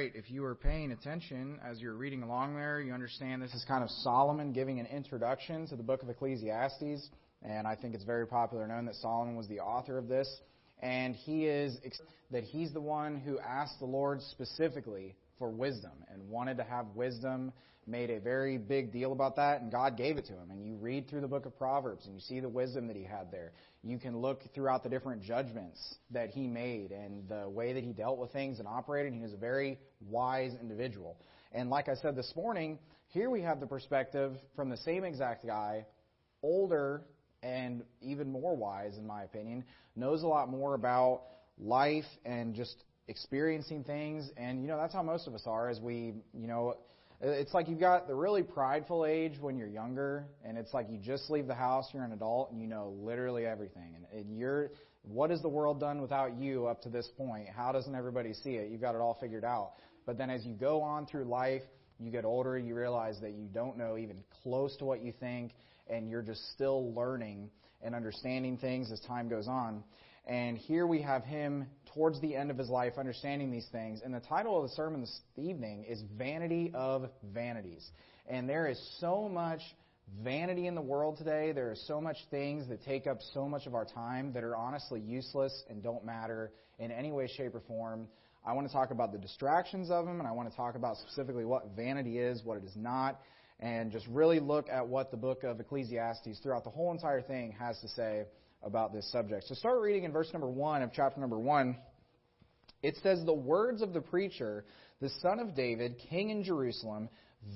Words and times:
right. 0.00 0.12
If 0.14 0.30
you 0.30 0.40
were 0.40 0.54
paying 0.54 0.92
attention 0.92 1.58
as 1.62 1.78
you're 1.78 1.94
reading 1.94 2.22
along 2.22 2.54
there, 2.54 2.80
you 2.80 2.94
understand 2.94 3.42
this 3.42 3.52
is 3.52 3.66
kind 3.68 3.84
of 3.84 3.90
Solomon 3.90 4.50
giving 4.50 4.80
an 4.80 4.86
introduction 4.86 5.66
to 5.66 5.76
the 5.76 5.82
book 5.82 6.02
of 6.02 6.08
Ecclesiastes. 6.08 7.10
And 7.42 7.66
I 7.66 7.74
think 7.74 7.94
it's 7.94 8.04
very 8.04 8.26
popular 8.26 8.66
known 8.66 8.86
that 8.86 8.94
Solomon 8.94 9.36
was 9.36 9.46
the 9.48 9.60
author 9.60 9.98
of 9.98 10.08
this. 10.08 10.26
And 10.80 11.14
he 11.14 11.44
is 11.44 11.76
that 12.30 12.44
he's 12.44 12.72
the 12.72 12.80
one 12.80 13.20
who 13.20 13.38
asked 13.40 13.78
the 13.78 13.84
Lord 13.84 14.22
specifically 14.22 15.16
for 15.38 15.50
wisdom 15.50 15.92
and 16.10 16.30
wanted 16.30 16.56
to 16.56 16.64
have 16.64 16.86
wisdom, 16.94 17.52
made 17.90 18.10
a 18.10 18.20
very 18.20 18.56
big 18.56 18.92
deal 18.92 19.12
about 19.12 19.36
that, 19.36 19.60
and 19.60 19.70
God 19.70 19.96
gave 19.96 20.16
it 20.16 20.26
to 20.26 20.32
him. 20.32 20.50
And 20.50 20.64
you 20.64 20.76
read 20.76 21.08
through 21.08 21.20
the 21.22 21.28
book 21.28 21.46
of 21.46 21.56
Proverbs 21.58 22.06
and 22.06 22.14
you 22.14 22.20
see 22.20 22.40
the 22.40 22.48
wisdom 22.48 22.86
that 22.86 22.96
he 22.96 23.04
had 23.04 23.30
there. 23.30 23.52
You 23.82 23.98
can 23.98 24.18
look 24.18 24.42
throughout 24.54 24.82
the 24.82 24.88
different 24.88 25.22
judgments 25.22 25.96
that 26.10 26.30
he 26.30 26.46
made 26.46 26.92
and 26.92 27.28
the 27.28 27.48
way 27.48 27.72
that 27.72 27.82
he 27.82 27.92
dealt 27.92 28.18
with 28.18 28.32
things 28.32 28.58
and 28.58 28.68
operated. 28.68 29.12
He 29.12 29.20
was 29.20 29.32
a 29.32 29.38
very 29.38 29.78
wise 30.08 30.52
individual. 30.60 31.16
And 31.52 31.70
like 31.70 31.88
I 31.88 31.94
said 31.94 32.14
this 32.14 32.32
morning, 32.36 32.78
here 33.08 33.28
we 33.28 33.42
have 33.42 33.58
the 33.58 33.66
perspective 33.66 34.36
from 34.54 34.70
the 34.70 34.76
same 34.78 35.04
exact 35.04 35.44
guy, 35.44 35.86
older 36.42 37.02
and 37.42 37.82
even 38.02 38.30
more 38.30 38.54
wise, 38.54 38.96
in 38.96 39.06
my 39.06 39.22
opinion, 39.22 39.64
knows 39.96 40.22
a 40.22 40.26
lot 40.26 40.48
more 40.48 40.74
about 40.74 41.22
life 41.58 42.04
and 42.24 42.54
just 42.54 42.84
experiencing 43.08 43.82
things. 43.82 44.30
And, 44.36 44.62
you 44.62 44.68
know, 44.68 44.76
that's 44.76 44.94
how 44.94 45.02
most 45.02 45.26
of 45.26 45.34
us 45.34 45.42
are 45.46 45.68
as 45.68 45.80
we, 45.80 46.14
you 46.32 46.46
know, 46.46 46.76
Uh, 47.22 47.28
it's 47.28 47.52
like 47.52 47.68
you've 47.68 47.80
got 47.80 48.08
the 48.08 48.14
really 48.14 48.42
prideful 48.42 49.04
age 49.04 49.34
when 49.40 49.58
you're 49.58 49.68
younger, 49.68 50.26
and 50.44 50.56
it's 50.56 50.72
like 50.72 50.86
you 50.90 50.98
just 50.98 51.28
leave 51.30 51.46
the 51.46 51.54
house, 51.54 51.88
you're 51.92 52.02
an 52.02 52.12
adult, 52.12 52.50
and 52.50 52.60
you 52.60 52.66
know 52.66 52.94
literally 53.00 53.44
everything. 53.44 53.94
And, 53.94 54.20
and 54.20 54.38
you're, 54.38 54.70
what 55.02 55.30
has 55.30 55.42
the 55.42 55.48
world 55.48 55.80
done 55.80 56.00
without 56.00 56.36
you 56.36 56.66
up 56.66 56.80
to 56.82 56.88
this 56.88 57.08
point? 57.18 57.48
How 57.48 57.72
doesn't 57.72 57.94
everybody 57.94 58.32
see 58.32 58.52
it? 58.52 58.70
You've 58.70 58.80
got 58.80 58.94
it 58.94 59.00
all 59.02 59.18
figured 59.20 59.44
out. 59.44 59.72
But 60.06 60.16
then 60.16 60.30
as 60.30 60.46
you 60.46 60.54
go 60.54 60.80
on 60.80 61.06
through 61.06 61.24
life, 61.24 61.62
you 61.98 62.10
get 62.10 62.24
older, 62.24 62.58
you 62.58 62.74
realize 62.74 63.20
that 63.20 63.32
you 63.32 63.48
don't 63.52 63.76
know 63.76 63.98
even 63.98 64.16
close 64.42 64.74
to 64.78 64.86
what 64.86 65.02
you 65.02 65.12
think, 65.20 65.52
and 65.88 66.08
you're 66.08 66.22
just 66.22 66.50
still 66.52 66.94
learning 66.94 67.50
and 67.82 67.94
understanding 67.94 68.56
things 68.56 68.90
as 68.90 69.00
time 69.00 69.28
goes 69.28 69.46
on. 69.46 69.84
And 70.26 70.56
here 70.56 70.86
we 70.86 71.02
have 71.02 71.24
him 71.24 71.66
towards 71.94 72.20
the 72.20 72.36
end 72.36 72.50
of 72.50 72.58
his 72.58 72.68
life 72.68 72.94
understanding 72.98 73.50
these 73.50 73.66
things. 73.72 74.00
And 74.04 74.14
the 74.14 74.20
title 74.20 74.56
of 74.56 74.68
the 74.68 74.74
sermon 74.74 75.00
this 75.00 75.20
evening 75.36 75.84
is 75.88 76.02
Vanity 76.16 76.70
of 76.74 77.10
Vanities. 77.32 77.88
And 78.28 78.48
there 78.48 78.68
is 78.68 78.80
so 79.00 79.28
much 79.28 79.60
vanity 80.22 80.66
in 80.66 80.74
the 80.74 80.80
world 80.80 81.18
today. 81.18 81.52
There 81.52 81.70
are 81.70 81.76
so 81.86 82.00
much 82.00 82.16
things 82.30 82.68
that 82.68 82.82
take 82.84 83.06
up 83.06 83.18
so 83.34 83.48
much 83.48 83.66
of 83.66 83.74
our 83.74 83.84
time 83.84 84.32
that 84.32 84.44
are 84.44 84.56
honestly 84.56 85.00
useless 85.00 85.64
and 85.68 85.82
don't 85.82 86.04
matter 86.04 86.52
in 86.78 86.90
any 86.90 87.12
way, 87.12 87.28
shape, 87.28 87.54
or 87.54 87.60
form. 87.60 88.08
I 88.44 88.52
want 88.54 88.66
to 88.66 88.72
talk 88.72 88.90
about 88.90 89.12
the 89.12 89.18
distractions 89.18 89.90
of 89.90 90.06
them, 90.06 90.18
and 90.18 90.26
I 90.26 90.32
want 90.32 90.50
to 90.50 90.56
talk 90.56 90.74
about 90.74 90.96
specifically 90.96 91.44
what 91.44 91.76
vanity 91.76 92.18
is, 92.18 92.42
what 92.42 92.56
it 92.56 92.64
is 92.64 92.74
not, 92.74 93.20
and 93.60 93.92
just 93.92 94.06
really 94.06 94.40
look 94.40 94.68
at 94.70 94.86
what 94.86 95.10
the 95.10 95.16
book 95.16 95.44
of 95.44 95.60
Ecclesiastes 95.60 96.38
throughout 96.42 96.64
the 96.64 96.70
whole 96.70 96.90
entire 96.90 97.20
thing 97.20 97.54
has 97.58 97.78
to 97.80 97.88
say 97.88 98.24
about 98.62 98.92
this 98.92 99.10
subject. 99.10 99.46
So 99.46 99.54
start 99.54 99.80
reading 99.80 100.04
in 100.04 100.12
verse 100.12 100.28
number 100.32 100.48
1 100.48 100.82
of 100.82 100.90
chapter 100.92 101.20
number 101.20 101.38
1. 101.38 101.76
It 102.82 102.96
says, 103.02 103.24
The 103.24 103.32
words 103.32 103.82
of 103.82 103.92
the 103.92 104.00
preacher, 104.00 104.64
the 105.00 105.10
son 105.20 105.38
of 105.38 105.54
David, 105.54 105.96
king 106.10 106.30
in 106.30 106.42
Jerusalem, 106.44 107.08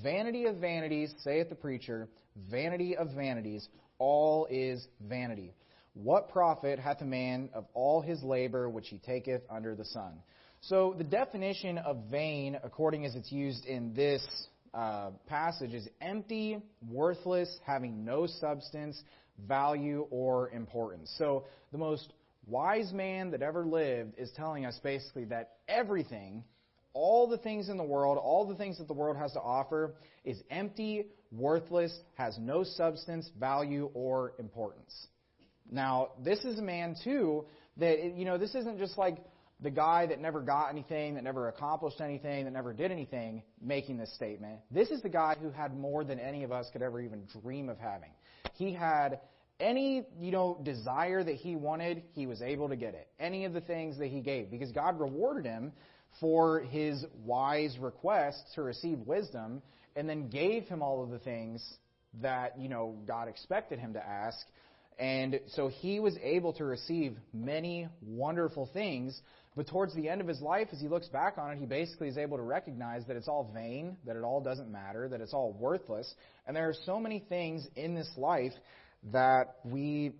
vanity 0.03 0.45
of 0.45 0.57
vanities, 0.57 1.13
saith 1.23 1.49
the 1.49 1.55
preacher, 1.55 2.07
vanity 2.49 2.95
of 2.97 3.11
vanities, 3.11 3.67
all 3.97 4.47
is 4.49 4.85
vanity. 5.01 5.53
What 5.93 6.29
profit 6.29 6.79
hath 6.79 7.01
a 7.01 7.05
man 7.05 7.49
of 7.53 7.65
all 7.73 8.01
his 8.01 8.21
labor 8.21 8.69
which 8.69 8.89
he 8.89 8.97
taketh 8.97 9.41
under 9.49 9.75
the 9.75 9.85
sun? 9.85 10.19
So 10.61 10.95
the 10.97 11.03
definition 11.03 11.77
of 11.77 11.97
vain, 12.09 12.57
according 12.63 13.05
as 13.05 13.15
it's 13.15 13.31
used 13.31 13.65
in 13.65 13.93
this 13.93 14.25
uh, 14.73 15.11
passage, 15.27 15.73
is 15.73 15.87
empty, 16.01 16.57
worthless, 16.89 17.59
having 17.65 18.03
no 18.03 18.27
substance, 18.27 19.01
value, 19.47 20.07
or 20.09 20.49
importance. 20.51 21.13
So 21.17 21.45
the 21.71 21.77
most 21.77 22.13
wise 22.47 22.93
man 22.93 23.31
that 23.31 23.41
ever 23.41 23.65
lived 23.65 24.13
is 24.17 24.31
telling 24.35 24.65
us 24.65 24.79
basically 24.83 25.25
that 25.25 25.53
everything, 25.67 26.43
all 26.93 27.27
the 27.27 27.37
things 27.37 27.69
in 27.69 27.77
the 27.77 27.83
world, 27.83 28.17
all 28.17 28.45
the 28.45 28.55
things 28.55 28.77
that 28.77 28.87
the 28.87 28.93
world 28.93 29.17
has 29.17 29.33
to 29.33 29.41
offer, 29.41 29.95
is 30.23 30.41
empty, 30.49 31.07
worthless, 31.31 31.97
has 32.15 32.37
no 32.39 32.63
substance, 32.63 33.29
value, 33.39 33.89
or 33.93 34.33
importance. 34.39 35.07
Now, 35.69 36.09
this 36.23 36.39
is 36.45 36.59
a 36.59 36.61
man, 36.61 36.95
too, 37.03 37.45
that, 37.77 38.15
you 38.15 38.25
know, 38.25 38.37
this 38.37 38.53
isn't 38.55 38.77
just 38.77 38.97
like 38.97 39.17
the 39.61 39.71
guy 39.71 40.05
that 40.05 40.21
never 40.21 40.41
got 40.41 40.69
anything, 40.69 41.15
that 41.15 41.23
never 41.23 41.47
accomplished 41.47 42.01
anything, 42.01 42.45
that 42.45 42.51
never 42.51 42.73
did 42.73 42.91
anything 42.91 43.41
making 43.61 43.97
this 43.97 44.13
statement. 44.13 44.59
This 44.69 44.89
is 44.89 45.01
the 45.01 45.09
guy 45.09 45.35
who 45.41 45.49
had 45.49 45.75
more 45.75 46.03
than 46.03 46.19
any 46.19 46.43
of 46.43 46.51
us 46.51 46.67
could 46.71 46.81
ever 46.81 47.01
even 47.01 47.23
dream 47.41 47.69
of 47.69 47.79
having. 47.79 48.11
He 48.53 48.73
had 48.73 49.19
any, 49.59 50.05
you 50.19 50.31
know, 50.31 50.59
desire 50.63 51.23
that 51.23 51.35
he 51.35 51.55
wanted, 51.55 52.03
he 52.13 52.27
was 52.27 52.41
able 52.41 52.69
to 52.69 52.75
get 52.75 52.93
it. 52.93 53.07
Any 53.19 53.45
of 53.45 53.53
the 53.53 53.61
things 53.61 53.97
that 53.99 54.07
he 54.07 54.21
gave 54.21 54.51
because 54.51 54.71
God 54.71 54.99
rewarded 54.99 55.45
him 55.45 55.71
for 56.19 56.61
his 56.61 57.05
wise 57.23 57.77
request 57.79 58.41
to 58.55 58.63
receive 58.63 58.99
wisdom 58.99 59.61
and 59.95 60.09
then 60.09 60.29
gave 60.29 60.63
him 60.65 60.81
all 60.81 61.03
of 61.03 61.09
the 61.09 61.19
things 61.19 61.63
that, 62.21 62.57
you 62.59 62.69
know, 62.69 62.95
God 63.07 63.27
expected 63.27 63.79
him 63.79 63.93
to 63.93 64.05
ask. 64.05 64.37
And 64.97 65.39
so 65.47 65.67
he 65.67 65.99
was 65.99 66.15
able 66.23 66.53
to 66.53 66.65
receive 66.65 67.17
many 67.33 67.87
wonderful 68.01 68.69
things. 68.73 69.19
But 69.55 69.67
towards 69.67 69.93
the 69.95 70.09
end 70.09 70.21
of 70.21 70.27
his 70.27 70.41
life, 70.41 70.67
as 70.71 70.79
he 70.79 70.87
looks 70.87 71.07
back 71.07 71.37
on 71.37 71.51
it, 71.51 71.59
he 71.59 71.65
basically 71.65 72.09
is 72.09 72.17
able 72.17 72.37
to 72.37 72.43
recognize 72.43 73.05
that 73.07 73.15
it's 73.15 73.27
all 73.27 73.51
vain, 73.53 73.97
that 74.05 74.15
it 74.15 74.23
all 74.23 74.41
doesn't 74.41 74.71
matter, 74.71 75.07
that 75.09 75.21
it's 75.21 75.33
all 75.33 75.53
worthless. 75.53 76.13
And 76.45 76.55
there 76.55 76.67
are 76.67 76.75
so 76.85 76.99
many 76.99 77.19
things 77.27 77.67
in 77.75 77.95
this 77.95 78.09
life 78.17 78.53
that 79.11 79.57
we 79.63 80.13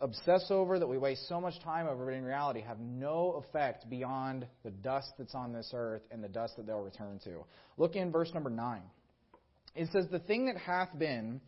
obsess 0.00 0.46
over, 0.50 0.78
that 0.78 0.86
we 0.86 0.98
waste 0.98 1.28
so 1.28 1.40
much 1.40 1.60
time 1.62 1.86
over, 1.86 2.06
but 2.06 2.14
in 2.14 2.24
reality 2.24 2.62
have 2.62 2.80
no 2.80 3.44
effect 3.44 3.88
beyond 3.90 4.46
the 4.64 4.70
dust 4.70 5.12
that's 5.18 5.34
on 5.34 5.52
this 5.52 5.72
earth 5.74 6.02
and 6.10 6.24
the 6.24 6.28
dust 6.28 6.56
that 6.56 6.66
they'll 6.66 6.80
return 6.80 7.20
to. 7.24 7.44
Look 7.76 7.96
in 7.96 8.10
verse 8.10 8.32
number 8.32 8.50
9. 8.50 8.82
It 9.74 9.88
says, 9.92 10.06
The 10.10 10.18
thing 10.18 10.46
that 10.46 10.56
hath 10.56 10.98
been, 10.98 11.40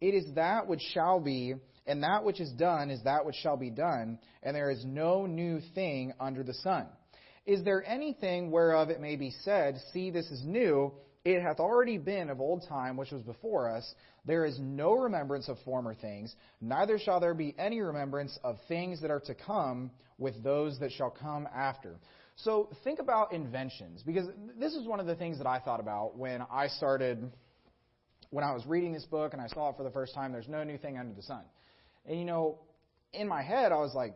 it 0.00 0.14
is 0.14 0.24
that 0.34 0.66
which 0.66 0.80
shall 0.94 1.20
be, 1.20 1.54
and 1.88 2.02
that 2.02 2.22
which 2.22 2.38
is 2.38 2.50
done 2.52 2.90
is 2.90 3.02
that 3.04 3.24
which 3.24 3.36
shall 3.36 3.56
be 3.56 3.70
done, 3.70 4.18
and 4.42 4.54
there 4.54 4.70
is 4.70 4.84
no 4.84 5.26
new 5.26 5.60
thing 5.74 6.12
under 6.20 6.44
the 6.44 6.54
sun. 6.54 6.86
Is 7.46 7.64
there 7.64 7.82
anything 7.84 8.50
whereof 8.50 8.90
it 8.90 9.00
may 9.00 9.16
be 9.16 9.32
said, 9.42 9.80
See, 9.92 10.10
this 10.10 10.30
is 10.30 10.44
new? 10.44 10.92
It 11.24 11.42
hath 11.42 11.58
already 11.58 11.98
been 11.98 12.30
of 12.30 12.40
old 12.40 12.64
time 12.68 12.96
which 12.96 13.10
was 13.10 13.22
before 13.22 13.74
us. 13.74 13.94
There 14.24 14.44
is 14.44 14.58
no 14.60 14.92
remembrance 14.92 15.48
of 15.48 15.56
former 15.64 15.94
things, 15.94 16.34
neither 16.60 16.98
shall 16.98 17.20
there 17.20 17.34
be 17.34 17.54
any 17.58 17.80
remembrance 17.80 18.38
of 18.44 18.58
things 18.68 19.00
that 19.00 19.10
are 19.10 19.20
to 19.20 19.34
come 19.34 19.90
with 20.18 20.42
those 20.44 20.78
that 20.80 20.92
shall 20.92 21.10
come 21.10 21.48
after. 21.54 21.96
So 22.36 22.68
think 22.84 22.98
about 22.98 23.32
inventions, 23.32 24.02
because 24.04 24.26
this 24.60 24.74
is 24.74 24.86
one 24.86 25.00
of 25.00 25.06
the 25.06 25.16
things 25.16 25.38
that 25.38 25.46
I 25.46 25.58
thought 25.58 25.80
about 25.80 26.16
when 26.16 26.42
I 26.52 26.68
started, 26.68 27.32
when 28.30 28.44
I 28.44 28.52
was 28.52 28.64
reading 28.66 28.92
this 28.92 29.06
book 29.06 29.32
and 29.32 29.40
I 29.40 29.48
saw 29.48 29.70
it 29.70 29.76
for 29.76 29.82
the 29.82 29.90
first 29.90 30.14
time. 30.14 30.32
There's 30.32 30.48
no 30.48 30.62
new 30.62 30.78
thing 30.78 30.98
under 30.98 31.14
the 31.14 31.22
sun. 31.22 31.42
And 32.08 32.18
you 32.18 32.24
know, 32.24 32.58
in 33.12 33.28
my 33.28 33.42
head, 33.42 33.70
I 33.70 33.76
was 33.76 33.94
like, 33.94 34.14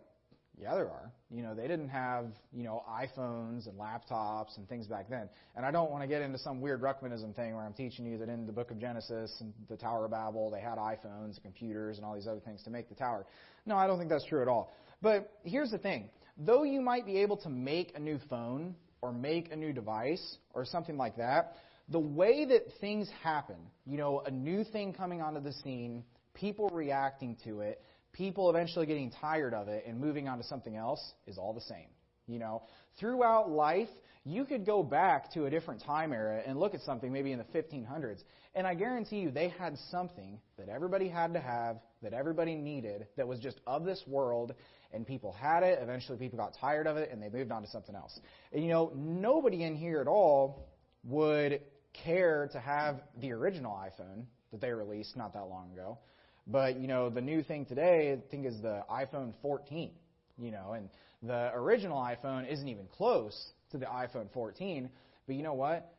yeah, 0.58 0.74
there 0.74 0.90
are. 0.90 1.12
You 1.30 1.42
know, 1.42 1.54
they 1.54 1.66
didn't 1.66 1.88
have, 1.88 2.26
you 2.52 2.62
know, 2.62 2.84
iPhones 2.88 3.66
and 3.66 3.78
laptops 3.78 4.56
and 4.58 4.68
things 4.68 4.86
back 4.86 5.08
then. 5.08 5.28
And 5.56 5.64
I 5.64 5.70
don't 5.70 5.90
want 5.90 6.02
to 6.02 6.06
get 6.06 6.20
into 6.20 6.38
some 6.38 6.60
weird 6.60 6.82
Ruckmanism 6.82 7.34
thing 7.34 7.54
where 7.54 7.64
I'm 7.64 7.72
teaching 7.72 8.04
you 8.04 8.18
that 8.18 8.28
in 8.28 8.46
the 8.46 8.52
book 8.52 8.70
of 8.70 8.78
Genesis 8.78 9.34
and 9.40 9.52
the 9.70 9.76
Tower 9.76 10.04
of 10.04 10.10
Babel, 10.10 10.50
they 10.50 10.60
had 10.60 10.76
iPhones 10.76 11.34
and 11.34 11.42
computers 11.42 11.96
and 11.96 12.04
all 12.04 12.14
these 12.14 12.26
other 12.26 12.40
things 12.40 12.62
to 12.64 12.70
make 12.70 12.88
the 12.90 12.94
tower. 12.94 13.24
No, 13.64 13.76
I 13.76 13.86
don't 13.86 13.98
think 13.98 14.10
that's 14.10 14.26
true 14.26 14.42
at 14.42 14.48
all. 14.48 14.72
But 15.00 15.30
here's 15.42 15.70
the 15.70 15.78
thing. 15.78 16.10
Though 16.36 16.64
you 16.64 16.80
might 16.80 17.06
be 17.06 17.18
able 17.18 17.38
to 17.38 17.48
make 17.48 17.92
a 17.96 17.98
new 17.98 18.18
phone 18.28 18.74
or 19.00 19.12
make 19.12 19.52
a 19.52 19.56
new 19.56 19.72
device 19.72 20.36
or 20.54 20.64
something 20.64 20.96
like 20.98 21.16
that, 21.16 21.56
the 21.88 21.98
way 21.98 22.44
that 22.44 22.62
things 22.80 23.08
happen, 23.22 23.56
you 23.86 23.96
know, 23.96 24.22
a 24.24 24.30
new 24.30 24.64
thing 24.64 24.92
coming 24.92 25.20
onto 25.20 25.40
the 25.40 25.52
scene, 25.52 26.04
people 26.34 26.68
reacting 26.70 27.36
to 27.44 27.60
it, 27.60 27.80
people 28.12 28.50
eventually 28.50 28.86
getting 28.86 29.10
tired 29.10 29.54
of 29.54 29.68
it 29.68 29.84
and 29.86 29.98
moving 29.98 30.28
on 30.28 30.38
to 30.38 30.44
something 30.44 30.76
else 30.76 31.12
is 31.26 31.38
all 31.38 31.52
the 31.52 31.60
same. 31.62 31.88
You 32.26 32.38
know, 32.38 32.62
throughout 32.98 33.50
life, 33.50 33.88
you 34.24 34.44
could 34.44 34.64
go 34.64 34.82
back 34.82 35.32
to 35.32 35.46
a 35.46 35.50
different 35.50 35.82
time 35.82 36.12
era 36.12 36.42
and 36.46 36.58
look 36.58 36.74
at 36.74 36.80
something 36.82 37.12
maybe 37.12 37.32
in 37.32 37.38
the 37.38 37.44
1500s, 37.44 38.22
and 38.54 38.66
I 38.66 38.74
guarantee 38.74 39.16
you 39.16 39.30
they 39.30 39.48
had 39.48 39.76
something 39.90 40.38
that 40.58 40.68
everybody 40.68 41.08
had 41.08 41.32
to 41.34 41.40
have, 41.40 41.78
that 42.02 42.12
everybody 42.12 42.54
needed, 42.54 43.08
that 43.16 43.26
was 43.26 43.40
just 43.40 43.60
of 43.66 43.84
this 43.84 44.02
world, 44.06 44.54
and 44.92 45.06
people 45.06 45.32
had 45.32 45.62
it. 45.62 45.78
Eventually, 45.82 46.18
people 46.18 46.38
got 46.38 46.54
tired 46.60 46.86
of 46.86 46.96
it, 46.96 47.10
and 47.10 47.20
they 47.20 47.30
moved 47.30 47.50
on 47.50 47.62
to 47.62 47.68
something 47.68 47.96
else. 47.96 48.18
And 48.52 48.62
you 48.62 48.70
know, 48.70 48.92
nobody 48.94 49.64
in 49.64 49.74
here 49.74 50.00
at 50.00 50.06
all 50.06 50.68
would 51.04 51.60
care 52.04 52.48
to 52.52 52.60
have 52.60 53.00
the 53.20 53.32
original 53.32 53.72
iPhone 53.72 54.24
that 54.52 54.60
they 54.60 54.70
released 54.70 55.16
not 55.16 55.32
that 55.32 55.48
long 55.48 55.72
ago. 55.72 55.98
But, 56.46 56.78
you 56.78 56.88
know, 56.88 57.08
the 57.10 57.20
new 57.20 57.42
thing 57.42 57.66
today, 57.66 58.12
I 58.12 58.30
think, 58.30 58.46
is 58.46 58.60
the 58.60 58.82
iPhone 58.90 59.32
14. 59.42 59.90
You 60.38 60.50
know, 60.50 60.72
and 60.72 60.88
the 61.22 61.52
original 61.54 61.98
iPhone 61.98 62.50
isn't 62.50 62.66
even 62.66 62.86
close 62.86 63.52
to 63.70 63.78
the 63.78 63.86
iPhone 63.86 64.32
14. 64.32 64.88
But 65.26 65.36
you 65.36 65.42
know 65.42 65.54
what? 65.54 65.92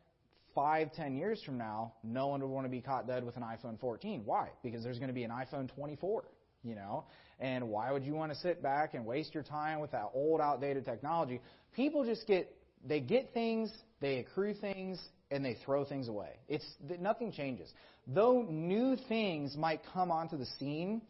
Five, 0.54 0.92
ten 0.92 1.16
years 1.16 1.42
from 1.42 1.56
now, 1.56 1.94
no 2.02 2.28
one 2.28 2.40
would 2.40 2.50
want 2.50 2.66
to 2.66 2.70
be 2.70 2.80
caught 2.80 3.06
dead 3.06 3.24
with 3.24 3.36
an 3.36 3.42
iPhone 3.42 3.78
14. 3.80 4.22
Why? 4.24 4.48
Because 4.62 4.84
there's 4.84 4.98
going 4.98 5.08
to 5.08 5.14
be 5.14 5.24
an 5.24 5.30
iPhone 5.30 5.72
24 5.74 6.24
you 6.64 6.74
know? 6.74 7.04
And 7.38 7.68
why 7.68 7.92
would 7.92 8.04
you 8.04 8.14
want 8.14 8.32
to 8.32 8.38
sit 8.38 8.62
back 8.62 8.94
and 8.94 9.04
waste 9.04 9.34
your 9.34 9.42
time 9.42 9.80
with 9.80 9.92
that 9.92 10.10
old, 10.14 10.40
outdated 10.40 10.84
technology? 10.84 11.40
People 11.76 12.04
just 12.04 12.26
get, 12.26 12.50
they 12.86 13.00
get 13.00 13.32
things, 13.34 13.70
they 14.00 14.18
accrue 14.18 14.54
things, 14.54 14.98
and 15.34 15.44
they 15.44 15.56
throw 15.64 15.84
things 15.84 16.08
away. 16.08 16.30
It's, 16.48 16.64
nothing 17.00 17.32
changes. 17.32 17.68
Though 18.06 18.46
new 18.48 18.96
things 19.08 19.56
might 19.56 19.80
come 19.92 20.10
onto 20.10 20.38
the 20.38 20.46
scene, 20.58 21.02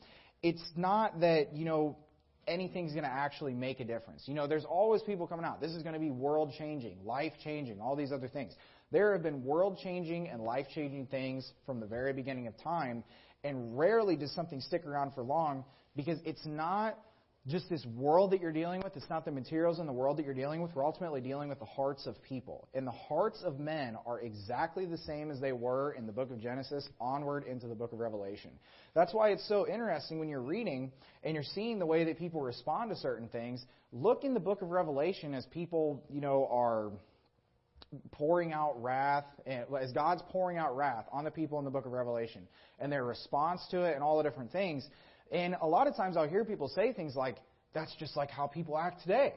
it's 0.43 0.65
not 0.77 1.21
that, 1.21 1.55
you 1.55 1.65
know, 1.67 1.99
anything's 2.47 2.93
going 2.93 3.05
to 3.05 3.11
actually 3.11 3.53
make 3.53 3.81
a 3.81 3.85
difference. 3.85 4.23
You 4.27 4.35
know, 4.35 4.47
there's 4.47 4.65
always 4.65 5.03
people 5.03 5.27
coming 5.27 5.45
out. 5.45 5.61
This 5.61 5.73
is 5.73 5.83
going 5.83 5.95
to 5.95 6.01
be 6.01 6.11
world 6.11 6.53
changing, 6.59 7.05
life 7.05 7.33
changing, 7.43 7.81
all 7.81 7.97
these 7.97 8.13
other 8.13 8.29
things. 8.29 8.55
There 8.91 9.13
have 9.13 9.23
been 9.23 9.45
world 9.45 9.79
changing 9.83 10.29
and 10.29 10.43
life 10.43 10.67
changing 10.75 11.07
things 11.07 11.51
from 11.67 11.81
the 11.81 11.87
very 11.87 12.13
beginning 12.13 12.47
of 12.47 12.57
time, 12.63 13.05
and 13.43 13.79
rarely 13.79 14.17
does 14.17 14.33
something 14.33 14.61
stick 14.61 14.87
around 14.87 15.15
for 15.15 15.23
long 15.23 15.65
because 15.97 16.19
it's 16.25 16.45
not 16.47 16.99
just 17.47 17.69
this 17.69 17.85
world 17.95 18.31
that 18.31 18.41
you're 18.41 18.53
dealing 18.53 18.81
with. 18.83 18.97
It's 18.97 19.11
not 19.11 19.27
the 19.27 19.31
materials 19.31 19.79
in 19.79 19.87
the 19.87 19.93
world 19.93 20.17
that 20.17 20.25
you're 20.25 20.35
dealing 20.35 20.63
with. 20.63 20.75
We're 20.75 20.87
ultimately 20.87 21.21
dealing 21.21 21.51
with 21.51 21.59
the 21.59 21.67
hearts 21.67 22.07
of 22.07 22.21
people. 22.23 22.69
And 22.73 22.87
the 22.87 22.93
hearts 22.93 23.43
of 23.45 23.59
men 23.59 23.99
are 24.07 24.21
exactly 24.21 24.87
the 24.87 24.97
same 24.97 25.31
as 25.31 25.41
they 25.41 25.53
were 25.53 25.93
in 25.93 26.07
the 26.07 26.13
book 26.13 26.31
of 26.31 26.41
Genesis 26.41 26.89
onward 27.01 27.45
into 27.47 27.67
the 27.67 27.75
book 27.75 27.93
of 27.93 27.99
Revelation. 27.99 28.51
That's 28.95 29.13
why 29.13 29.31
it's 29.31 29.47
so 29.47 29.69
interesting 29.69 30.19
when 30.19 30.31
you're 30.31 30.41
reading 30.41 30.91
and 31.23 31.35
you're 31.35 31.43
seeing 31.43 31.79
the 31.79 31.87
way 31.87 32.05
that 32.05 32.19
people 32.19 32.41
respond 32.41 32.91
to 32.91 32.97
certain 32.97 33.29
things. 33.29 33.63
Look 33.93 34.25
in 34.25 34.33
the 34.33 34.41
book 34.41 34.63
of 34.63 34.71
Revelation 34.71 35.35
as 35.35 35.45
people, 35.47 36.03
you 36.09 36.23
know, 36.23 36.49
are 36.51 36.93
pouring 38.13 38.53
out 38.53 38.83
wrath, 38.83 39.25
eh, 39.47 39.65
as 39.81 39.93
God's 39.93 40.23
pouring 40.31 40.57
out 40.57 40.77
wrath 40.77 41.07
on 41.13 41.25
the 41.25 41.31
people 41.31 41.59
in 41.59 41.65
the 41.65 41.71
book 41.71 41.87
of 41.87 41.93
Revelation, 41.93 42.49
and 42.79 42.91
their 42.91 43.05
response 43.05 43.61
to 43.71 43.83
it, 43.83 43.95
and 43.95 44.03
all 44.03 44.17
the 44.17 44.25
different 44.25 44.51
things. 44.51 44.89
And 45.35 45.57
a 45.61 45.67
lot 45.67 45.89
of 45.89 45.97
times 45.97 46.17
I'll 46.17 46.29
hear 46.29 46.45
people 46.45 46.69
say 46.69 46.93
things 46.93 47.17
like, 47.17 47.37
that's 47.75 47.95
just 47.97 48.17
like 48.17 48.31
how 48.31 48.47
people 48.47 48.79
act 48.79 49.03
today. 49.03 49.35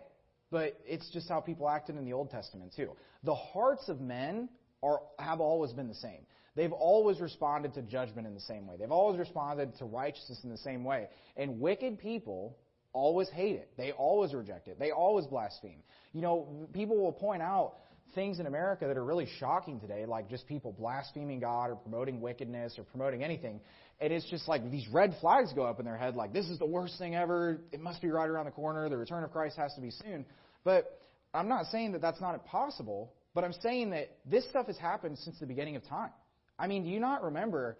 But 0.51 0.79
it's 0.85 1.09
just 1.11 1.27
how 1.27 1.41
people 1.41 1.67
acted 1.67 1.97
in 1.97 2.05
the 2.05 2.13
Old 2.13 2.29
Testament, 2.29 2.71
too. 2.75 2.91
The 3.23 3.33
hearts 3.33 3.89
of 3.89 3.99
men 3.99 4.47
are, 4.83 5.01
have 5.17 5.41
always 5.41 5.73
been 5.73 5.87
the 5.87 5.95
same. 5.95 6.21
They've 6.55 6.71
always 6.71 7.19
responded 7.19 7.73
to 7.73 7.81
judgment 7.81 8.27
in 8.27 8.35
the 8.35 8.41
same 8.41 8.67
way. 8.67 8.75
They've 8.79 8.91
always 8.91 9.19
responded 9.19 9.75
to 9.79 9.85
righteousness 9.85 10.39
in 10.43 10.51
the 10.51 10.57
same 10.57 10.83
way. 10.83 11.07
And 11.35 11.59
wicked 11.59 11.97
people 11.97 12.57
always 12.93 13.29
hate 13.29 13.55
it. 13.55 13.71
They 13.75 13.91
always 13.91 14.33
reject 14.33 14.67
it. 14.67 14.79
They 14.79 14.91
always 14.91 15.25
blaspheme. 15.25 15.81
You 16.13 16.21
know, 16.21 16.67
people 16.73 16.97
will 16.97 17.11
point 17.11 17.41
out 17.41 17.73
things 18.15 18.39
in 18.39 18.45
America 18.45 18.87
that 18.87 18.97
are 18.97 19.03
really 19.03 19.27
shocking 19.39 19.79
today, 19.79 20.05
like 20.05 20.29
just 20.29 20.47
people 20.47 20.71
blaspheming 20.71 21.39
God 21.39 21.69
or 21.69 21.75
promoting 21.75 22.21
wickedness 22.21 22.75
or 22.77 22.83
promoting 22.83 23.23
anything. 23.23 23.59
And 23.99 24.13
it's 24.13 24.29
just 24.29 24.47
like 24.47 24.69
these 24.69 24.87
red 24.89 25.15
flags 25.21 25.53
go 25.53 25.63
up 25.63 25.79
in 25.79 25.85
their 25.85 25.97
head, 25.97 26.15
like, 26.15 26.33
this 26.33 26.47
is 26.47 26.59
the 26.59 26.65
worst 26.65 26.97
thing 26.97 27.15
ever. 27.15 27.61
It 27.71 27.79
must 27.79 28.01
be 28.01 28.09
right 28.09 28.29
around 28.29 28.45
the 28.45 28.51
corner. 28.51 28.89
The 28.89 28.97
return 28.97 29.23
of 29.23 29.31
Christ 29.31 29.57
has 29.57 29.73
to 29.75 29.81
be 29.81 29.91
soon. 29.91 30.25
But 30.63 30.99
I'm 31.33 31.47
not 31.47 31.65
saying 31.67 31.93
that 31.93 32.01
that's 32.01 32.21
not 32.21 32.33
impossible, 32.33 33.13
but 33.33 33.43
I'm 33.43 33.53
saying 33.53 33.91
that 33.91 34.17
this 34.25 34.47
stuff 34.49 34.67
has 34.67 34.77
happened 34.77 35.17
since 35.19 35.39
the 35.39 35.45
beginning 35.45 35.75
of 35.75 35.85
time. 35.87 36.11
I 36.59 36.67
mean, 36.67 36.83
do 36.83 36.89
you 36.89 36.99
not 36.99 37.23
remember 37.23 37.77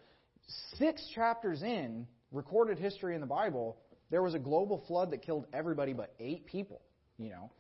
six 0.78 1.04
chapters 1.14 1.62
in 1.62 2.08
recorded 2.32 2.78
history 2.78 3.16
in 3.16 3.22
the 3.22 3.28
Bible, 3.28 3.78
there 4.10 4.22
was 4.22 4.34
a 4.34 4.40
global 4.40 4.84
flood 4.88 5.12
that 5.12 5.22
killed 5.22 5.46
everybody 5.54 5.94
but 5.94 6.14
eight 6.20 6.46
people, 6.46 6.82
you 7.18 7.30
know? 7.30 7.52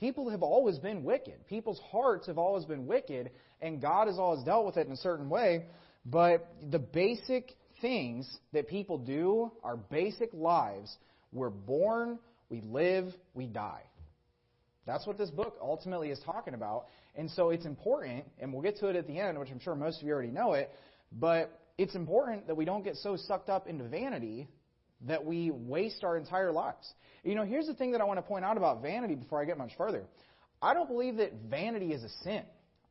People 0.00 0.30
have 0.30 0.42
always 0.42 0.78
been 0.78 1.04
wicked. 1.04 1.46
People's 1.46 1.80
hearts 1.92 2.26
have 2.26 2.38
always 2.38 2.64
been 2.64 2.86
wicked, 2.86 3.30
and 3.60 3.82
God 3.82 4.06
has 4.06 4.18
always 4.18 4.42
dealt 4.44 4.64
with 4.64 4.78
it 4.78 4.86
in 4.86 4.92
a 4.94 4.96
certain 4.96 5.28
way. 5.28 5.66
But 6.06 6.50
the 6.70 6.78
basic 6.78 7.54
things 7.82 8.26
that 8.54 8.66
people 8.66 8.96
do, 8.96 9.52
our 9.62 9.76
basic 9.76 10.30
lives, 10.32 10.96
we're 11.32 11.50
born, 11.50 12.18
we 12.48 12.62
live, 12.62 13.12
we 13.34 13.46
die. 13.46 13.82
That's 14.86 15.06
what 15.06 15.18
this 15.18 15.30
book 15.30 15.56
ultimately 15.60 16.10
is 16.10 16.18
talking 16.24 16.54
about. 16.54 16.86
And 17.14 17.30
so 17.30 17.50
it's 17.50 17.66
important, 17.66 18.24
and 18.40 18.52
we'll 18.52 18.62
get 18.62 18.78
to 18.78 18.88
it 18.88 18.96
at 18.96 19.06
the 19.06 19.18
end, 19.18 19.38
which 19.38 19.50
I'm 19.50 19.60
sure 19.60 19.74
most 19.74 20.00
of 20.00 20.06
you 20.06 20.14
already 20.14 20.30
know 20.30 20.54
it, 20.54 20.70
but 21.12 21.60
it's 21.76 21.94
important 21.94 22.46
that 22.46 22.56
we 22.56 22.64
don't 22.64 22.84
get 22.84 22.96
so 22.96 23.16
sucked 23.16 23.50
up 23.50 23.66
into 23.66 23.84
vanity 23.84 24.48
that 25.06 25.24
we 25.24 25.50
waste 25.50 26.04
our 26.04 26.16
entire 26.16 26.52
lives. 26.52 26.92
You 27.24 27.34
know, 27.34 27.44
here's 27.44 27.66
the 27.66 27.74
thing 27.74 27.92
that 27.92 28.00
I 28.00 28.04
want 28.04 28.18
to 28.18 28.22
point 28.22 28.44
out 28.44 28.56
about 28.56 28.82
vanity 28.82 29.14
before 29.14 29.40
I 29.40 29.44
get 29.44 29.58
much 29.58 29.72
further. 29.76 30.04
I 30.62 30.74
don't 30.74 30.88
believe 30.88 31.16
that 31.16 31.32
vanity 31.48 31.92
is 31.92 32.02
a 32.04 32.08
sin. 32.22 32.42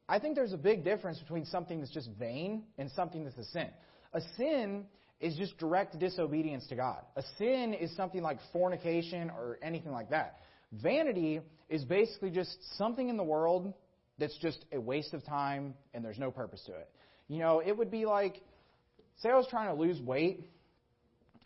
I 0.08 0.18
think 0.18 0.36
there's 0.36 0.54
a 0.54 0.58
big 0.58 0.84
difference 0.84 1.20
between 1.20 1.46
something 1.46 1.80
that's 1.80 1.92
just 1.92 2.10
vain 2.18 2.64
and 2.78 2.90
something 2.92 3.24
that's 3.24 3.38
a 3.38 3.44
sin. 3.46 3.68
A 4.14 4.22
sin 4.38 4.86
is 5.20 5.36
just 5.36 5.58
direct 5.58 6.00
disobedience 6.00 6.66
to 6.68 6.76
God. 6.76 7.04
A 7.16 7.24
sin 7.38 7.74
is 7.74 7.96
something 7.96 8.22
like 8.22 8.40
fornication 8.52 9.30
or 9.30 9.60
anything 9.62 9.92
like 9.92 10.10
that. 10.10 10.40
Vanity 10.72 11.42
is 11.70 11.84
basically 11.84 12.32
just 12.32 12.58
something 12.78 13.10
in 13.10 13.18
the 13.18 13.24
world 13.24 13.74
that's 14.18 14.38
just 14.40 14.66
a 14.72 14.80
waste 14.80 15.14
of 15.14 15.24
time 15.26 15.76
and 15.94 16.04
there's 16.04 16.20
no 16.20 16.32
purpose 16.32 16.64
to 16.66 16.74
it. 16.74 16.90
You 17.28 17.40
know, 17.40 17.62
it 17.64 17.78
would 17.78 17.92
be 17.92 18.06
like, 18.06 18.42
say 19.22 19.30
I 19.30 19.36
was 19.36 19.48
trying 19.48 19.68
to 19.68 19.80
lose 19.80 20.02
weight 20.02 20.50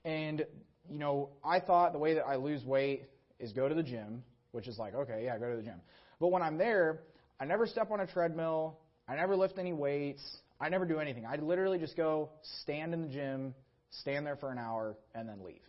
and, 0.06 0.46
you 0.90 1.00
know, 1.00 1.30
I 1.44 1.60
thought 1.60 1.94
the 1.94 2.00
way 2.00 2.14
that 2.16 2.26
I 2.26 2.36
lose 2.36 2.64
weight 2.64 3.04
is 3.40 3.52
go 3.54 3.70
to 3.70 3.76
the 3.76 3.84
gym, 3.84 4.24
which 4.52 4.68
is 4.68 4.78
like, 4.78 4.94
okay, 4.94 5.24
yeah, 5.26 5.38
go 5.38 5.50
to 5.50 5.56
the 5.56 5.64
gym. 5.64 5.82
But 6.20 6.28
when 6.28 6.42
I'm 6.42 6.58
there, 6.58 7.02
I 7.40 7.46
never 7.46 7.66
step 7.68 7.92
on 7.92 8.00
a 8.00 8.08
treadmill. 8.08 8.80
I 9.08 9.16
never 9.16 9.36
lift 9.36 9.58
any 9.58 9.74
weights. 9.74 10.22
I 10.60 10.70
never 10.70 10.86
do 10.86 11.00
anything. 11.00 11.26
I 11.26 11.36
literally 11.36 11.80
just 11.80 11.98
go 11.98 12.30
stand 12.62 12.94
in 12.94 13.02
the 13.02 13.08
gym, 13.08 13.54
stand 13.90 14.26
there 14.26 14.36
for 14.36 14.52
an 14.52 14.58
hour, 14.58 14.96
and 15.14 15.28
then 15.28 15.44
leave. 15.44 15.60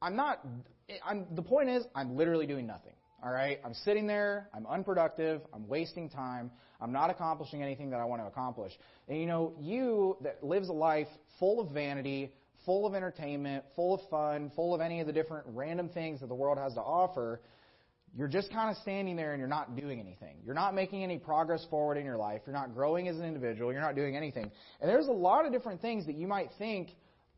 I'm 0.00 0.16
not, 0.16 0.44
I'm, 1.04 1.26
the 1.34 1.42
point 1.42 1.68
is, 1.68 1.84
I'm 1.94 2.16
literally 2.16 2.46
doing 2.46 2.66
nothing. 2.66 2.94
All 3.22 3.30
right? 3.30 3.60
I'm 3.64 3.74
sitting 3.74 4.06
there. 4.06 4.48
I'm 4.52 4.66
unproductive. 4.66 5.42
I'm 5.54 5.68
wasting 5.68 6.08
time. 6.08 6.50
I'm 6.80 6.92
not 6.92 7.10
accomplishing 7.10 7.62
anything 7.62 7.90
that 7.90 8.00
I 8.00 8.04
want 8.04 8.20
to 8.20 8.26
accomplish. 8.26 8.72
And 9.08 9.18
you 9.20 9.26
know, 9.26 9.52
you 9.60 10.16
that 10.22 10.42
lives 10.42 10.68
a 10.68 10.72
life 10.72 11.06
full 11.38 11.60
of 11.60 11.70
vanity, 11.70 12.32
full 12.64 12.86
of 12.86 12.94
entertainment, 12.94 13.64
full 13.74 13.94
of 13.94 14.00
fun, 14.10 14.50
full 14.54 14.74
of 14.74 14.80
any 14.80 15.00
of 15.00 15.06
the 15.06 15.12
different 15.12 15.46
random 15.48 15.88
things 15.88 16.20
that 16.20 16.28
the 16.28 16.34
world 16.34 16.58
has 16.58 16.74
to 16.74 16.80
offer, 16.80 17.40
you're 18.16 18.28
just 18.28 18.52
kind 18.52 18.70
of 18.70 18.76
standing 18.82 19.16
there 19.16 19.32
and 19.32 19.40
you're 19.40 19.48
not 19.48 19.74
doing 19.74 19.98
anything. 19.98 20.36
You're 20.44 20.54
not 20.54 20.74
making 20.74 21.02
any 21.02 21.18
progress 21.18 21.64
forward 21.70 21.96
in 21.96 22.04
your 22.04 22.18
life. 22.18 22.42
You're 22.46 22.54
not 22.54 22.74
growing 22.74 23.08
as 23.08 23.16
an 23.16 23.24
individual. 23.24 23.72
You're 23.72 23.80
not 23.80 23.96
doing 23.96 24.16
anything. 24.16 24.50
And 24.80 24.90
there's 24.90 25.06
a 25.06 25.12
lot 25.12 25.46
of 25.46 25.52
different 25.52 25.80
things 25.80 26.06
that 26.06 26.16
you 26.16 26.26
might 26.26 26.50
think 26.58 26.90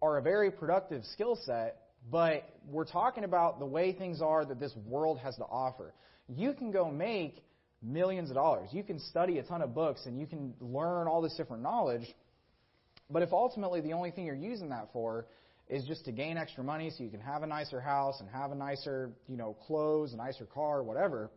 are 0.03 0.19
a 0.19 0.23
very 0.23 0.51
productive 0.51 1.05
skill 1.13 1.39
set, 1.45 1.77
but 2.11 2.49
we're 2.69 2.85
talking 2.85 3.25
about 3.25 3.61
the 3.61 3.67
way 3.67 3.93
things 3.93 4.21
are 4.21 4.45
that 4.45 4.59
this 4.59 4.75
world 4.87 5.19
has 5.21 5.37
to 5.37 5.45
offer. 5.45 5.95
You 6.29 6.53
can 6.53 6.73
go 6.73 6.91
make 6.91 7.45
millions 7.81 8.31
of 8.31 8.37
dollars. 8.37 8.69
You 8.73 8.83
can 8.83 8.99
study 8.99 9.39
a 9.39 9.43
ton 9.43 9.63
of 9.63 9.75
books 9.75 10.07
and 10.07 10.19
you 10.19 10.27
can 10.27 10.55
learn 10.61 11.07
all 11.07 11.23
this 11.23 11.35
different 11.37 11.63
knowledge, 11.63 12.05
but 13.11 13.23
if 13.23 13.33
ultimately 13.33 13.81
the 13.81 13.93
only 13.93 14.11
thing 14.11 14.27
you're 14.27 14.35
using 14.35 14.71
that 14.71 14.89
for 14.93 15.27
is 15.69 15.85
just 15.85 16.05
to 16.05 16.13
gain 16.13 16.37
extra 16.37 16.63
money 16.63 16.91
so 16.91 17.03
you 17.03 17.11
can 17.11 17.21
have 17.21 17.43
a 17.43 17.47
nicer 17.47 17.81
house 17.81 18.21
and 18.21 18.29
have 18.29 18.51
a 18.53 18.55
nicer, 18.55 19.11
you 19.29 19.37
know, 19.37 19.57
clothes, 19.67 20.13
a 20.13 20.17
nicer 20.17 20.45
car, 20.45 20.83
whatever, 20.83 21.31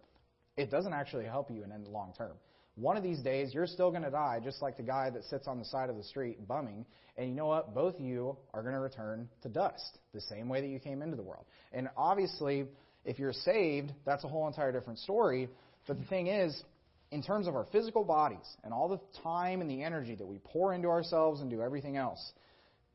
it 0.57 0.69
doesn't 0.69 0.93
actually 0.93 1.25
help 1.25 1.50
you 1.50 1.63
in 1.63 1.69
the 1.69 1.89
long 1.89 2.13
term. 2.17 2.33
One 2.75 2.95
of 2.95 3.01
these 3.01 3.19
days, 3.21 3.53
you're 3.55 3.65
still 3.65 3.89
going 3.89 4.03
to 4.03 4.12
die, 4.12 4.39
just 4.43 4.62
like 4.62 4.77
the 4.77 4.83
guy 4.83 5.09
that 5.09 5.24
sits 5.25 5.47
on 5.47 5.57
the 5.57 5.65
side 5.65 5.89
of 5.89 5.97
the 5.97 6.03
street 6.03 6.47
bumming. 6.47 6.86
And 7.17 7.27
you 7.27 7.36
know 7.36 7.47
what? 7.47 7.74
Both 7.74 7.95
of 7.95 8.01
you 8.01 8.38
are 8.53 8.62
going 8.62 8.75
to 8.75 8.79
return 8.79 9.27
to 9.41 9.50
dust, 9.50 9.97
the 10.13 10.21
same 10.21 10.47
way 10.47 10.62
that 10.62 10.67
you 10.67 10.79
came 10.79 11.01
into 11.01 11.15
the 11.15 11.24
world. 11.24 11.45
And 11.74 11.89
obviously, 11.97 12.65
if 13.03 13.17
you're 13.17 13.33
saved, 13.33 13.91
that's 14.05 14.24
a 14.24 14.27
whole 14.27 14.45
entire 14.47 14.71
different 14.71 15.00
story. 15.00 15.50
But 15.88 15.97
the 15.97 16.05
thing 16.05 16.27
is, 16.27 16.62
in 17.11 17.23
terms 17.23 17.47
of 17.47 17.55
our 17.55 17.65
physical 17.71 18.03
bodies 18.03 18.45
and 18.63 18.73
all 18.73 18.89
the 18.89 18.99
time 19.21 19.61
and 19.61 19.69
the 19.69 19.83
energy 19.83 20.15
that 20.15 20.25
we 20.25 20.39
pour 20.43 20.73
into 20.73 20.89
ourselves 20.89 21.41
and 21.41 21.49
do 21.49 21.61
everything 21.61 21.97
else, 21.97 22.33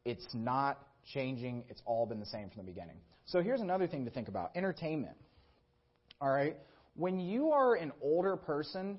it's 0.04 0.26
not 0.35 0.78
changing. 1.14 1.64
It's 1.69 1.81
all 1.87 2.07
been 2.07 2.21
the 2.21 2.26
same 2.26 2.50
from 2.50 2.64
the 2.64 2.73
beginning. 2.73 2.97
So 3.26 3.40
here's 3.40 3.61
another 3.61 3.87
thing 3.87 4.04
to 4.04 4.11
think 4.11 4.28
about 4.28 4.50
entertainment. 4.54 5.16
All 6.21 6.31
right? 6.31 6.57
When 6.95 7.19
you 7.19 7.52
are 7.52 7.75
an 7.75 7.92
older 8.02 8.37
person, 8.37 8.99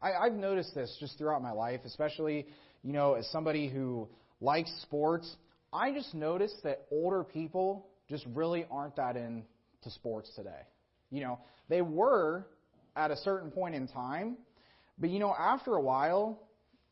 I, 0.00 0.12
I've 0.12 0.34
noticed 0.34 0.74
this 0.74 0.96
just 1.00 1.18
throughout 1.18 1.42
my 1.42 1.52
life, 1.52 1.80
especially, 1.84 2.46
you 2.82 2.92
know, 2.92 3.14
as 3.14 3.28
somebody 3.30 3.68
who 3.68 4.08
likes 4.40 4.70
sports. 4.82 5.36
I 5.72 5.92
just 5.92 6.14
noticed 6.14 6.62
that 6.64 6.82
older 6.90 7.24
people 7.24 7.86
just 8.08 8.24
really 8.34 8.66
aren't 8.70 8.96
that 8.96 9.16
into 9.16 9.44
sports 9.86 10.30
today. 10.36 10.60
You 11.10 11.22
know, 11.22 11.38
they 11.68 11.82
were 11.82 12.46
at 12.94 13.10
a 13.10 13.16
certain 13.16 13.50
point 13.50 13.74
in 13.74 13.88
time, 13.88 14.36
but 14.98 15.10
you 15.10 15.18
know, 15.18 15.34
after 15.38 15.74
a 15.74 15.80
while, 15.80 16.40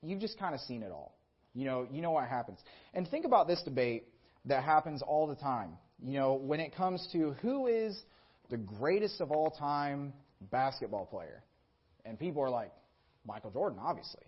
you've 0.03 0.21
just 0.21 0.39
kind 0.39 0.55
of 0.55 0.61
seen 0.63 0.83
it 0.83 0.91
all. 0.91 1.17
You 1.55 1.65
know, 1.65 1.87
you 1.91 2.01
know 2.01 2.13
what 2.13 2.29
happens. 2.29 2.59
And 2.95 3.09
think 3.09 3.25
about 3.25 3.49
this 3.49 3.63
debate 3.65 4.07
that 4.45 4.63
happens 4.65 5.03
all 5.03 5.27
the 5.27 5.35
time. 5.35 5.73
You 6.03 6.19
know, 6.19 6.35
when 6.35 6.61
it 6.61 6.75
comes 6.75 7.07
to 7.13 7.33
who 7.43 7.67
is 7.67 8.01
the 8.51 8.57
greatest 8.57 9.21
of 9.21 9.31
all 9.31 9.51
time 9.51 10.13
basketball 10.51 11.07
player. 11.07 11.43
And 12.05 12.19
people 12.19 12.43
are 12.43 12.51
like, 12.51 12.73
Michael 13.27 13.51
Jordan, 13.51 13.79
obviously. 13.81 14.23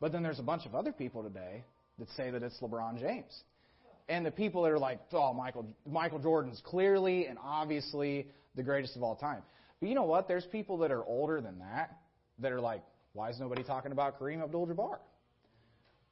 But 0.00 0.12
then 0.12 0.22
there's 0.22 0.40
a 0.40 0.44
bunch 0.44 0.66
of 0.66 0.74
other 0.74 0.92
people 0.92 1.22
today 1.22 1.64
that 1.98 2.08
say 2.16 2.30
that 2.30 2.42
it's 2.42 2.58
LeBron 2.60 2.98
James. 2.98 3.32
And 4.08 4.26
the 4.26 4.30
people 4.30 4.62
that 4.64 4.72
are 4.72 4.78
like, 4.78 5.00
oh, 5.12 5.32
Michael, 5.32 5.66
Michael 5.88 6.18
Jordan's 6.18 6.60
clearly 6.64 7.26
and 7.26 7.38
obviously 7.42 8.26
the 8.56 8.62
greatest 8.62 8.96
of 8.96 9.02
all 9.02 9.14
time. 9.16 9.42
But 9.80 9.88
you 9.88 9.94
know 9.94 10.02
what? 10.02 10.28
There's 10.28 10.44
people 10.46 10.78
that 10.78 10.90
are 10.90 11.04
older 11.04 11.40
than 11.40 11.60
that 11.60 11.96
that 12.40 12.52
are 12.52 12.60
like, 12.60 12.82
why 13.12 13.30
is 13.30 13.38
nobody 13.38 13.62
talking 13.62 13.92
about 13.92 14.18
Kareem 14.18 14.42
Abdul-Jabbar? 14.42 14.98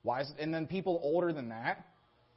Why 0.02 0.22
is, 0.22 0.32
and 0.38 0.52
then 0.52 0.66
people 0.66 1.00
older 1.02 1.32
than 1.32 1.50
that, 1.50 1.84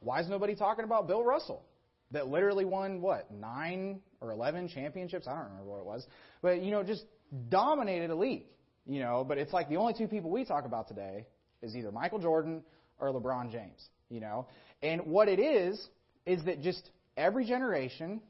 why 0.00 0.20
is 0.20 0.28
nobody 0.28 0.54
talking 0.54 0.84
about 0.84 1.06
Bill 1.06 1.24
Russell? 1.24 1.64
That 2.10 2.28
literally 2.28 2.64
won, 2.64 3.00
what, 3.00 3.30
nine 3.32 4.00
or 4.20 4.30
11 4.30 4.68
championships? 4.68 5.26
I 5.26 5.32
don't 5.34 5.44
remember 5.44 5.70
what 5.70 5.78
it 5.78 5.86
was. 5.86 6.06
But, 6.42 6.62
you 6.62 6.70
know, 6.70 6.82
just 6.82 7.04
dominated 7.48 8.10
a 8.10 8.14
league. 8.14 8.44
You 8.86 9.00
know, 9.00 9.24
but 9.26 9.38
it's 9.38 9.52
like 9.52 9.70
the 9.70 9.76
only 9.76 9.94
two 9.96 10.06
people 10.06 10.30
we 10.30 10.44
talk 10.44 10.66
about 10.66 10.88
today 10.88 11.24
is 11.62 11.74
either 11.74 11.90
Michael 11.90 12.18
Jordan 12.18 12.62
or 12.98 13.08
LeBron 13.08 13.50
James. 13.50 13.82
You 14.10 14.20
know, 14.20 14.46
and 14.82 15.06
what 15.06 15.28
it 15.28 15.40
is 15.40 15.88
is 16.26 16.44
that 16.44 16.60
just 16.60 16.90
every 17.16 17.46
generation 17.46 18.20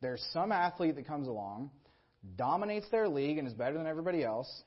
there's 0.00 0.24
some 0.32 0.52
athlete 0.52 0.94
that 0.96 1.06
comes 1.06 1.26
along, 1.26 1.70
dominates 2.36 2.88
their 2.90 3.08
league 3.08 3.38
and 3.38 3.48
is 3.48 3.54
better 3.54 3.76
than 3.76 3.86
everybody 3.86 4.22
else, 4.22 4.62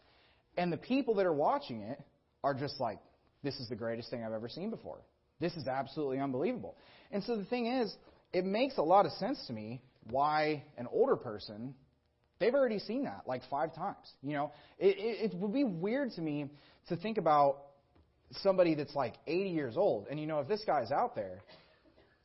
and 0.58 0.72
the 0.72 0.78
people 0.78 1.16
that 1.16 1.26
are 1.26 1.34
watching 1.34 1.82
it 1.82 2.00
are 2.44 2.54
just 2.54 2.80
like, 2.80 3.00
this 3.44 3.60
is 3.60 3.70
the 3.70 3.76
greatest 3.76 4.10
thing 4.10 4.24
I've 4.24 4.34
ever 4.34 4.50
seen 4.50 4.70
before. 4.70 5.00
This 5.40 5.56
is 5.56 5.68
absolutely 5.68 6.20
unbelievable. 6.20 6.76
And 7.12 7.24
so 7.24 7.36
the 7.38 7.46
thing 7.46 7.68
is, 7.68 7.94
it 8.34 8.46
makes 8.46 8.78
a 8.78 8.84
lot 8.84 9.06
of 9.06 9.12
sense 9.14 9.44
to 9.48 9.54
me 9.54 9.82
why 10.10 10.64
an 10.78 10.88
older 10.92 11.16
person 11.16 11.74
they've 12.42 12.56
already 12.56 12.80
seen 12.80 13.06
that 13.06 13.22
like 13.26 13.44
five 13.50 13.74
times. 13.74 14.12
You 14.22 14.34
know, 14.34 14.52
it, 14.78 14.98
it, 14.98 15.32
it 15.32 15.38
would 15.38 15.54
be 15.54 15.64
weird 15.64 16.12
to 16.14 16.22
me 16.22 16.50
to 16.90 16.98
think 16.98 17.18
about 17.18 17.60
somebody 18.42 18.76
that's 18.76 18.96
like 18.96 19.14
80 19.28 19.50
years 19.52 19.78
old, 19.78 20.08
and 20.10 20.20
you 20.20 20.26
know, 20.26 20.40
if 20.40 20.50
this 20.50 20.64
guy's 20.66 20.92
out 20.92 21.16
there, 21.16 21.42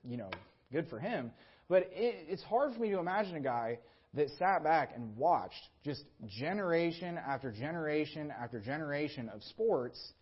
you 0.03 0.17
know, 0.17 0.31
good 0.73 0.89
for 0.89 0.99
him. 0.99 1.31
But 1.69 1.83
it, 1.93 2.27
it's 2.29 2.43
hard 2.43 2.75
for 2.75 2.81
me 2.81 2.91
to 2.91 2.99
imagine 2.99 3.37
a 3.37 3.41
guy 3.41 3.79
that 4.17 4.29
sat 4.39 4.65
back 4.65 4.93
and 4.95 5.17
watched 5.17 5.55
just 5.85 6.03
generation 6.27 7.19
after 7.19 7.53
generation 7.53 8.33
after 8.37 8.61
generation 8.61 9.29
of 9.29 9.43
sports 9.45 10.13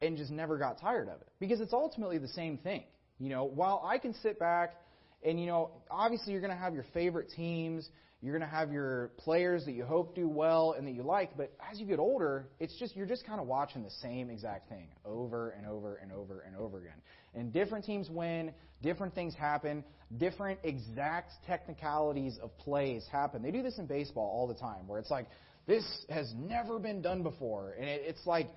and 0.00 0.16
just 0.16 0.30
never 0.30 0.58
got 0.58 0.80
tired 0.80 1.08
of 1.08 1.20
it. 1.20 1.28
Because 1.40 1.60
it's 1.60 1.72
ultimately 1.72 2.18
the 2.18 2.28
same 2.28 2.58
thing. 2.58 2.84
You 3.18 3.30
know, 3.30 3.44
while 3.44 3.82
I 3.84 3.98
can 3.98 4.14
sit 4.22 4.38
back 4.38 4.74
and, 5.22 5.40
you 5.40 5.46
know, 5.46 5.70
obviously 5.90 6.32
you're 6.32 6.40
going 6.40 6.52
to 6.52 6.58
have 6.58 6.74
your 6.74 6.84
favorite 6.94 7.30
teams, 7.34 7.88
you're 8.20 8.36
going 8.36 8.48
to 8.48 8.56
have 8.56 8.72
your 8.72 9.10
players 9.18 9.64
that 9.66 9.72
you 9.72 9.84
hope 9.84 10.14
do 10.14 10.28
well 10.28 10.74
and 10.76 10.86
that 10.86 10.92
you 10.92 11.02
like, 11.02 11.36
but 11.36 11.52
as 11.70 11.78
you 11.78 11.86
get 11.86 11.98
older, 11.98 12.48
it's 12.58 12.76
just 12.78 12.96
you're 12.96 13.06
just 13.06 13.26
kind 13.26 13.40
of 13.40 13.46
watching 13.46 13.82
the 13.82 13.90
same 14.02 14.30
exact 14.30 14.68
thing 14.68 14.88
over 15.04 15.50
and 15.50 15.66
over 15.66 15.96
and 15.96 16.10
over 16.10 16.40
and 16.40 16.56
over 16.56 16.78
again. 16.78 17.02
And 17.34 17.52
different 17.52 17.84
teams 17.84 18.08
win, 18.10 18.52
different 18.82 19.14
things 19.14 19.34
happen, 19.34 19.84
different 20.18 20.60
exact 20.62 21.32
technicalities 21.46 22.38
of 22.42 22.56
plays 22.58 23.04
happen. 23.10 23.42
They 23.42 23.50
do 23.50 23.62
this 23.62 23.78
in 23.78 23.86
baseball 23.86 24.30
all 24.30 24.46
the 24.46 24.54
time, 24.54 24.86
where 24.86 24.98
it's 24.98 25.10
like 25.10 25.26
this 25.66 25.84
has 26.08 26.32
never 26.36 26.78
been 26.78 27.02
done 27.02 27.22
before, 27.22 27.74
and 27.78 27.88
it, 27.88 28.02
it's 28.04 28.26
like 28.26 28.48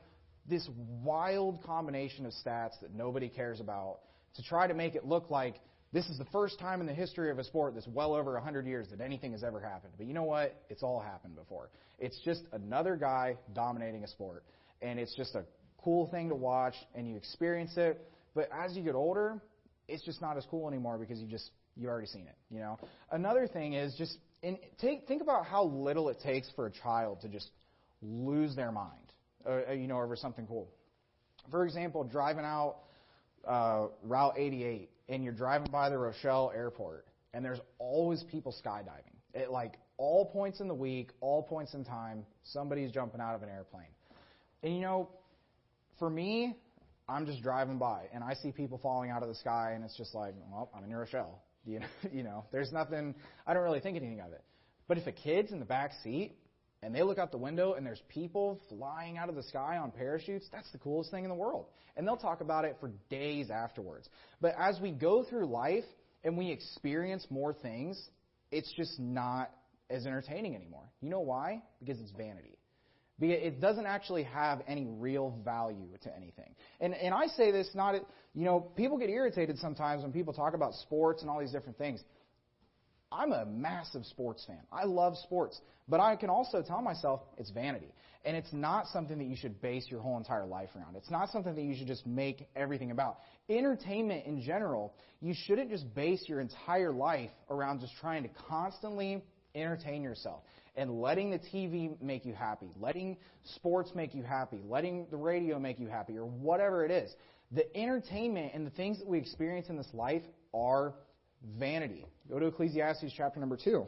this 0.50 0.68
wild 1.04 1.64
combination 1.64 2.26
of 2.26 2.34
stats 2.34 2.80
that 2.82 2.94
nobody 2.94 3.30
cares 3.30 3.60
about 3.60 4.00
to 4.36 4.44
try 4.44 4.68
to 4.68 4.74
make 4.74 4.96
it 4.96 5.06
look 5.06 5.30
like 5.30 5.56
this 5.94 6.06
is 6.08 6.18
the 6.18 6.26
first 6.26 6.60
time 6.60 6.82
in 6.82 6.88
the 6.88 6.94
history 6.94 7.32
of 7.32 7.40
a 7.40 7.44
sport 7.44 7.74
that's 7.74 7.88
well 7.88 8.14
over 8.14 8.34
100 8.34 8.68
years 8.68 8.88
that 8.92 9.00
anything 9.02 9.32
has 9.32 9.44
ever 9.44 9.60
happened. 9.60 9.94
But 9.98 10.06
you 10.06 10.14
know 10.14 10.24
what? 10.24 10.62
It's 10.70 10.84
all 10.84 11.00
happened 11.00 11.36
before. 11.36 11.70
It's 11.98 12.20
just 12.26 12.42
another 12.52 12.98
guy 12.98 13.38
dominating 13.54 14.04
a 14.04 14.08
sport. 14.08 14.44
And 14.82 15.00
it's 15.00 15.16
just 15.16 15.34
a 15.36 15.46
cool 15.82 16.08
thing 16.08 16.30
to 16.30 16.36
watch, 16.36 16.76
and 16.94 17.08
you 17.08 17.16
experience 17.16 17.78
it. 17.78 18.06
But 18.38 18.50
as 18.54 18.78
you 18.78 18.84
get 18.84 18.94
older, 18.94 19.42
it's 19.88 20.04
just 20.04 20.22
not 20.22 20.38
as 20.38 20.46
cool 20.52 20.68
anymore 20.68 21.00
because 21.00 21.20
you 21.20 21.26
just 21.26 21.50
you've 21.76 21.90
already 21.90 22.06
seen 22.06 22.28
it. 22.28 22.36
You 22.52 22.60
know. 22.60 22.78
Another 23.12 23.48
thing 23.48 23.74
is 23.74 23.96
just 23.98 24.16
in, 24.44 24.60
take 24.80 25.08
think 25.08 25.24
about 25.24 25.48
how 25.48 25.64
little 25.64 26.08
it 26.10 26.20
takes 26.24 26.48
for 26.56 26.68
a 26.68 26.72
child 26.72 27.22
to 27.22 27.30
just 27.30 27.50
lose 28.00 28.56
their 28.56 28.72
mind, 28.72 29.12
uh, 29.50 29.72
you 29.72 29.88
know, 29.88 30.00
over 30.00 30.16
something 30.16 30.46
cool. 30.46 30.70
For 31.50 31.66
example, 31.66 32.04
driving 32.04 32.46
out 32.46 32.76
uh, 33.48 33.88
Route 34.04 34.36
88 34.38 34.92
and 35.10 35.24
you're 35.24 35.34
driving 35.34 35.72
by 35.72 35.90
the 35.90 35.98
Rochelle 35.98 36.52
airport, 36.56 37.08
and 37.34 37.44
there's 37.44 37.62
always 37.80 38.24
people 38.32 38.54
skydiving. 38.64 39.16
At 39.34 39.52
like 39.52 39.80
all 39.98 40.26
points 40.26 40.60
in 40.60 40.68
the 40.68 40.76
week, 40.76 41.10
all 41.22 41.42
points 41.42 41.74
in 41.74 41.84
time, 41.84 42.24
somebody's 42.44 42.92
jumping 42.92 43.20
out 43.20 43.34
of 43.34 43.42
an 43.42 43.50
airplane. 43.50 43.88
And 44.62 44.76
you 44.76 44.82
know, 44.82 45.10
for 45.98 46.08
me, 46.08 46.56
I'm 47.10 47.26
just 47.26 47.42
driving 47.42 47.78
by 47.78 48.04
and 48.14 48.24
I 48.24 48.34
see 48.34 48.52
people 48.52 48.78
falling 48.78 49.12
out 49.12 49.24
of 49.24 49.30
the 49.30 49.36
sky, 49.36 49.72
and 49.76 49.84
it's 49.84 49.96
just 49.98 50.14
like, 50.14 50.34
well, 50.52 50.70
I'm 50.76 50.84
in 50.84 50.96
Rochelle. 50.96 51.42
You 51.68 51.82
know, 51.82 51.88
you 52.14 52.24
know, 52.24 52.46
there's 52.54 52.72
nothing. 52.72 53.14
I 53.46 53.54
don't 53.54 53.64
really 53.64 53.82
think 53.82 53.98
anything 53.98 54.22
of 54.22 54.32
it. 54.32 54.42
But 54.88 54.98
if 54.98 55.06
a 55.06 55.12
kid's 55.12 55.52
in 55.52 55.60
the 55.60 55.66
back 55.66 55.92
seat 56.02 56.38
and 56.82 56.96
they 56.96 57.04
look 57.04 57.18
out 57.18 57.32
the 57.32 57.38
window 57.38 57.74
and 57.74 57.86
there's 57.86 58.02
people 58.08 58.62
flying 58.70 59.18
out 59.18 59.28
of 59.28 59.36
the 59.36 59.44
sky 59.44 59.78
on 59.78 59.92
parachutes, 59.92 60.48
that's 60.50 60.72
the 60.72 60.78
coolest 60.78 61.12
thing 61.12 61.26
in 61.26 61.30
the 61.30 61.36
world. 61.36 61.66
And 61.98 62.08
they'll 62.08 62.16
talk 62.16 62.40
about 62.40 62.64
it 62.64 62.78
for 62.80 62.92
days 63.10 63.50
afterwards. 63.50 64.08
But 64.40 64.56
as 64.58 64.80
we 64.80 64.92
go 64.92 65.24
through 65.24 65.48
life 65.48 65.84
and 66.24 66.38
we 66.38 66.52
experience 66.52 67.28
more 67.30 67.54
things, 67.54 68.02
it's 68.50 68.72
just 68.78 68.98
not 68.98 69.52
as 69.90 70.06
entertaining 70.06 70.56
anymore. 70.56 70.90
You 71.02 71.10
know 71.10 71.20
why? 71.20 71.64
Because 71.80 72.00
it's 72.00 72.12
vanity. 72.12 72.57
Because 73.20 73.38
it 73.42 73.60
doesn't 73.60 73.86
actually 73.86 74.24
have 74.24 74.62
any 74.68 74.86
real 74.86 75.40
value 75.44 75.90
to 76.04 76.16
anything. 76.16 76.54
And 76.80 76.94
and 76.94 77.14
I 77.14 77.28
say 77.28 77.52
this 77.52 77.70
not 77.74 77.96
you 78.36 78.46
know, 78.46 78.60
people 78.60 78.98
get 78.98 79.10
irritated 79.10 79.58
sometimes 79.58 80.04
when 80.04 80.12
people 80.12 80.34
talk 80.34 80.54
about 80.54 80.76
sports 80.76 81.22
and 81.22 81.30
all 81.32 81.40
these 81.40 81.52
different 81.52 81.78
things. 81.78 82.04
I'm 83.12 83.32
a 83.32 83.46
massive 83.46 84.06
sports 84.06 84.44
fan. 84.46 84.60
I 84.72 84.84
love 84.86 85.18
sports. 85.18 85.60
But 85.88 86.02
I 86.02 86.16
can 86.18 86.30
also 86.30 86.62
tell 86.62 86.82
myself 86.82 87.22
it's 87.38 87.50
vanity. 87.50 87.94
And 88.26 88.36
it's 88.36 88.52
not 88.52 88.88
something 88.88 89.18
that 89.18 89.26
you 89.26 89.38
should 89.38 89.62
base 89.62 89.88
your 89.90 90.02
whole 90.02 90.18
entire 90.18 90.46
life 90.46 90.70
around. 90.76 90.98
It's 90.98 91.10
not 91.10 91.30
something 91.30 91.56
that 91.56 91.62
you 91.62 91.76
should 91.76 91.88
just 91.88 92.06
make 92.06 92.48
everything 92.56 92.92
about. 92.92 93.20
Entertainment 93.50 94.26
in 94.26 94.42
general, 94.42 94.94
you 95.22 95.34
shouldn't 95.34 95.70
just 95.70 95.96
base 95.96 96.24
your 96.28 96.42
entire 96.42 96.92
life 96.92 97.30
around 97.50 97.80
just 97.80 97.94
trying 98.02 98.24
to 98.24 98.30
constantly 98.50 99.24
entertain 99.56 100.04
yourself 100.04 100.42
and 100.78 101.02
letting 101.02 101.32
the 101.32 101.40
TV 101.40 102.00
make 102.02 102.24
you 102.24 102.34
happy, 102.34 102.70
letting 102.80 103.18
sports 103.56 103.92
make 103.96 104.14
you 104.14 104.22
happy, 104.22 104.62
letting 104.70 105.08
the 105.10 105.18
radio 105.18 105.60
make 105.60 105.80
you 105.80 105.88
happy, 105.88 106.18
or 106.18 106.26
whatever 106.26 106.86
it 106.86 106.92
is. 106.92 107.14
The 107.52 107.76
entertainment 107.76 108.52
and 108.54 108.66
the 108.66 108.72
things 108.72 109.00
that 109.00 109.08
we 109.08 109.18
experience 109.18 109.70
in 109.70 109.78
this 109.78 109.90
life 109.94 110.22
are 110.54 110.94
vanity. 111.58 112.06
Go 112.30 112.40
to 112.40 112.46
Ecclesiastes 112.46 113.12
chapter 113.16 113.40
number 113.40 113.58
2. 113.58 113.88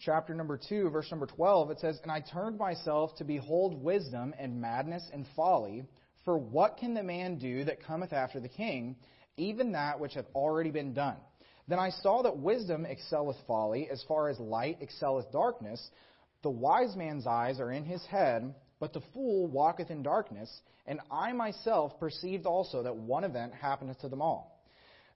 Chapter 0.00 0.34
number 0.34 0.58
2, 0.68 0.90
verse 0.90 1.10
number 1.10 1.26
12, 1.26 1.72
it 1.72 1.80
says, 1.80 1.98
And 2.02 2.12
I 2.12 2.20
turned 2.20 2.56
myself 2.56 3.16
to 3.16 3.24
behold 3.24 3.82
wisdom 3.82 4.32
and 4.38 4.60
madness 4.60 5.02
and 5.12 5.26
folly, 5.34 5.84
for 6.24 6.38
what 6.38 6.76
can 6.78 6.94
the 6.94 7.02
man 7.02 7.38
do 7.38 7.64
that 7.64 7.82
cometh 7.82 8.12
after 8.12 8.38
the 8.38 8.48
king, 8.48 8.96
even 9.36 9.72
that 9.72 9.98
which 9.98 10.14
hath 10.14 10.26
already 10.34 10.70
been 10.70 10.94
done? 10.94 11.16
Then 11.68 11.78
I 11.78 11.90
saw 11.90 12.22
that 12.22 12.38
wisdom 12.38 12.86
excelleth 12.86 13.36
folly, 13.46 13.88
as 13.90 14.02
far 14.08 14.28
as 14.28 14.40
light 14.40 14.78
excelleth 14.80 15.30
darkness. 15.30 15.90
The 16.42 16.50
wise 16.50 16.96
man's 16.96 17.26
eyes 17.26 17.60
are 17.60 17.70
in 17.70 17.84
his 17.84 18.04
head, 18.06 18.54
but 18.80 18.94
the 18.94 19.02
fool 19.12 19.48
walketh 19.48 19.90
in 19.90 20.02
darkness. 20.02 20.50
And 20.86 21.00
I 21.10 21.32
myself 21.32 21.98
perceived 22.00 22.46
also 22.46 22.82
that 22.82 22.96
one 22.96 23.24
event 23.24 23.52
happeneth 23.52 24.00
to 24.00 24.08
them 24.08 24.22
all. 24.22 24.64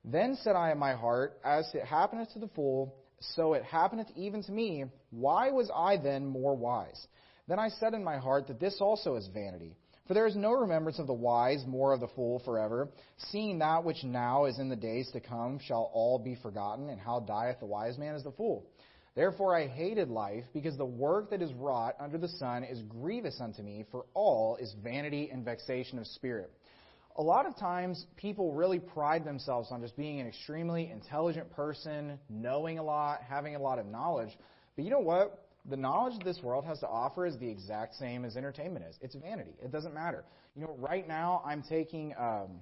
Then 0.04 0.36
said 0.42 0.56
I 0.56 0.72
in 0.72 0.78
my 0.78 0.92
heart, 0.92 1.38
As 1.44 1.70
it 1.74 1.84
happeneth 1.84 2.32
to 2.34 2.38
the 2.38 2.48
fool, 2.48 2.94
so 3.20 3.54
it 3.54 3.64
happeneth 3.64 4.08
even 4.14 4.42
to 4.42 4.52
me. 4.52 4.84
Why 5.10 5.50
was 5.50 5.70
I 5.74 5.96
then 5.96 6.26
more 6.26 6.54
wise? 6.54 7.06
Then 7.48 7.58
I 7.58 7.68
said 7.68 7.94
in 7.94 8.04
my 8.04 8.18
heart 8.18 8.48
that 8.48 8.60
this 8.60 8.78
also 8.80 9.16
is 9.16 9.26
vanity. 9.28 9.76
For 10.06 10.14
there 10.14 10.26
is 10.26 10.36
no 10.36 10.52
remembrance 10.52 10.98
of 10.98 11.06
the 11.06 11.12
wise, 11.12 11.64
more 11.66 11.92
of 11.92 12.00
the 12.00 12.08
fool 12.08 12.40
forever. 12.44 12.88
Seeing 13.30 13.58
that 13.60 13.84
which 13.84 14.02
now 14.02 14.46
is 14.46 14.58
in 14.58 14.68
the 14.68 14.76
days 14.76 15.10
to 15.12 15.20
come 15.20 15.58
shall 15.58 15.90
all 15.94 16.18
be 16.18 16.36
forgotten, 16.42 16.90
and 16.90 17.00
how 17.00 17.20
dieth 17.20 17.60
the 17.60 17.66
wise 17.66 17.98
man 17.98 18.14
as 18.14 18.24
the 18.24 18.32
fool. 18.32 18.66
Therefore 19.14 19.56
I 19.56 19.66
hated 19.66 20.08
life, 20.08 20.44
because 20.54 20.76
the 20.76 20.84
work 20.84 21.30
that 21.30 21.42
is 21.42 21.52
wrought 21.54 21.94
under 22.00 22.18
the 22.18 22.28
sun 22.28 22.64
is 22.64 22.82
grievous 22.82 23.40
unto 23.40 23.62
me, 23.62 23.84
for 23.90 24.06
all 24.14 24.56
is 24.56 24.74
vanity 24.82 25.30
and 25.30 25.44
vexation 25.44 25.98
of 25.98 26.06
spirit 26.06 26.50
a 27.16 27.22
lot 27.22 27.46
of 27.46 27.56
times 27.56 28.06
people 28.16 28.52
really 28.52 28.78
pride 28.78 29.24
themselves 29.24 29.68
on 29.70 29.80
just 29.82 29.96
being 29.96 30.20
an 30.20 30.26
extremely 30.26 30.90
intelligent 30.90 31.50
person, 31.52 32.18
knowing 32.30 32.78
a 32.78 32.82
lot, 32.82 33.20
having 33.28 33.54
a 33.54 33.58
lot 33.58 33.78
of 33.78 33.86
knowledge. 33.86 34.30
But 34.76 34.84
you 34.84 34.90
know 34.90 35.00
what? 35.00 35.41
The 35.70 35.76
knowledge 35.76 36.14
this 36.24 36.42
world 36.42 36.64
has 36.64 36.80
to 36.80 36.88
offer 36.88 37.24
is 37.24 37.36
the 37.38 37.48
exact 37.48 37.94
same 37.94 38.24
as 38.24 38.36
entertainment 38.36 38.84
is. 38.88 38.98
It's 39.00 39.14
vanity. 39.14 39.54
It 39.62 39.70
doesn't 39.70 39.94
matter. 39.94 40.24
You 40.56 40.62
know, 40.62 40.74
right 40.78 41.06
now 41.06 41.42
I'm 41.46 41.62
taking 41.62 42.14
um, 42.18 42.60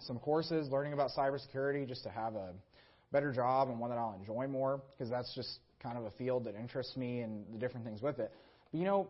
some 0.00 0.18
courses 0.18 0.68
learning 0.70 0.94
about 0.94 1.10
cybersecurity 1.16 1.86
just 1.86 2.02
to 2.04 2.08
have 2.08 2.34
a 2.34 2.52
better 3.12 3.32
job 3.32 3.68
and 3.68 3.78
one 3.78 3.90
that 3.90 3.98
I'll 3.98 4.16
enjoy 4.18 4.46
more 4.46 4.80
because 4.90 5.10
that's 5.10 5.34
just 5.34 5.58
kind 5.82 5.98
of 5.98 6.04
a 6.04 6.10
field 6.12 6.44
that 6.44 6.54
interests 6.56 6.96
me 6.96 7.20
and 7.20 7.44
the 7.52 7.58
different 7.58 7.84
things 7.84 8.00
with 8.00 8.18
it. 8.18 8.32
But 8.72 8.78
you 8.78 8.84
know, 8.84 9.08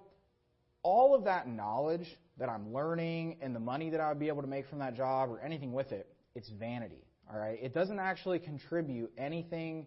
all 0.82 1.14
of 1.14 1.24
that 1.24 1.48
knowledge 1.48 2.06
that 2.38 2.48
I'm 2.48 2.72
learning 2.72 3.38
and 3.40 3.54
the 3.54 3.60
money 3.60 3.90
that 3.90 4.00
I 4.00 4.08
would 4.08 4.18
be 4.18 4.28
able 4.28 4.42
to 4.42 4.48
make 4.48 4.66
from 4.68 4.80
that 4.80 4.96
job 4.96 5.30
or 5.30 5.40
anything 5.40 5.72
with 5.72 5.92
it, 5.92 6.08
it's 6.34 6.50
vanity. 6.50 7.04
All 7.32 7.38
right? 7.38 7.58
It 7.62 7.72
doesn't 7.72 7.98
actually 7.98 8.38
contribute 8.38 9.10
anything 9.16 9.86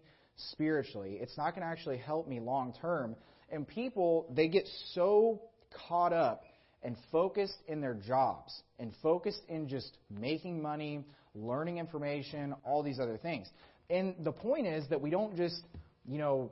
spiritually. 0.52 1.18
It's 1.20 1.36
not 1.36 1.54
going 1.54 1.62
to 1.62 1.68
actually 1.68 1.98
help 1.98 2.28
me 2.28 2.40
long 2.40 2.74
term. 2.80 3.16
And 3.50 3.66
people, 3.66 4.26
they 4.34 4.48
get 4.48 4.66
so 4.94 5.42
caught 5.88 6.12
up 6.12 6.44
and 6.82 6.96
focused 7.10 7.58
in 7.66 7.80
their 7.80 7.94
jobs 7.94 8.62
and 8.78 8.92
focused 9.02 9.42
in 9.48 9.68
just 9.68 9.96
making 10.10 10.62
money, 10.62 11.04
learning 11.34 11.78
information, 11.78 12.54
all 12.64 12.82
these 12.82 13.00
other 13.00 13.16
things. 13.16 13.48
And 13.90 14.14
the 14.20 14.32
point 14.32 14.66
is 14.66 14.86
that 14.90 15.00
we 15.00 15.10
don't 15.10 15.36
just, 15.36 15.60
you 16.06 16.18
know, 16.18 16.50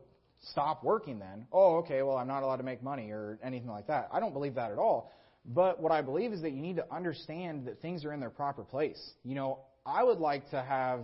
stop 0.51 0.83
working 0.83 1.19
then. 1.19 1.47
Oh, 1.53 1.77
okay, 1.77 2.03
well, 2.03 2.17
I'm 2.17 2.29
not 2.29 2.43
allowed 2.43 2.57
to 2.57 2.63
make 2.63 2.83
money 2.83 3.11
or 3.11 3.39
anything 3.43 3.69
like 3.71 3.87
that. 3.89 4.09
I 4.13 4.21
don't 4.21 4.33
believe 4.33 4.55
that 4.55 4.73
at 4.73 4.79
all. 4.79 5.13
But 5.45 5.81
what 5.81 5.93
I 5.93 6.03
believe 6.03 6.33
is 6.33 6.43
that 6.43 6.53
you 6.53 6.61
need 6.61 6.77
to 6.77 6.93
understand 6.93 7.67
that 7.67 7.81
things 7.81 8.05
are 8.05 8.13
in 8.13 8.21
their 8.21 8.31
proper 8.31 8.63
place. 8.63 9.01
You 9.23 9.37
know, 9.37 9.61
I 9.85 10.03
would 10.03 10.19
like 10.19 10.51
to 10.51 10.61
have 10.61 11.01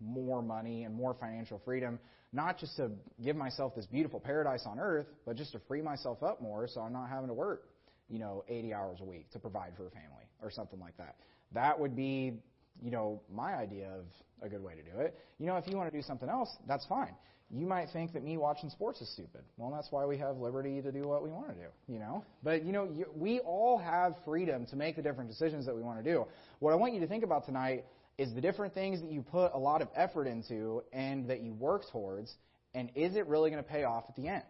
more 0.00 0.42
money 0.42 0.84
and 0.84 0.94
more 0.94 1.14
financial 1.18 1.60
freedom, 1.64 1.98
not 2.36 2.58
just 2.58 2.76
to 2.76 2.90
give 3.24 3.34
myself 3.34 3.74
this 3.74 3.86
beautiful 3.86 4.20
paradise 4.20 4.64
on 4.66 4.78
earth, 4.78 5.06
but 5.24 5.36
just 5.36 5.52
to 5.52 5.60
free 5.66 5.80
myself 5.80 6.22
up 6.22 6.40
more 6.42 6.68
so 6.68 6.82
I'm 6.82 6.92
not 6.92 7.08
having 7.08 7.28
to 7.28 7.34
work, 7.34 7.64
you 8.08 8.18
know, 8.18 8.44
80 8.46 8.74
hours 8.74 8.98
a 9.00 9.04
week 9.04 9.30
to 9.32 9.38
provide 9.38 9.72
for 9.76 9.86
a 9.86 9.90
family 9.90 10.28
or 10.42 10.50
something 10.50 10.78
like 10.78 10.96
that. 10.98 11.16
That 11.52 11.80
would 11.80 11.96
be, 11.96 12.34
you 12.82 12.90
know, 12.90 13.22
my 13.34 13.54
idea 13.54 13.88
of 13.88 14.04
a 14.42 14.48
good 14.50 14.62
way 14.62 14.74
to 14.74 14.82
do 14.82 15.00
it. 15.00 15.18
You 15.38 15.46
know, 15.46 15.56
if 15.56 15.66
you 15.66 15.76
want 15.76 15.90
to 15.90 15.96
do 15.96 16.02
something 16.02 16.28
else, 16.28 16.54
that's 16.68 16.84
fine. 16.86 17.14
You 17.50 17.64
might 17.64 17.88
think 17.92 18.12
that 18.12 18.22
me 18.24 18.36
watching 18.36 18.70
sports 18.70 19.00
is 19.00 19.08
stupid. 19.12 19.42
Well, 19.56 19.70
that's 19.70 19.90
why 19.90 20.04
we 20.04 20.18
have 20.18 20.36
liberty 20.36 20.82
to 20.82 20.92
do 20.92 21.02
what 21.02 21.22
we 21.22 21.30
want 21.30 21.48
to 21.48 21.54
do, 21.54 21.68
you 21.88 22.00
know? 22.00 22.24
But, 22.42 22.64
you 22.64 22.72
know, 22.72 22.90
you, 22.92 23.06
we 23.14 23.38
all 23.38 23.78
have 23.78 24.16
freedom 24.24 24.66
to 24.66 24.76
make 24.76 24.96
the 24.96 25.02
different 25.02 25.30
decisions 25.30 25.64
that 25.64 25.74
we 25.74 25.80
want 25.80 26.02
to 26.02 26.12
do. 26.12 26.26
What 26.58 26.72
I 26.72 26.74
want 26.74 26.92
you 26.92 27.00
to 27.00 27.06
think 27.06 27.22
about 27.22 27.46
tonight 27.46 27.84
is 28.18 28.32
the 28.34 28.40
different 28.40 28.74
things 28.74 29.00
that 29.00 29.10
you 29.10 29.22
put 29.22 29.52
a 29.52 29.58
lot 29.58 29.82
of 29.82 29.88
effort 29.94 30.26
into 30.26 30.82
and 30.92 31.28
that 31.28 31.42
you 31.42 31.52
work 31.52 31.82
towards, 31.92 32.34
and 32.74 32.90
is 32.94 33.16
it 33.16 33.26
really 33.26 33.50
going 33.50 33.62
to 33.62 33.68
pay 33.68 33.84
off 33.84 34.04
at 34.08 34.16
the 34.16 34.28
end? 34.28 34.42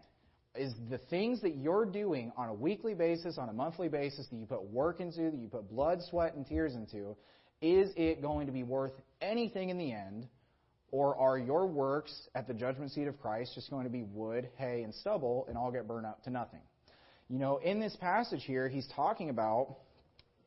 Is 0.54 0.72
the 0.88 0.98
things 1.10 1.42
that 1.42 1.56
you're 1.56 1.84
doing 1.84 2.32
on 2.36 2.48
a 2.48 2.54
weekly 2.54 2.94
basis, 2.94 3.36
on 3.38 3.48
a 3.48 3.52
monthly 3.52 3.88
basis, 3.88 4.26
that 4.28 4.36
you 4.36 4.46
put 4.46 4.64
work 4.70 5.00
into, 5.00 5.30
that 5.30 5.38
you 5.38 5.48
put 5.48 5.68
blood, 5.68 6.00
sweat, 6.08 6.34
and 6.34 6.46
tears 6.46 6.74
into, 6.74 7.16
is 7.60 7.90
it 7.96 8.22
going 8.22 8.46
to 8.46 8.52
be 8.52 8.62
worth 8.62 8.92
anything 9.20 9.68
in 9.68 9.78
the 9.78 9.92
end? 9.92 10.28
Or 10.92 11.16
are 11.16 11.36
your 11.36 11.66
works 11.66 12.12
at 12.34 12.46
the 12.46 12.54
judgment 12.54 12.92
seat 12.92 13.08
of 13.08 13.20
Christ 13.20 13.52
just 13.54 13.70
going 13.70 13.84
to 13.84 13.90
be 13.90 14.02
wood, 14.02 14.48
hay, 14.56 14.82
and 14.82 14.94
stubble 14.94 15.44
and 15.48 15.58
all 15.58 15.70
get 15.72 15.86
burned 15.86 16.06
up 16.06 16.22
to 16.24 16.30
nothing? 16.30 16.60
You 17.28 17.38
know, 17.38 17.56
in 17.58 17.80
this 17.80 17.96
passage 18.00 18.44
here, 18.44 18.68
he's 18.68 18.88
talking 18.94 19.30
about, 19.30 19.76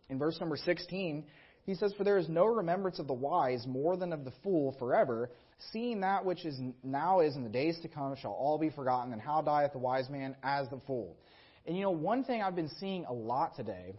in 0.07 0.17
verse 0.17 0.39
number 0.39 0.55
16, 0.55 1.25
he 1.69 1.75
says, 1.75 1.93
For 1.97 2.03
there 2.03 2.17
is 2.17 2.27
no 2.27 2.45
remembrance 2.45 2.99
of 2.99 3.07
the 3.07 3.13
wise 3.13 3.65
more 3.67 3.95
than 3.95 4.11
of 4.11 4.25
the 4.25 4.33
fool 4.43 4.75
forever, 4.79 5.29
seeing 5.71 6.01
that 6.01 6.25
which 6.25 6.45
is 6.45 6.59
now 6.83 7.19
is 7.19 7.35
in 7.35 7.43
the 7.43 7.49
days 7.49 7.79
to 7.81 7.87
come 7.87 8.15
shall 8.15 8.31
all 8.31 8.57
be 8.57 8.69
forgotten, 8.69 9.13
and 9.13 9.21
how 9.21 9.41
dieth 9.41 9.73
the 9.73 9.79
wise 9.79 10.09
man 10.09 10.35
as 10.43 10.67
the 10.69 10.79
fool. 10.87 11.17
And 11.65 11.75
you 11.75 11.83
know, 11.83 11.91
one 11.91 12.23
thing 12.23 12.41
I've 12.41 12.55
been 12.55 12.71
seeing 12.79 13.05
a 13.05 13.13
lot 13.13 13.55
today 13.55 13.95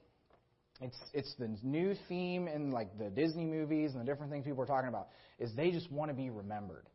it's 0.81 0.97
it's 1.13 1.35
the 1.39 1.55
new 1.63 1.95
theme 2.09 2.49
in 2.49 2.71
like 2.71 2.97
the 2.99 3.11
Disney 3.11 3.45
movies 3.45 3.93
and 3.93 4.01
the 4.01 4.05
different 4.05 4.33
things 4.33 4.45
people 4.45 4.63
are 4.63 4.67
talking 4.67 4.89
about 4.89 5.09
is 5.39 5.53
they 5.55 5.71
just 5.71 5.91
want 5.93 6.11
to 6.11 6.15
be 6.15 6.31
remembered. 6.31 6.87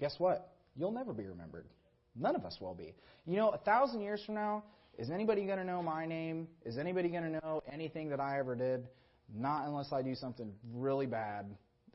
Guess 0.00 0.16
what? 0.18 0.52
You'll 0.76 0.90
never 0.90 1.12
be 1.12 1.26
remembered. 1.26 1.66
None 2.16 2.34
of 2.34 2.44
us 2.44 2.58
will 2.60 2.74
be. 2.74 2.94
You 3.26 3.36
know, 3.36 3.50
a 3.50 3.58
thousand 3.58 4.00
years 4.00 4.20
from 4.24 4.34
now, 4.34 4.64
is 4.98 5.10
anybody 5.10 5.46
going 5.46 5.58
to 5.58 5.64
know 5.64 5.82
my 5.82 6.06
name? 6.06 6.48
Is 6.64 6.76
anybody 6.76 7.08
going 7.08 7.22
to 7.22 7.30
know 7.30 7.62
anything 7.72 8.08
that 8.10 8.18
I 8.18 8.38
ever 8.40 8.56
did? 8.56 8.88
Not 9.34 9.66
unless 9.66 9.92
I 9.92 10.02
do 10.02 10.14
something 10.14 10.52
really 10.72 11.06
bad 11.06 11.46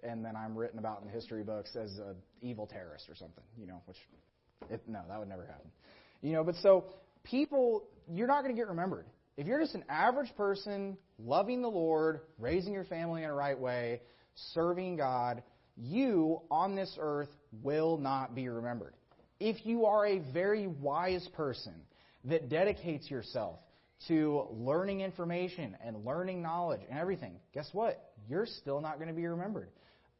and 0.03 0.23
then 0.23 0.35
I'm 0.35 0.55
written 0.55 0.79
about 0.79 1.01
in 1.03 1.09
history 1.09 1.43
books 1.43 1.75
as 1.75 1.97
an 1.97 2.15
evil 2.41 2.67
terrorist 2.67 3.09
or 3.09 3.15
something. 3.15 3.43
You 3.57 3.67
know, 3.67 3.81
which 3.85 3.97
it, 4.69 4.81
no, 4.87 5.01
that 5.09 5.19
would 5.19 5.29
never 5.29 5.45
happen. 5.45 5.69
You 6.21 6.33
know, 6.33 6.43
but 6.43 6.55
so 6.55 6.85
people, 7.23 7.87
you're 8.11 8.27
not 8.27 8.43
going 8.43 8.55
to 8.55 8.59
get 8.59 8.67
remembered. 8.67 9.05
If 9.37 9.47
you're 9.47 9.59
just 9.59 9.75
an 9.75 9.83
average 9.89 10.33
person 10.37 10.97
loving 11.19 11.61
the 11.61 11.69
Lord, 11.69 12.21
raising 12.39 12.73
your 12.73 12.85
family 12.85 13.23
in 13.23 13.29
a 13.29 13.33
right 13.33 13.59
way, 13.59 14.01
serving 14.53 14.95
God, 14.95 15.43
you 15.75 16.41
on 16.49 16.75
this 16.75 16.95
earth 16.99 17.29
will 17.61 17.97
not 17.97 18.33
be 18.33 18.47
remembered. 18.47 18.93
If 19.39 19.65
you 19.65 19.85
are 19.85 20.05
a 20.05 20.19
very 20.33 20.67
wise 20.67 21.27
person 21.33 21.73
that 22.25 22.47
dedicates 22.49 23.09
yourself 23.11 23.59
to 24.08 24.47
learning 24.51 25.01
information 25.01 25.77
and 25.84 26.05
learning 26.05 26.41
knowledge 26.41 26.81
and 26.89 26.99
everything, 26.99 27.34
guess 27.53 27.69
what? 27.73 28.12
You're 28.29 28.45
still 28.45 28.81
not 28.81 28.97
going 28.97 29.08
to 29.08 29.13
be 29.13 29.25
remembered. 29.25 29.69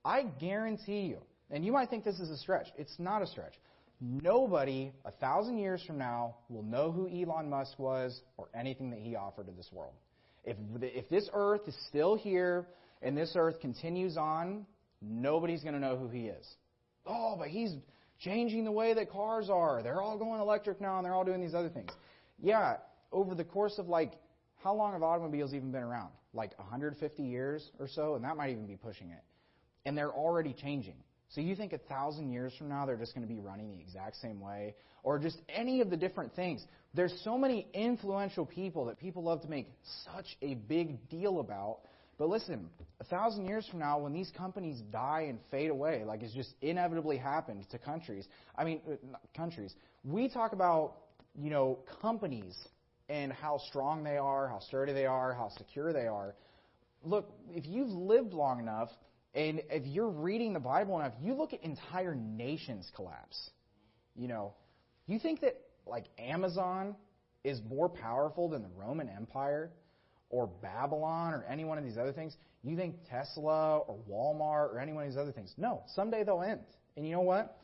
I 0.04 0.24
guarantee 0.24 1.02
you, 1.02 1.20
and 1.52 1.66
you 1.66 1.72
might 1.72 1.90
think 1.90 2.04
this 2.04 2.20
is 2.20 2.30
a 2.30 2.38
stretch. 2.38 2.68
It's 2.78 2.96
not 3.00 3.22
a 3.22 3.28
stretch. 3.28 3.54
Nobody 4.02 4.92
a 5.06 5.12
thousand 5.12 5.58
years 5.58 5.82
from 5.86 5.98
now 5.98 6.36
will 6.50 6.64
know 6.64 6.92
who 6.92 7.08
Elon 7.08 7.50
Musk 7.50 7.80
was 7.80 8.22
or 8.38 8.48
anything 8.54 8.90
that 8.92 9.00
he 9.00 9.16
offered 9.16 9.48
to 9.48 9.54
this 9.54 9.70
world. 9.72 9.94
If, 10.44 10.58
if 10.82 11.10
this 11.10 11.30
earth 11.34 11.62
is 11.68 11.76
still 11.88 12.16
here 12.16 12.68
and 13.02 13.18
this 13.18 13.34
earth 13.36 13.60
continues 13.62 14.18
on, 14.18 14.66
nobody's 15.02 15.64
going 15.64 15.74
to 15.74 15.80
know 15.80 15.98
who 15.98 16.08
he 16.08 16.28
is. 16.28 16.46
Oh, 17.06 17.36
but 17.38 17.48
he's 17.48 17.74
changing 18.20 18.66
the 18.66 18.72
way 18.72 18.94
that 18.94 19.10
cars 19.10 19.50
are. 19.50 19.82
They're 19.82 20.02
all 20.02 20.18
going 20.18 20.42
electric 20.42 20.82
now 20.82 20.98
and 20.98 21.06
they're 21.06 21.14
all 21.14 21.26
doing 21.26 21.42
these 21.42 21.56
other 21.56 21.70
things. 21.70 21.92
Yeah, 22.42 22.78
over 23.16 23.34
the 23.34 23.46
course 23.46 23.80
of 23.80 23.88
like, 23.88 24.14
how 24.64 24.76
long 24.76 24.92
have 24.92 25.02
automobiles 25.02 25.54
even 25.54 25.72
been 25.72 25.84
around? 25.84 26.10
Like 26.34 26.58
150 26.60 27.24
years 27.24 27.72
or 27.80 27.88
so, 27.88 28.16
and 28.16 28.24
that 28.26 28.36
might 28.36 28.50
even 28.50 28.68
be 28.68 28.76
pushing 28.76 29.10
it. 29.10 29.24
And 29.86 29.98
they're 29.98 30.12
already 30.12 30.54
changing. 30.54 30.96
So 31.30 31.42
you 31.42 31.56
think 31.56 31.74
a 31.74 31.78
thousand 31.78 32.32
years 32.32 32.54
from 32.58 32.70
now 32.70 32.86
they're 32.86 32.98
just 32.98 33.16
going 33.16 33.26
to 33.28 33.34
be 33.34 33.40
running 33.40 33.72
the 33.72 33.80
exact 33.80 34.18
same 34.18 34.40
way? 34.40 34.76
Or 35.04 35.18
just 35.18 35.38
any 35.48 35.82
of 35.82 35.90
the 35.90 35.98
different 35.98 36.36
things. 36.36 36.64
There's 36.94 37.14
so 37.24 37.38
many 37.38 37.68
influential 37.74 38.46
people 38.46 38.86
that 38.86 39.00
people 39.00 39.24
love 39.24 39.42
to 39.44 39.48
make 39.48 39.68
such 40.14 40.38
a 40.42 40.56
big 40.56 41.10
deal 41.10 41.40
about. 41.40 41.80
But 42.18 42.30
listen, 42.30 42.70
a 43.00 43.04
thousand 43.04 43.46
years 43.46 43.68
from 43.70 43.80
now, 43.80 44.00
when 44.00 44.14
these 44.14 44.32
companies 44.36 44.80
die 44.92 45.28
and 45.30 45.40
fade 45.52 45.70
away, 45.70 46.04
like 46.06 46.22
it's 46.22 46.34
just 46.34 46.54
inevitably 46.62 47.18
happened 47.18 47.66
to 47.72 47.78
countries, 47.78 48.28
I 48.58 48.64
mean, 48.64 48.82
uh, 48.90 49.18
countries, 49.36 49.74
we 50.04 50.30
talk 50.30 50.54
about, 50.54 50.96
you 51.38 51.50
know, 51.50 51.80
companies 52.02 52.56
and 53.10 53.32
how 53.32 53.60
strong 53.70 54.04
they 54.04 54.18
are, 54.18 54.48
how 54.48 54.60
sturdy 54.60 54.94
they 54.94 55.06
are, 55.06 55.34
how 55.34 55.50
secure 55.58 55.94
they 55.94 56.08
are. 56.08 56.36
Look, 57.04 57.32
if 57.54 57.66
you've 57.66 57.90
lived 57.90 58.34
long 58.34 58.60
enough, 58.60 58.90
and 59.34 59.62
if 59.70 59.86
you're 59.86 60.10
reading 60.10 60.54
the 60.54 60.60
Bible 60.60 61.00
enough, 61.00 61.14
you 61.22 61.34
look 61.34 61.54
at 61.54 61.64
entire 61.64 62.16
nations 62.16 62.90
collapse. 62.96 63.50
You 64.16 64.28
know, 64.28 64.54
you 65.08 65.20
think 65.20 65.42
that 65.42 65.60
like 65.86 66.06
Amazon 66.18 66.96
is 67.44 67.62
more 67.70 67.90
powerful 67.90 68.50
than 68.50 68.64
the 68.64 68.70
Roman 68.76 69.10
Empire 69.10 69.72
or 70.30 70.48
Babylon 70.48 71.34
or 71.34 71.44
any 71.44 71.64
one 71.64 71.78
of 71.78 71.84
these 71.84 71.98
other 71.98 72.14
things? 72.14 72.36
You 72.64 72.76
think 72.76 72.96
Tesla 73.10 73.78
or 73.80 73.98
Walmart 74.10 74.74
or 74.74 74.80
any 74.80 74.94
one 74.94 75.04
of 75.04 75.10
these 75.10 75.20
other 75.20 75.32
things? 75.32 75.54
No, 75.58 75.84
someday 75.96 76.24
they'll 76.24 76.42
end. 76.42 76.62
And 76.98 77.06
you 77.06 77.14
know 77.14 77.22
what? 77.22 77.58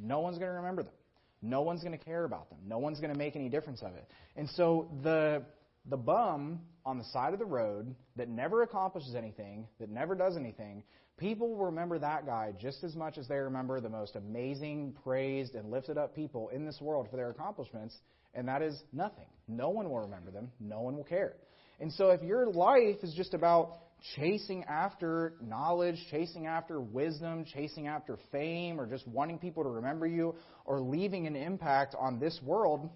No 0.00 0.20
one's 0.20 0.38
going 0.38 0.50
to 0.50 0.56
remember 0.56 0.82
them. 0.82 0.92
No 1.40 1.62
one's 1.62 1.82
going 1.82 1.96
to 1.96 2.04
care 2.04 2.24
about 2.24 2.50
them. 2.50 2.58
No 2.66 2.78
one's 2.78 3.00
going 3.00 3.12
to 3.12 3.18
make 3.18 3.36
any 3.36 3.48
difference 3.48 3.82
of 3.82 3.94
it. 3.94 4.08
And 4.36 4.48
so 4.50 4.90
the 5.02 5.42
the 5.88 5.96
bum 5.96 6.60
on 6.84 6.98
the 6.98 7.04
side 7.04 7.32
of 7.32 7.38
the 7.38 7.46
road 7.46 7.94
that 8.16 8.28
never 8.28 8.62
accomplishes 8.62 9.14
anything, 9.14 9.66
that 9.80 9.88
never 9.88 10.14
does 10.14 10.36
anything, 10.36 10.82
People 11.18 11.48
will 11.48 11.66
remember 11.66 11.98
that 11.98 12.26
guy 12.26 12.54
just 12.60 12.84
as 12.84 12.94
much 12.94 13.18
as 13.18 13.26
they 13.26 13.34
remember 13.34 13.80
the 13.80 13.88
most 13.88 14.14
amazing, 14.14 14.94
praised, 15.02 15.56
and 15.56 15.68
lifted 15.68 15.98
up 15.98 16.14
people 16.14 16.48
in 16.50 16.64
this 16.64 16.80
world 16.80 17.08
for 17.10 17.16
their 17.16 17.30
accomplishments, 17.30 17.96
and 18.34 18.46
that 18.46 18.62
is 18.62 18.80
nothing. 18.92 19.26
No 19.48 19.68
one 19.70 19.90
will 19.90 19.98
remember 19.98 20.30
them. 20.30 20.52
No 20.60 20.80
one 20.80 20.96
will 20.96 21.04
care. 21.04 21.34
And 21.80 21.92
so 21.92 22.10
if 22.10 22.22
your 22.22 22.46
life 22.46 23.02
is 23.02 23.12
just 23.14 23.34
about 23.34 23.78
chasing 24.16 24.64
after 24.64 25.34
knowledge, 25.40 25.96
chasing 26.10 26.46
after 26.46 26.80
wisdom, 26.80 27.44
chasing 27.44 27.88
after 27.88 28.18
fame, 28.30 28.80
or 28.80 28.86
just 28.86 29.06
wanting 29.08 29.38
people 29.38 29.62
to 29.62 29.68
remember 29.68 30.06
you, 30.06 30.34
or 30.64 30.80
leaving 30.80 31.26
an 31.26 31.36
impact 31.36 31.94
on 31.98 32.18
this 32.18 32.38
world, 32.44 32.88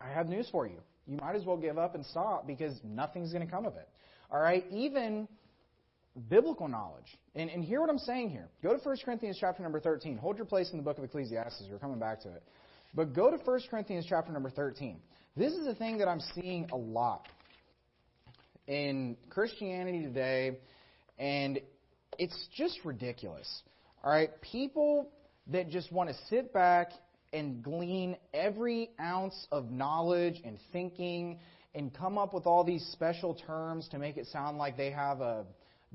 I 0.00 0.08
have 0.08 0.28
news 0.28 0.48
for 0.50 0.66
you. 0.66 0.78
You 1.06 1.16
might 1.16 1.36
as 1.36 1.44
well 1.44 1.56
give 1.56 1.78
up 1.78 1.94
and 1.94 2.04
stop 2.06 2.46
because 2.46 2.78
nothing's 2.84 3.32
going 3.32 3.44
to 3.44 3.50
come 3.50 3.66
of 3.66 3.76
it. 3.76 3.88
All 4.30 4.40
right? 4.40 4.64
Even 4.70 5.28
biblical 6.28 6.68
knowledge. 6.68 7.18
And, 7.34 7.50
and 7.50 7.64
hear 7.64 7.80
what 7.80 7.90
I'm 7.90 7.98
saying 7.98 8.30
here. 8.30 8.48
Go 8.62 8.76
to 8.76 8.78
1 8.78 8.96
Corinthians 9.04 9.38
chapter 9.40 9.62
number 9.62 9.80
13. 9.80 10.16
Hold 10.18 10.36
your 10.36 10.46
place 10.46 10.70
in 10.70 10.76
the 10.76 10.82
book 10.82 10.98
of 10.98 11.04
Ecclesiastes. 11.04 11.64
We're 11.70 11.78
coming 11.78 11.98
back 11.98 12.20
to 12.22 12.28
it. 12.28 12.42
But 12.94 13.14
go 13.14 13.30
to 13.30 13.36
1 13.36 13.60
Corinthians 13.70 14.06
chapter 14.08 14.32
number 14.32 14.50
13. 14.50 15.00
This 15.36 15.52
is 15.54 15.66
a 15.66 15.74
thing 15.74 15.98
that 15.98 16.08
I'm 16.08 16.20
seeing 16.34 16.68
a 16.72 16.76
lot 16.76 17.26
in 18.72 19.18
Christianity 19.28 20.02
today, 20.02 20.56
and 21.18 21.60
it's 22.18 22.48
just 22.56 22.78
ridiculous. 22.84 23.46
All 24.02 24.10
right? 24.10 24.30
People 24.40 25.10
that 25.48 25.68
just 25.68 25.92
want 25.92 26.08
to 26.08 26.16
sit 26.30 26.54
back 26.54 26.88
and 27.34 27.62
glean 27.62 28.16
every 28.32 28.90
ounce 28.98 29.46
of 29.52 29.70
knowledge 29.70 30.40
and 30.44 30.58
thinking 30.72 31.38
and 31.74 31.92
come 31.92 32.16
up 32.16 32.32
with 32.32 32.46
all 32.46 32.64
these 32.64 32.84
special 32.92 33.34
terms 33.34 33.88
to 33.90 33.98
make 33.98 34.16
it 34.16 34.26
sound 34.28 34.56
like 34.56 34.76
they 34.78 34.90
have 34.90 35.20
a 35.20 35.44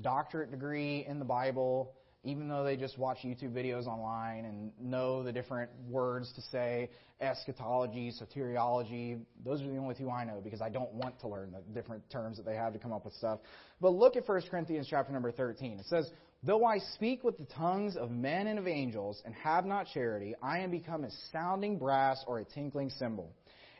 doctorate 0.01 0.51
degree 0.51 1.03
in 1.07 1.17
the 1.17 1.25
Bible, 1.25 1.93
even 2.23 2.49
though 2.49 2.63
they 2.63 2.75
just 2.75 2.97
watch 2.97 3.19
YouTube 3.23 3.53
videos 3.53 3.87
online 3.87 4.45
and 4.45 4.71
know 4.79 5.23
the 5.23 5.31
different 5.31 5.69
words 5.89 6.31
to 6.33 6.41
say 6.41 6.89
eschatology, 7.21 8.11
soteriology. 8.11 9.19
Those 9.43 9.61
are 9.61 9.67
the 9.67 9.77
only 9.77 9.95
two 9.95 10.09
I 10.09 10.23
know 10.25 10.41
because 10.43 10.61
I 10.61 10.69
don't 10.69 10.93
want 10.93 11.19
to 11.21 11.27
learn 11.27 11.51
the 11.51 11.61
different 11.73 12.09
terms 12.09 12.37
that 12.37 12.45
they 12.45 12.55
have 12.55 12.73
to 12.73 12.79
come 12.79 12.91
up 12.91 13.05
with 13.05 13.13
stuff. 13.13 13.39
But 13.79 13.91
look 13.91 14.15
at 14.15 14.27
1 14.27 14.41
Corinthians 14.49 14.87
chapter 14.89 15.13
number 15.13 15.31
13. 15.31 15.79
It 15.79 15.85
says, 15.85 16.09
Though 16.43 16.65
I 16.65 16.79
speak 16.93 17.23
with 17.23 17.37
the 17.37 17.45
tongues 17.45 17.95
of 17.95 18.11
men 18.11 18.47
and 18.47 18.59
of 18.59 18.67
angels 18.67 19.21
and 19.25 19.33
have 19.35 19.65
not 19.65 19.87
charity, 19.93 20.35
I 20.41 20.59
am 20.59 20.69
become 20.69 21.03
a 21.03 21.09
sounding 21.31 21.77
brass 21.77 22.23
or 22.27 22.39
a 22.39 22.45
tinkling 22.45 22.91
cymbal. 22.91 23.33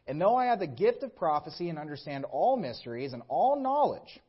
And 0.08 0.20
though 0.20 0.36
I 0.36 0.46
have 0.46 0.60
the 0.60 0.68
gift 0.68 1.04
of 1.04 1.16
prophecy 1.16 1.70
and 1.70 1.78
understand 1.78 2.26
all 2.26 2.58
mysteries 2.58 3.14
and 3.14 3.22
all 3.28 3.62
knowledge, 3.62 4.20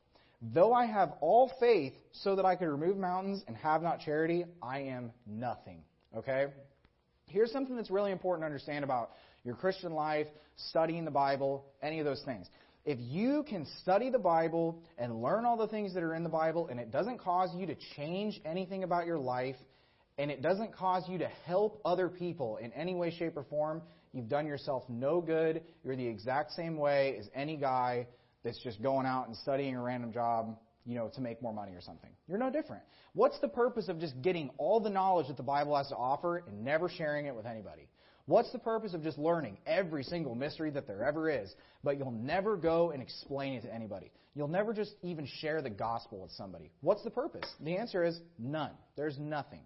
though 0.41 0.73
I 0.73 0.85
have 0.85 1.13
all 1.21 1.51
faith 1.59 1.93
so 2.11 2.35
that 2.35 2.45
I 2.45 2.55
could 2.55 2.67
remove 2.67 2.97
mountains 2.97 3.43
and 3.47 3.55
have 3.57 3.81
not 3.81 3.99
charity, 3.99 4.45
I 4.61 4.79
am 4.79 5.11
nothing. 5.27 5.83
Okay? 6.15 6.47
Here's 7.27 7.51
something 7.51 7.75
that's 7.75 7.91
really 7.91 8.11
important 8.11 8.43
to 8.43 8.45
understand 8.45 8.83
about 8.83 9.11
your 9.43 9.55
Christian 9.55 9.93
life, 9.93 10.27
studying 10.69 11.05
the 11.05 11.11
Bible, 11.11 11.65
any 11.81 11.99
of 11.99 12.05
those 12.05 12.21
things. 12.25 12.47
If 12.85 12.97
you 12.99 13.43
can 13.47 13.67
study 13.81 14.09
the 14.09 14.19
Bible 14.19 14.81
and 14.97 15.21
learn 15.21 15.45
all 15.45 15.57
the 15.57 15.67
things 15.67 15.93
that 15.93 16.03
are 16.03 16.15
in 16.15 16.23
the 16.23 16.29
Bible, 16.29 16.67
and 16.69 16.79
it 16.79 16.91
doesn't 16.91 17.19
cause 17.19 17.49
you 17.55 17.67
to 17.67 17.75
change 17.95 18.41
anything 18.45 18.83
about 18.83 19.05
your 19.05 19.19
life, 19.19 19.57
and 20.17 20.31
it 20.31 20.41
doesn't 20.41 20.73
cause 20.73 21.03
you 21.07 21.17
to 21.19 21.27
help 21.45 21.79
other 21.85 22.09
people 22.09 22.57
in 22.57 22.73
any 22.73 22.95
way, 22.95 23.13
shape, 23.17 23.37
or 23.37 23.43
form, 23.43 23.81
you've 24.11 24.27
done 24.27 24.47
yourself 24.47 24.83
no 24.89 25.21
good. 25.21 25.61
You're 25.83 25.95
the 25.95 26.07
exact 26.07 26.51
same 26.53 26.77
way 26.77 27.15
as 27.19 27.29
any 27.35 27.57
guy 27.57 28.07
that's 28.43 28.61
just 28.63 28.81
going 28.81 29.05
out 29.05 29.27
and 29.27 29.35
studying 29.35 29.75
a 29.75 29.81
random 29.81 30.11
job, 30.11 30.57
you 30.85 30.95
know, 30.95 31.09
to 31.15 31.21
make 31.21 31.41
more 31.41 31.53
money 31.53 31.73
or 31.73 31.81
something. 31.81 32.09
You're 32.27 32.37
no 32.37 32.49
different. 32.49 32.83
What's 33.13 33.39
the 33.39 33.47
purpose 33.47 33.89
of 33.89 33.99
just 33.99 34.21
getting 34.21 34.49
all 34.57 34.79
the 34.79 34.89
knowledge 34.89 35.27
that 35.27 35.37
the 35.37 35.43
Bible 35.43 35.75
has 35.75 35.87
to 35.89 35.95
offer 35.95 36.37
and 36.37 36.63
never 36.63 36.89
sharing 36.89 37.25
it 37.25 37.35
with 37.35 37.45
anybody? 37.45 37.87
What's 38.25 38.51
the 38.51 38.59
purpose 38.59 38.93
of 38.93 39.01
just 39.01 39.17
learning 39.17 39.57
every 39.65 40.03
single 40.03 40.35
mystery 40.35 40.69
that 40.71 40.85
there 40.85 41.03
ever 41.03 41.31
is, 41.31 41.51
but 41.83 41.97
you'll 41.97 42.11
never 42.11 42.57
go 42.57 42.91
and 42.91 43.01
explain 43.01 43.53
it 43.53 43.63
to 43.63 43.73
anybody? 43.73 44.11
You'll 44.35 44.47
never 44.47 44.71
just 44.71 44.93
even 45.01 45.27
share 45.39 45.63
the 45.63 45.71
gospel 45.71 46.21
with 46.21 46.31
somebody. 46.31 46.71
What's 46.81 47.03
the 47.03 47.09
purpose? 47.09 47.51
The 47.59 47.75
answer 47.75 48.03
is 48.03 48.19
none. 48.37 48.71
There's 48.95 49.17
nothing. 49.17 49.61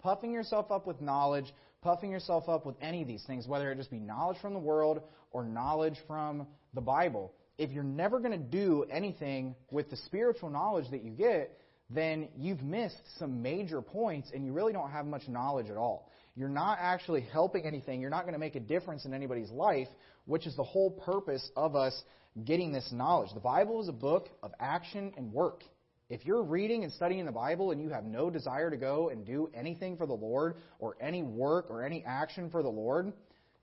Puffing 0.00 0.32
yourself 0.32 0.72
up 0.72 0.84
with 0.84 1.00
knowledge, 1.00 1.52
puffing 1.80 2.10
yourself 2.10 2.48
up 2.48 2.66
with 2.66 2.74
any 2.80 3.02
of 3.02 3.08
these 3.08 3.22
things, 3.24 3.46
whether 3.46 3.70
it 3.70 3.76
just 3.76 3.90
be 3.90 4.00
knowledge 4.00 4.38
from 4.42 4.52
the 4.52 4.58
world 4.58 5.00
or 5.30 5.44
knowledge 5.44 5.96
from 6.08 6.46
the 6.74 6.80
Bible, 6.80 7.32
if 7.58 7.72
you're 7.72 7.84
never 7.84 8.20
going 8.20 8.32
to 8.32 8.38
do 8.38 8.84
anything 8.90 9.54
with 9.70 9.90
the 9.90 9.96
spiritual 9.96 10.48
knowledge 10.48 10.88
that 10.92 11.02
you 11.02 11.10
get, 11.10 11.58
then 11.90 12.28
you've 12.36 12.62
missed 12.62 13.00
some 13.18 13.42
major 13.42 13.82
points 13.82 14.30
and 14.32 14.46
you 14.46 14.52
really 14.52 14.72
don't 14.72 14.90
have 14.90 15.06
much 15.06 15.26
knowledge 15.28 15.68
at 15.68 15.76
all. 15.76 16.10
You're 16.36 16.48
not 16.48 16.78
actually 16.80 17.22
helping 17.22 17.66
anything. 17.66 18.00
You're 18.00 18.10
not 18.10 18.22
going 18.22 18.34
to 18.34 18.38
make 18.38 18.54
a 18.54 18.60
difference 18.60 19.04
in 19.04 19.12
anybody's 19.12 19.50
life, 19.50 19.88
which 20.26 20.46
is 20.46 20.54
the 20.54 20.62
whole 20.62 20.90
purpose 20.90 21.50
of 21.56 21.74
us 21.74 22.00
getting 22.44 22.72
this 22.72 22.92
knowledge. 22.92 23.30
The 23.34 23.40
Bible 23.40 23.82
is 23.82 23.88
a 23.88 23.92
book 23.92 24.28
of 24.42 24.52
action 24.60 25.12
and 25.16 25.32
work. 25.32 25.64
If 26.08 26.24
you're 26.24 26.42
reading 26.42 26.84
and 26.84 26.92
studying 26.92 27.26
the 27.26 27.32
Bible 27.32 27.72
and 27.72 27.82
you 27.82 27.88
have 27.90 28.04
no 28.04 28.30
desire 28.30 28.70
to 28.70 28.76
go 28.76 29.08
and 29.08 29.26
do 29.26 29.50
anything 29.52 29.96
for 29.96 30.06
the 30.06 30.14
Lord 30.14 30.54
or 30.78 30.96
any 31.00 31.22
work 31.22 31.66
or 31.70 31.82
any 31.82 32.04
action 32.06 32.50
for 32.50 32.62
the 32.62 32.68
Lord, 32.68 33.12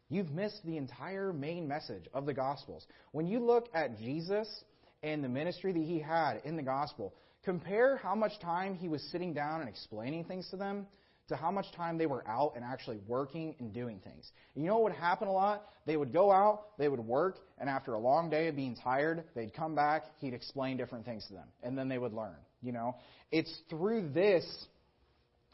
you've 0.10 0.32
missed 0.32 0.66
the 0.66 0.78
entire 0.78 1.34
main 1.34 1.68
message 1.68 2.06
of 2.14 2.26
the 2.26 2.34
Gospels. 2.34 2.86
When 3.12 3.28
you 3.28 3.40
look 3.40 3.70
at 3.74 3.98
Jesus 3.98 4.48
and 5.04 5.24
the 5.24 5.30
ministry 5.30 5.72
that 5.72 5.84
he 5.84 6.00
had 6.00 6.42
in 6.44 6.56
the 6.56 6.64
Gospel, 6.64 7.14
compare 7.44 7.98
how 7.98 8.16
much 8.16 8.40
time 8.42 8.76
he 8.76 8.88
was 8.88 9.02
sitting 9.12 9.34
down 9.34 9.62
and 9.62 9.70
explaining 9.70 10.26
things 10.26 10.50
to 10.50 10.58
them 10.58 10.88
to 11.28 11.36
how 11.36 11.52
much 11.52 11.66
time 11.76 11.98
they 11.98 12.06
were 12.06 12.28
out 12.28 12.54
and 12.56 12.64
actually 12.64 13.00
working 13.08 13.56
and 13.60 13.74
doing 13.74 14.00
things. 14.04 14.32
You 14.56 14.64
know 14.64 14.76
what 14.76 14.84
would 14.84 14.94
happen 14.94 15.28
a 15.28 15.32
lot? 15.32 15.64
They 15.86 15.98
would 15.98 16.14
go 16.14 16.32
out, 16.32 16.78
they 16.78 16.88
would 16.88 17.00
work, 17.00 17.40
and 17.58 17.70
after 17.70 17.94
a 17.94 18.00
long 18.00 18.30
day 18.30 18.48
of 18.48 18.56
being 18.56 18.76
tired, 18.76 19.24
they'd 19.36 19.54
come 19.54 19.74
back, 19.76 20.04
he'd 20.20 20.34
explain 20.34 20.78
different 20.78 21.06
things 21.06 21.26
to 21.28 21.34
them, 21.34 21.48
and 21.64 21.78
then 21.78 21.90
they 21.90 21.98
would 21.98 22.14
learn. 22.14 22.36
You 22.62 22.74
know, 22.74 22.96
it's 23.32 23.52
through 23.70 24.10
this, 24.10 24.46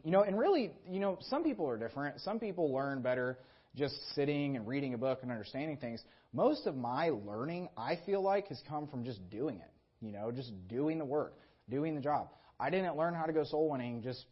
you 0.03 0.11
know, 0.11 0.23
and 0.23 0.37
really, 0.37 0.71
you 0.89 0.99
know, 0.99 1.17
some 1.21 1.43
people 1.43 1.69
are 1.69 1.77
different. 1.77 2.19
Some 2.21 2.39
people 2.39 2.73
learn 2.73 3.01
better 3.01 3.37
just 3.75 3.95
sitting 4.15 4.55
and 4.55 4.67
reading 4.67 4.93
a 4.93 4.97
book 4.97 5.19
and 5.21 5.31
understanding 5.31 5.77
things. 5.77 6.01
Most 6.33 6.67
of 6.67 6.75
my 6.75 7.09
learning, 7.09 7.69
I 7.77 7.99
feel 8.05 8.21
like, 8.21 8.47
has 8.47 8.61
come 8.67 8.87
from 8.87 9.03
just 9.03 9.29
doing 9.29 9.57
it. 9.57 9.71
You 10.01 10.11
know, 10.11 10.31
just 10.31 10.51
doing 10.67 10.97
the 10.97 11.05
work, 11.05 11.37
doing 11.69 11.95
the 11.95 12.01
job. 12.01 12.29
I 12.59 12.69
didn't 12.69 12.97
learn 12.97 13.13
how 13.13 13.25
to 13.25 13.33
go 13.33 13.43
soul 13.43 13.69
winning 13.69 14.01
just 14.01 14.25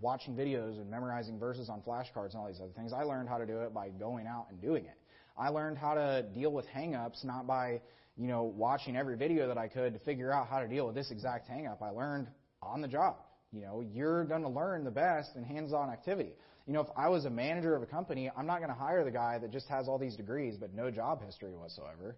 watching 0.00 0.36
videos 0.36 0.80
and 0.80 0.88
memorizing 0.90 1.38
verses 1.38 1.68
on 1.68 1.80
flashcards 1.82 2.30
and 2.30 2.36
all 2.36 2.46
these 2.46 2.60
other 2.60 2.72
things. 2.76 2.92
I 2.92 3.02
learned 3.02 3.28
how 3.28 3.38
to 3.38 3.46
do 3.46 3.60
it 3.60 3.74
by 3.74 3.88
going 3.88 4.26
out 4.26 4.46
and 4.50 4.60
doing 4.60 4.84
it. 4.84 4.96
I 5.36 5.48
learned 5.48 5.78
how 5.78 5.94
to 5.94 6.24
deal 6.34 6.52
with 6.52 6.66
hangups 6.68 7.24
not 7.24 7.46
by, 7.46 7.80
you 8.16 8.28
know, 8.28 8.44
watching 8.44 8.96
every 8.96 9.16
video 9.16 9.48
that 9.48 9.58
I 9.58 9.68
could 9.68 9.94
to 9.94 9.98
figure 10.00 10.32
out 10.32 10.48
how 10.48 10.60
to 10.60 10.68
deal 10.68 10.86
with 10.86 10.94
this 10.94 11.10
exact 11.10 11.50
hangup. 11.50 11.82
I 11.82 11.90
learned 11.90 12.28
on 12.62 12.80
the 12.82 12.88
job. 12.88 13.16
You 13.52 13.62
know, 13.62 13.80
you're 13.80 14.24
going 14.24 14.42
to 14.42 14.48
learn 14.48 14.84
the 14.84 14.92
best 14.92 15.30
in 15.34 15.42
hands-on 15.42 15.90
activity. 15.90 16.34
You 16.70 16.74
know, 16.74 16.82
if 16.82 16.90
I 16.96 17.08
was 17.08 17.24
a 17.24 17.30
manager 17.30 17.74
of 17.74 17.82
a 17.82 17.86
company, 17.86 18.30
I'm 18.36 18.46
not 18.46 18.58
going 18.58 18.68
to 18.68 18.78
hire 18.78 19.02
the 19.02 19.10
guy 19.10 19.38
that 19.38 19.50
just 19.50 19.66
has 19.66 19.88
all 19.88 19.98
these 19.98 20.14
degrees 20.14 20.54
but 20.56 20.72
no 20.72 20.88
job 20.88 21.20
history 21.20 21.56
whatsoever. 21.56 22.14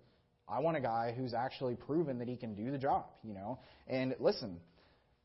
I 0.46 0.60
want 0.60 0.76
a 0.76 0.80
guy 0.82 1.14
who's 1.16 1.32
actually 1.32 1.74
proven 1.74 2.18
that 2.18 2.28
he 2.28 2.36
can 2.36 2.54
do 2.54 2.70
the 2.70 2.76
job, 2.76 3.06
you 3.24 3.32
know. 3.32 3.60
And 3.88 4.14
listen, 4.20 4.60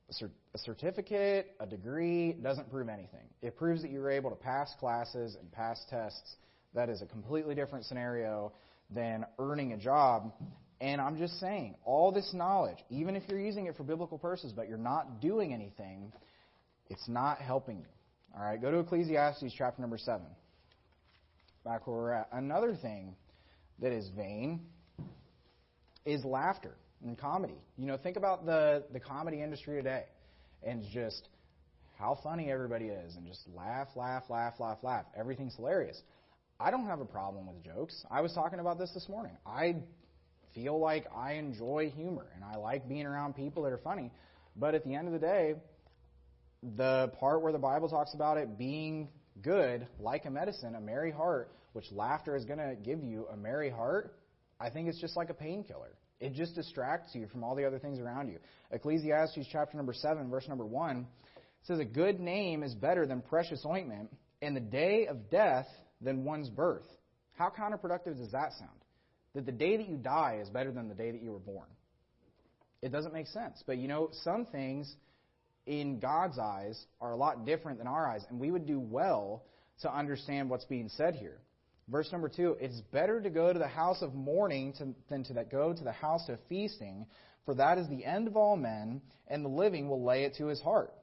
a 0.10 0.58
certificate, 0.58 1.54
a 1.60 1.66
degree 1.66 2.38
doesn't 2.42 2.72
prove 2.72 2.88
anything. 2.88 3.28
It 3.42 3.58
proves 3.58 3.82
that 3.82 3.92
you 3.92 4.00
were 4.00 4.12
able 4.12 4.30
to 4.30 4.38
pass 4.38 4.74
classes 4.80 5.36
and 5.38 5.52
pass 5.52 5.78
tests. 5.90 6.38
That 6.74 6.88
is 6.88 7.02
a 7.02 7.06
completely 7.06 7.54
different 7.54 7.84
scenario 7.84 8.54
than 8.92 9.26
earning 9.40 9.74
a 9.74 9.78
job. 9.78 10.32
And 10.80 11.02
I'm 11.02 11.18
just 11.18 11.38
saying, 11.42 11.76
all 11.84 12.14
this 12.14 12.34
knowledge, 12.34 12.78
even 12.90 13.18
if 13.18 13.24
you're 13.28 13.42
using 13.42 13.66
it 13.66 13.76
for 13.76 13.84
biblical 13.84 14.20
purposes, 14.20 14.54
but 14.56 14.70
you're 14.70 14.78
not 14.78 15.20
doing 15.20 15.54
anything, 15.54 16.14
it's 16.90 17.10
not 17.10 17.40
helping 17.42 17.80
you. 17.80 17.88
All 18.38 18.44
right, 18.44 18.62
go 18.62 18.70
to 18.70 18.78
Ecclesiastes 18.80 19.52
chapter 19.58 19.82
number 19.82 19.98
7. 19.98 20.22
Back 21.66 21.88
where 21.88 21.96
we're 21.96 22.12
at. 22.12 22.30
Another 22.32 22.76
thing 22.76 23.16
that 23.80 23.92
is 23.92 24.10
vain 24.16 24.62
is 26.06 26.24
laughter 26.24 26.76
and 27.04 27.18
comedy. 27.18 27.58
You 27.80 27.88
know, 27.88 27.98
think 27.98 28.16
about 28.16 28.46
the, 28.46 28.84
the 28.94 29.00
comedy 29.00 29.42
industry 29.42 29.78
today 29.78 30.04
and 30.62 30.84
just 30.94 31.30
how 31.98 32.20
funny 32.22 32.52
everybody 32.52 32.86
is 32.86 33.16
and 33.16 33.26
just 33.26 33.42
laugh, 33.56 33.88
laugh, 33.96 34.26
laugh, 34.30 34.60
laugh, 34.60 34.78
laugh. 34.84 35.06
Everything's 35.18 35.56
hilarious. 35.56 36.00
I 36.60 36.70
don't 36.70 36.86
have 36.86 37.00
a 37.00 37.06
problem 37.06 37.48
with 37.48 37.64
jokes. 37.64 38.06
I 38.12 38.22
was 38.22 38.34
talking 38.34 38.60
about 38.60 38.78
this 38.78 38.92
this 38.94 39.10
morning. 39.10 39.36
I 39.48 39.78
feel 40.54 40.80
like 40.80 41.08
I 41.16 41.34
enjoy 41.34 41.92
humor 41.96 42.28
and 42.36 42.44
I 42.44 42.58
like 42.58 42.88
being 42.88 43.08
around 43.08 43.36
people 43.36 43.64
that 43.64 43.74
are 43.74 43.80
funny. 43.80 44.12
But 44.56 44.76
at 44.76 44.86
the 44.86 44.94
end 44.94 45.08
of 45.08 45.14
the 45.14 45.20
day, 45.20 45.56
the 46.64 47.12
part 47.20 47.42
where 47.42 47.52
the 47.52 47.60
Bible 47.60 47.90
talks 47.90 48.14
about 48.14 48.38
it 48.38 48.58
being 48.58 49.10
good, 49.42 49.88
like 50.00 50.26
a 50.26 50.32
medicine, 50.32 50.76
a 50.76 50.82
merry 50.82 51.12
heart, 51.12 51.52
which 51.74 51.92
laughter 51.92 52.36
is 52.36 52.46
going 52.46 52.60
to 52.60 52.76
give 52.76 53.04
you 53.04 53.28
a 53.32 53.38
merry 53.38 53.70
heart, 53.70 54.16
I 54.60 54.70
think 54.70 54.88
it's 54.88 55.00
just 55.00 55.16
like 55.16 55.30
a 55.30 55.34
painkiller. 55.34 55.96
It 56.20 56.34
just 56.34 56.56
distracts 56.56 57.14
you 57.14 57.28
from 57.28 57.44
all 57.44 57.56
the 57.56 57.66
other 57.66 57.78
things 57.78 58.00
around 58.00 58.30
you. 58.30 58.40
Ecclesiastes 58.72 59.48
chapter 59.52 59.78
number 59.78 59.94
7, 59.94 60.30
verse 60.30 60.48
number 60.48 60.66
1 60.66 61.06
says, 61.64 61.80
A 61.80 61.86
good 61.86 62.20
name 62.20 62.64
is 62.64 62.74
better 62.74 63.06
than 63.06 63.22
precious 63.22 63.64
ointment, 63.66 64.10
and 64.42 64.56
the 64.56 64.62
day 64.62 65.06
of 65.08 65.30
death 65.30 65.68
than 66.02 66.24
one's 66.24 66.50
birth. 66.50 66.86
How 67.38 67.50
counterproductive 67.50 68.18
does 68.18 68.32
that 68.32 68.54
sound? 68.58 68.72
That 69.36 69.46
the 69.46 69.52
day 69.52 69.78
that 69.78 69.88
you 69.88 69.98
die 69.98 70.40
is 70.42 70.50
better 70.50 70.72
than 70.72 70.90
the 70.90 70.96
day 70.96 71.12
that 71.12 71.22
you 71.22 71.32
were 71.32 71.40
born. 71.40 71.68
It 72.82 72.92
doesn't 72.92 73.14
make 73.14 73.28
sense. 73.28 73.64
But 73.66 73.78
you 73.78 73.88
know, 73.88 74.10
some 74.24 74.46
things 74.46 74.96
in 75.68 76.00
God's 76.00 76.40
eyes 76.40 76.82
are 77.00 77.12
a 77.12 77.18
lot 77.18 77.46
different 77.46 77.78
than 77.78 77.88
our 77.88 78.08
eyes, 78.10 78.22
and 78.30 78.40
we 78.40 78.52
would 78.52 78.66
do 78.66 78.80
well 78.80 79.44
to 79.82 79.94
understand 79.94 80.50
what's 80.50 80.66
being 80.66 80.90
said 80.90 81.16
here. 81.16 81.40
Verse 81.90 82.12
number 82.12 82.30
two, 82.30 82.58
it's 82.60 82.82
better 82.92 83.22
to 83.22 83.30
go 83.30 83.54
to 83.54 83.60
the 83.60 83.68
house 83.68 84.02
of 84.02 84.14
mourning 84.14 84.74
to, 84.74 84.94
than 85.10 85.24
to 85.26 85.34
go 85.50 85.74
to 85.74 85.84
the 85.84 85.92
house 85.92 86.28
of 86.30 86.40
feasting, 86.50 87.06
for 87.46 87.54
that 87.56 87.78
is 87.78 87.88
the 87.88 88.04
end 88.04 88.28
of 88.28 88.36
all 88.36 88.58
men, 88.58 89.02
and 89.28 89.44
the 89.44 89.50
living 89.50 89.88
will 89.88 90.04
lay 90.04 90.24
it 90.24 90.36
to 90.36 90.48
his 90.48 90.60
heart. 90.62 90.94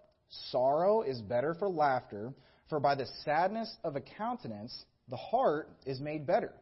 Sorrow 0.50 1.02
is 1.02 1.20
better 1.22 1.54
for 1.54 1.68
laughter, 1.68 2.34
for 2.68 2.80
by 2.80 2.94
the 2.94 3.06
sadness 3.24 3.74
of 3.84 3.96
a 3.96 4.00
countenance 4.00 4.84
the 5.08 5.16
heart 5.16 5.68
is 5.86 6.00
made 6.00 6.26
better. 6.26 6.52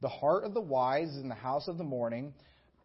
The 0.00 0.08
heart 0.08 0.44
of 0.44 0.54
the 0.54 0.60
wise 0.60 1.10
is 1.10 1.22
in 1.22 1.28
the 1.28 1.34
house 1.34 1.68
of 1.68 1.78
the 1.78 1.84
mourning, 1.84 2.34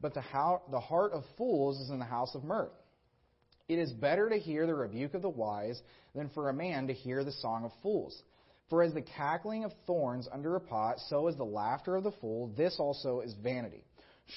but 0.01 0.13
the, 0.13 0.21
how, 0.21 0.61
the 0.69 0.79
heart 0.79 1.11
of 1.13 1.23
fools 1.37 1.79
is 1.79 1.89
in 1.89 1.97
the 1.97 2.05
house 2.05 2.35
of 2.35 2.43
mirth. 2.43 2.69
It 3.67 3.79
is 3.79 3.91
better 3.91 4.29
to 4.29 4.37
hear 4.37 4.65
the 4.65 4.75
rebuke 4.75 5.13
of 5.13 5.21
the 5.21 5.29
wise 5.29 5.81
than 6.15 6.29
for 6.29 6.49
a 6.49 6.53
man 6.53 6.87
to 6.87 6.93
hear 6.93 7.23
the 7.23 7.31
song 7.31 7.65
of 7.65 7.71
fools. 7.83 8.23
For 8.69 8.83
as 8.83 8.93
the 8.93 9.01
cackling 9.01 9.63
of 9.63 9.73
thorns 9.85 10.27
under 10.31 10.55
a 10.55 10.61
pot, 10.61 10.99
so 11.07 11.27
is 11.27 11.35
the 11.35 11.43
laughter 11.43 11.95
of 11.95 12.03
the 12.03 12.11
fool. 12.11 12.51
This 12.55 12.77
also 12.79 13.21
is 13.21 13.33
vanity. 13.41 13.83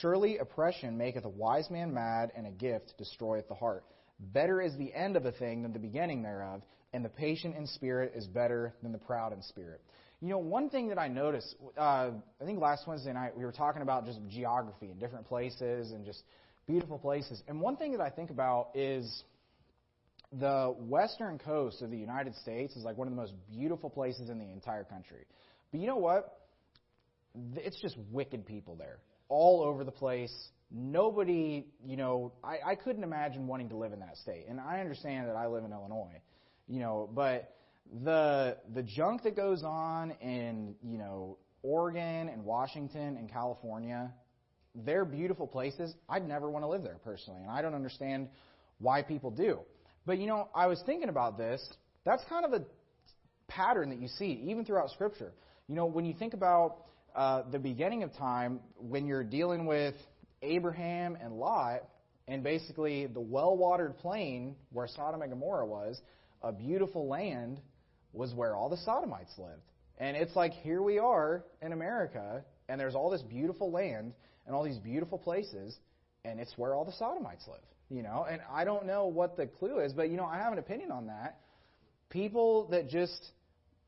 Surely 0.00 0.38
oppression 0.38 0.96
maketh 0.96 1.24
a 1.24 1.28
wise 1.28 1.68
man 1.70 1.92
mad, 1.92 2.30
and 2.36 2.46
a 2.46 2.50
gift 2.50 2.94
destroyeth 2.96 3.48
the 3.48 3.54
heart. 3.54 3.84
Better 4.20 4.60
is 4.60 4.76
the 4.76 4.92
end 4.94 5.16
of 5.16 5.26
a 5.26 5.32
thing 5.32 5.62
than 5.62 5.72
the 5.72 5.78
beginning 5.78 6.22
thereof, 6.22 6.62
and 6.92 7.04
the 7.04 7.08
patient 7.08 7.56
in 7.56 7.66
spirit 7.66 8.12
is 8.14 8.26
better 8.26 8.74
than 8.82 8.92
the 8.92 8.98
proud 8.98 9.32
in 9.32 9.42
spirit. 9.42 9.80
You 10.20 10.28
know, 10.28 10.38
one 10.38 10.68
thing 10.68 10.88
that 10.88 10.98
I 10.98 11.08
noticed, 11.08 11.56
uh, 11.78 12.10
I 12.40 12.44
think 12.44 12.60
last 12.60 12.86
Wednesday 12.86 13.12
night 13.12 13.36
we 13.36 13.44
were 13.44 13.52
talking 13.52 13.80
about 13.80 14.04
just 14.04 14.20
geography 14.28 14.90
and 14.90 15.00
different 15.00 15.26
places 15.26 15.92
and 15.92 16.04
just 16.04 16.22
beautiful 16.70 16.98
places. 16.98 17.42
And 17.48 17.60
one 17.60 17.76
thing 17.76 17.92
that 17.92 18.00
I 18.00 18.10
think 18.10 18.30
about 18.30 18.68
is 18.74 19.24
the 20.32 20.74
western 20.78 21.38
coast 21.38 21.82
of 21.82 21.90
the 21.90 21.96
United 21.96 22.34
States 22.36 22.76
is 22.76 22.84
like 22.84 22.96
one 22.96 23.08
of 23.08 23.14
the 23.14 23.20
most 23.20 23.34
beautiful 23.50 23.90
places 23.90 24.30
in 24.30 24.38
the 24.38 24.50
entire 24.50 24.84
country. 24.84 25.26
But 25.72 25.80
you 25.80 25.86
know 25.86 25.96
what? 25.96 26.38
It's 27.56 27.80
just 27.80 27.96
wicked 28.10 28.46
people 28.46 28.76
there, 28.76 28.98
all 29.28 29.62
over 29.62 29.84
the 29.84 29.90
place. 29.90 30.32
Nobody, 30.70 31.66
you 31.84 31.96
know, 31.96 32.32
I, 32.44 32.72
I 32.72 32.74
couldn't 32.76 33.02
imagine 33.02 33.46
wanting 33.48 33.68
to 33.70 33.76
live 33.76 33.92
in 33.92 34.00
that 34.00 34.16
state. 34.16 34.46
And 34.48 34.60
I 34.60 34.80
understand 34.80 35.28
that 35.28 35.36
I 35.36 35.46
live 35.48 35.64
in 35.64 35.72
Illinois, 35.72 36.20
you 36.68 36.80
know, 36.80 37.10
but 37.12 37.56
the 38.04 38.56
the 38.72 38.82
junk 38.82 39.24
that 39.24 39.34
goes 39.34 39.64
on 39.64 40.12
in 40.20 40.76
you 40.82 40.98
know 40.98 41.38
Oregon 41.62 42.28
and 42.28 42.44
Washington 42.44 43.16
and 43.16 43.30
California, 43.30 44.12
they're 44.74 45.04
beautiful 45.04 45.46
places. 45.46 45.94
I'd 46.08 46.26
never 46.26 46.50
want 46.50 46.64
to 46.64 46.68
live 46.68 46.82
there 46.82 46.98
personally, 47.04 47.42
and 47.42 47.50
I 47.50 47.62
don't 47.62 47.74
understand 47.74 48.28
why 48.78 49.02
people 49.02 49.30
do. 49.30 49.60
But 50.06 50.18
you 50.18 50.26
know, 50.26 50.48
I 50.54 50.66
was 50.66 50.82
thinking 50.86 51.08
about 51.08 51.36
this. 51.36 51.66
That's 52.04 52.22
kind 52.28 52.44
of 52.44 52.52
a 52.52 52.64
pattern 53.48 53.90
that 53.90 53.98
you 53.98 54.08
see 54.08 54.40
even 54.46 54.64
throughout 54.64 54.90
Scripture. 54.90 55.32
You 55.68 55.74
know, 55.74 55.86
when 55.86 56.04
you 56.04 56.14
think 56.14 56.34
about 56.34 56.76
uh, 57.14 57.42
the 57.50 57.58
beginning 57.58 58.02
of 58.02 58.14
time, 58.14 58.60
when 58.78 59.06
you're 59.06 59.24
dealing 59.24 59.66
with 59.66 59.94
Abraham 60.42 61.16
and 61.20 61.34
Lot, 61.34 61.82
and 62.28 62.42
basically 62.42 63.06
the 63.06 63.20
well-watered 63.20 63.98
plain 63.98 64.54
where 64.72 64.86
Sodom 64.86 65.20
and 65.22 65.30
Gomorrah 65.30 65.66
was, 65.66 66.00
a 66.42 66.52
beautiful 66.52 67.08
land 67.08 67.60
was 68.12 68.32
where 68.34 68.54
all 68.54 68.68
the 68.68 68.76
Sodomites 68.78 69.32
lived. 69.36 69.62
And 69.98 70.16
it's 70.16 70.34
like 70.34 70.52
here 70.52 70.80
we 70.80 70.98
are 70.98 71.44
in 71.60 71.72
America, 71.72 72.42
and 72.70 72.80
there's 72.80 72.94
all 72.94 73.10
this 73.10 73.22
beautiful 73.22 73.70
land 73.70 74.14
and 74.46 74.54
all 74.54 74.62
these 74.62 74.78
beautiful 74.78 75.18
places, 75.18 75.76
and 76.24 76.40
it's 76.40 76.56
where 76.56 76.74
all 76.74 76.84
the 76.84 76.92
Sodomites 76.92 77.46
live. 77.48 77.60
You 77.90 78.02
know, 78.04 78.24
and 78.30 78.40
I 78.50 78.64
don't 78.64 78.86
know 78.86 79.06
what 79.06 79.36
the 79.36 79.46
clue 79.46 79.80
is, 79.80 79.92
but 79.92 80.10
you 80.10 80.16
know, 80.16 80.24
I 80.24 80.38
have 80.38 80.52
an 80.52 80.60
opinion 80.60 80.92
on 80.92 81.08
that. 81.08 81.40
People 82.08 82.68
that 82.70 82.88
just 82.88 83.32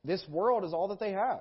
this 0.04 0.24
world 0.28 0.64
is 0.64 0.72
all 0.74 0.88
that 0.88 0.98
they 0.98 1.12
have. 1.12 1.40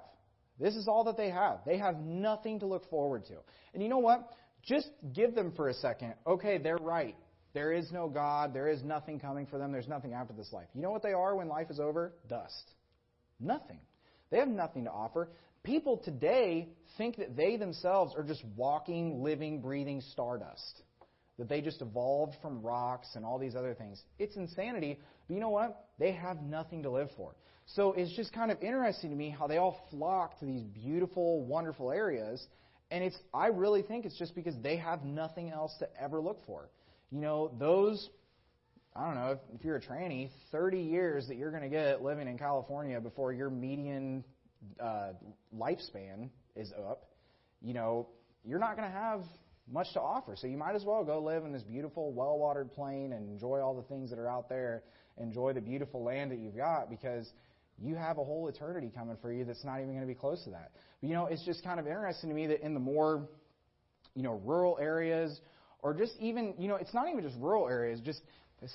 This 0.60 0.76
is 0.76 0.88
all 0.88 1.06
that 1.06 1.18
they 1.18 1.32
have. 1.32 1.60
They 1.66 1.78
have 1.80 1.98
nothing 1.98 2.60
to 2.60 2.68
look 2.68 2.88
forward 2.90 3.26
to. 3.26 3.38
And 3.74 3.82
you 3.82 3.90
know 3.90 3.98
what? 3.98 4.30
Just 4.64 4.90
give 5.12 5.34
them 5.34 5.54
for 5.56 5.70
a 5.70 5.74
second. 5.74 6.14
Okay, 6.28 6.60
they're 6.60 6.78
right. 6.78 7.16
There 7.54 7.74
is 7.74 7.92
no 7.92 8.08
God. 8.08 8.54
There 8.54 8.70
is 8.70 8.84
nothing 8.84 9.20
coming 9.20 9.48
for 9.48 9.58
them. 9.58 9.72
There's 9.72 9.88
nothing 9.88 10.14
after 10.14 10.34
this 10.34 10.54
life. 10.54 10.68
You 10.76 10.82
know 10.84 10.92
what 10.92 11.02
they 11.02 11.14
are 11.14 11.36
when 11.36 11.48
life 11.48 11.72
is 11.72 11.80
over? 11.80 12.14
Dust. 12.30 12.72
Nothing. 13.40 13.80
They 14.30 14.38
have 14.38 14.48
nothing 14.48 14.86
to 14.86 14.92
offer. 14.92 15.30
People 15.64 15.98
today 15.98 16.70
think 16.98 17.18
that 17.18 17.36
they 17.36 17.58
themselves 17.58 18.14
are 18.18 18.24
just 18.24 18.44
walking, 18.56 19.24
living, 19.24 19.62
breathing 19.62 20.02
stardust. 20.12 20.82
That 21.38 21.50
they 21.50 21.62
just 21.62 21.82
evolved 21.82 22.36
from 22.42 22.62
rocks 22.62 23.08
and 23.16 23.26
all 23.26 23.40
these 23.40 23.56
other 23.56 23.74
things. 23.74 24.02
It's 24.20 24.36
insanity, 24.36 25.00
but 25.28 25.34
you 25.34 25.40
know 25.40 25.50
what? 25.50 25.88
They 25.98 26.12
have 26.12 26.42
nothing 26.42 26.84
to 26.84 26.90
live 26.90 27.10
for. 27.16 27.36
So 27.68 27.94
it's 27.94 28.16
just 28.16 28.34
kind 28.34 28.52
of 28.52 28.62
interesting 28.62 29.12
to 29.12 29.16
me 29.16 29.30
how 29.30 29.48
they 29.48 29.58
all 29.58 29.80
flock 29.90 30.40
to 30.40 30.46
these 30.46 30.62
beautiful, 30.62 31.44
wonderful 31.46 31.92
areas. 31.92 32.46
And 32.92 33.04
it's 33.04 33.18
I 33.34 33.48
really 33.48 33.82
think 33.82 34.06
it's 34.06 34.18
just 34.18 34.36
because 34.36 34.56
they 34.62 34.78
have 34.78 35.06
nothing 35.06 35.50
else 35.50 35.74
to 35.80 35.88
ever 36.00 36.20
look 36.20 36.46
for 36.46 36.70
you 37.12 37.20
know, 37.20 37.52
those, 37.60 38.10
I 38.96 39.06
don't 39.06 39.16
know, 39.16 39.32
if, 39.32 39.40
if 39.54 39.66
you're 39.66 39.76
a 39.76 39.82
tranny, 39.82 40.30
30 40.52 40.80
years 40.82 41.28
that 41.28 41.36
you're 41.36 41.52
going 41.52 41.64
to 41.64 41.70
get 41.70 42.02
living 42.02 42.28
in 42.28 42.38
California 42.38 43.00
before 43.00 43.34
your 43.34 43.50
median 43.50 44.24
uh, 44.80 45.14
lifespan 45.56 46.30
is 46.56 46.72
up, 46.74 47.06
you 47.62 47.74
know, 47.74 48.08
you're 48.44 48.60
not 48.60 48.76
going 48.76 48.90
to 48.90 48.96
have 48.96 49.22
much 49.72 49.88
to 49.94 50.02
offer. 50.02 50.36
So 50.36 50.48
you 50.48 50.58
might 50.58 50.76
as 50.76 50.84
well 50.84 51.04
go 51.04 51.20
live 51.20 51.46
in 51.46 51.52
this 51.52 51.64
beautiful, 51.64 52.12
well 52.12 52.38
watered 52.38 52.72
plain 52.72 53.14
and 53.14 53.30
enjoy 53.30 53.60
all 53.60 53.76
the 53.76 53.84
things 53.84 54.10
that 54.10 54.20
are 54.20 54.30
out 54.30 54.50
there. 54.50 54.84
Enjoy 55.18 55.54
the 55.54 55.62
beautiful 55.62 56.04
land 56.04 56.32
that 56.32 56.40
you've 56.40 56.56
got 56.56 56.90
because 56.90 57.30
you 57.78 57.96
have 57.96 58.18
a 58.18 58.24
whole 58.24 58.48
eternity 58.48 58.92
coming 58.94 59.18
for 59.22 59.32
you 59.32 59.44
that's 59.44 59.64
not 59.64 59.78
even 59.78 59.90
going 59.90 60.02
to 60.02 60.08
be 60.08 60.16
close 60.16 60.44
to 60.44 60.52
that. 60.52 60.72
But 61.02 61.08
you 61.08 61.14
know, 61.14 61.28
it's 61.28 61.46
just 61.46 61.64
kind 61.64 61.80
of 61.80 61.88
interesting 61.88 62.30
to 62.30 62.36
me 62.36 62.48
that 62.48 62.64
in 62.66 62.74
the 62.74 62.80
more, 62.80 63.28
you 64.16 64.24
know, 64.24 64.42
rural 64.44 64.78
areas 64.80 65.40
or 65.80 65.94
just 65.94 66.14
even, 66.20 66.54
you 66.58 66.68
know, 66.68 66.76
it's 66.76 66.94
not 66.94 67.10
even 67.10 67.24
just 67.24 67.36
rural 67.40 67.68
areas, 67.68 68.00
just 68.02 68.22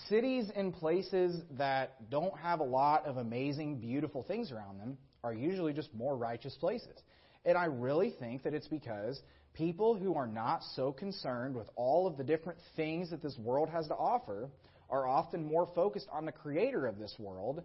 cities 0.08 0.50
and 0.54 0.74
places 0.74 1.40
that 1.52 2.10
don't 2.10 2.36
have 2.38 2.60
a 2.60 2.64
lot 2.64 3.06
of 3.06 3.18
amazing, 3.18 3.78
beautiful 3.78 4.24
things 4.24 4.50
around 4.50 4.80
them 4.80 4.98
are 5.26 5.34
usually 5.34 5.72
just 5.72 5.92
more 5.92 6.16
righteous 6.16 6.54
places. 6.54 7.02
And 7.44 7.58
I 7.58 7.64
really 7.64 8.12
think 8.20 8.44
that 8.44 8.54
it's 8.54 8.68
because 8.68 9.20
people 9.54 9.96
who 9.96 10.14
are 10.14 10.26
not 10.26 10.62
so 10.74 10.92
concerned 10.92 11.56
with 11.56 11.68
all 11.74 12.06
of 12.06 12.16
the 12.16 12.22
different 12.22 12.58
things 12.76 13.10
that 13.10 13.22
this 13.22 13.36
world 13.38 13.68
has 13.70 13.88
to 13.88 13.94
offer 13.94 14.48
are 14.88 15.06
often 15.06 15.44
more 15.44 15.68
focused 15.74 16.06
on 16.12 16.26
the 16.26 16.32
creator 16.32 16.86
of 16.86 16.98
this 16.98 17.14
world 17.18 17.62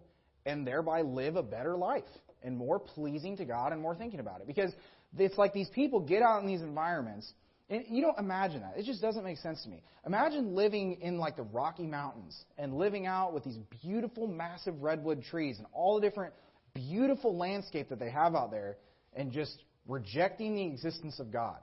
and 0.48 0.66
thereby 0.66 1.02
live 1.02 1.36
a 1.36 1.44
better 1.44 1.78
life 1.78 2.04
and 2.42 2.58
more 2.58 2.80
pleasing 2.80 3.38
to 3.38 3.46
God 3.46 3.74
and 3.74 3.82
more 3.82 3.96
thinking 3.96 4.20
about 4.20 4.42
it. 4.42 4.48
Because 4.48 4.72
it's 5.18 5.38
like 5.38 5.54
these 5.54 5.70
people 5.70 6.00
get 6.00 6.24
out 6.24 6.42
in 6.42 6.48
these 6.48 6.62
environments 6.62 7.32
and 7.70 7.86
you 7.88 8.02
don't 8.02 8.18
imagine 8.18 8.62
that. 8.62 8.74
It 8.76 8.86
just 8.86 9.02
doesn't 9.02 9.24
make 9.24 9.38
sense 9.38 9.62
to 9.64 9.70
me. 9.70 9.84
Imagine 10.06 10.56
living 10.56 10.98
in 11.02 11.20
like 11.20 11.38
the 11.38 11.44
Rocky 11.44 11.86
Mountains 11.86 12.38
and 12.58 12.74
living 12.74 13.06
out 13.06 13.34
with 13.34 13.44
these 13.44 13.58
beautiful, 13.84 14.28
massive 14.28 14.82
redwood 14.82 15.24
trees 15.24 15.58
and 15.58 15.68
all 15.72 15.96
the 15.96 16.02
different 16.02 16.34
beautiful 16.74 17.38
landscape 17.38 17.90
that 17.90 18.00
they 18.00 18.10
have 18.10 18.36
out 18.36 18.52
there 18.52 18.78
and 19.14 19.32
just 19.32 19.64
rejecting 19.88 20.56
the 20.56 20.66
existence 20.66 21.20
of 21.20 21.32
God. 21.32 21.58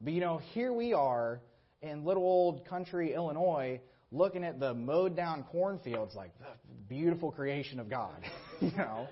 But 0.00 0.12
you 0.12 0.20
know, 0.20 0.38
here 0.52 0.72
we 0.72 0.92
are 0.92 1.40
in 1.82 2.04
little 2.04 2.22
old 2.22 2.66
country 2.66 3.14
Illinois 3.14 3.80
looking 4.10 4.44
at 4.44 4.58
the 4.58 4.74
mowed 4.74 5.16
down 5.16 5.44
cornfields 5.50 6.14
like 6.14 6.30
the 6.38 6.46
beautiful 6.88 7.30
creation 7.30 7.80
of 7.80 7.90
God. 7.90 8.16
you 8.60 8.72
know, 8.76 9.06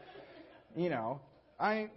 you 0.75 0.91
know, 0.91 1.21
I 1.59 1.91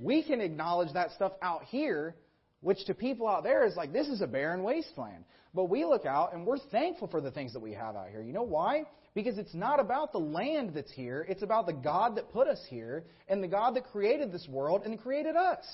we 0.00 0.22
can 0.22 0.40
acknowledge 0.40 0.92
that 0.94 1.12
stuff 1.12 1.32
out 1.42 1.64
here 1.64 2.14
which 2.60 2.84
to 2.86 2.94
people 2.94 3.28
out 3.28 3.44
there 3.44 3.64
is 3.64 3.76
like, 3.76 3.92
this 3.92 4.08
is 4.08 4.20
a 4.20 4.26
barren 4.26 4.62
wasteland. 4.62 5.24
But 5.58 5.70
we 5.70 5.84
look 5.84 6.06
out 6.06 6.34
and 6.34 6.46
we're 6.46 6.60
thankful 6.70 7.08
for 7.08 7.20
the 7.20 7.32
things 7.32 7.52
that 7.52 7.58
we 7.58 7.72
have 7.72 7.96
out 7.96 8.10
here. 8.10 8.22
You 8.22 8.32
know 8.32 8.44
why? 8.44 8.84
Because 9.12 9.38
it's 9.38 9.54
not 9.54 9.80
about 9.80 10.12
the 10.12 10.20
land 10.20 10.70
that's 10.72 10.92
here, 10.92 11.26
it's 11.28 11.42
about 11.42 11.66
the 11.66 11.72
God 11.72 12.14
that 12.14 12.30
put 12.30 12.46
us 12.46 12.64
here 12.70 13.02
and 13.26 13.42
the 13.42 13.48
God 13.48 13.74
that 13.74 13.90
created 13.90 14.30
this 14.30 14.46
world 14.48 14.82
and 14.84 15.02
created 15.02 15.34
us 15.34 15.64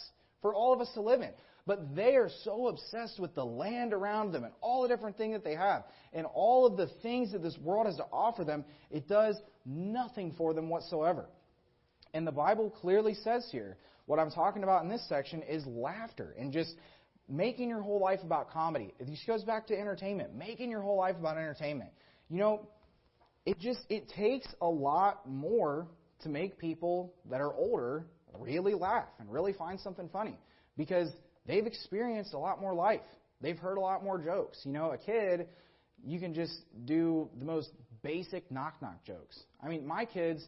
for 0.40 0.54
all 0.54 0.72
of 0.72 0.80
us 0.80 0.90
to 0.94 1.02
live 1.02 1.20
in. 1.20 1.32
But 1.66 1.94
they 1.94 2.16
are 2.16 2.30
so 2.44 2.68
obsessed 2.68 3.20
with 3.20 3.34
the 3.34 3.44
land 3.44 3.92
around 3.92 4.32
them 4.32 4.44
and 4.44 4.54
all 4.62 4.80
the 4.80 4.88
different 4.88 5.18
things 5.18 5.34
that 5.34 5.44
they 5.44 5.54
have 5.54 5.84
and 6.14 6.26
all 6.32 6.64
of 6.64 6.78
the 6.78 6.88
things 7.02 7.32
that 7.32 7.42
this 7.42 7.58
world 7.58 7.84
has 7.84 7.96
to 7.96 8.06
offer 8.10 8.42
them, 8.42 8.64
it 8.90 9.06
does 9.06 9.36
nothing 9.66 10.32
for 10.38 10.54
them 10.54 10.70
whatsoever. 10.70 11.26
And 12.14 12.26
the 12.26 12.32
Bible 12.32 12.70
clearly 12.70 13.12
says 13.12 13.46
here 13.52 13.76
what 14.06 14.18
I'm 14.18 14.30
talking 14.30 14.62
about 14.62 14.82
in 14.82 14.88
this 14.88 15.06
section 15.08 15.42
is 15.42 15.66
laughter 15.66 16.34
and 16.38 16.52
just 16.52 16.74
making 17.28 17.68
your 17.68 17.80
whole 17.80 18.00
life 18.00 18.20
about 18.22 18.50
comedy. 18.50 18.94
This 19.00 19.22
goes 19.26 19.44
back 19.44 19.66
to 19.68 19.78
entertainment, 19.78 20.34
making 20.34 20.70
your 20.70 20.82
whole 20.82 20.96
life 20.96 21.16
about 21.18 21.36
entertainment. 21.36 21.90
You 22.28 22.38
know, 22.38 22.68
it 23.46 23.58
just 23.58 23.80
it 23.88 24.08
takes 24.10 24.46
a 24.60 24.68
lot 24.68 25.28
more 25.28 25.86
to 26.22 26.28
make 26.28 26.58
people 26.58 27.14
that 27.30 27.40
are 27.40 27.54
older 27.54 28.06
really 28.38 28.74
laugh 28.74 29.08
and 29.18 29.30
really 29.30 29.52
find 29.52 29.78
something 29.78 30.08
funny 30.12 30.38
because 30.76 31.08
they've 31.46 31.66
experienced 31.66 32.34
a 32.34 32.38
lot 32.38 32.60
more 32.60 32.74
life. 32.74 33.00
They've 33.40 33.58
heard 33.58 33.76
a 33.76 33.80
lot 33.80 34.02
more 34.02 34.18
jokes. 34.18 34.58
You 34.64 34.72
know, 34.72 34.90
a 34.92 34.98
kid, 34.98 35.48
you 36.04 36.18
can 36.18 36.34
just 36.34 36.54
do 36.84 37.28
the 37.38 37.44
most 37.44 37.70
basic 38.02 38.50
knock 38.50 38.74
knock 38.80 39.04
jokes. 39.04 39.38
I 39.62 39.68
mean, 39.68 39.86
my 39.86 40.04
kids, 40.04 40.44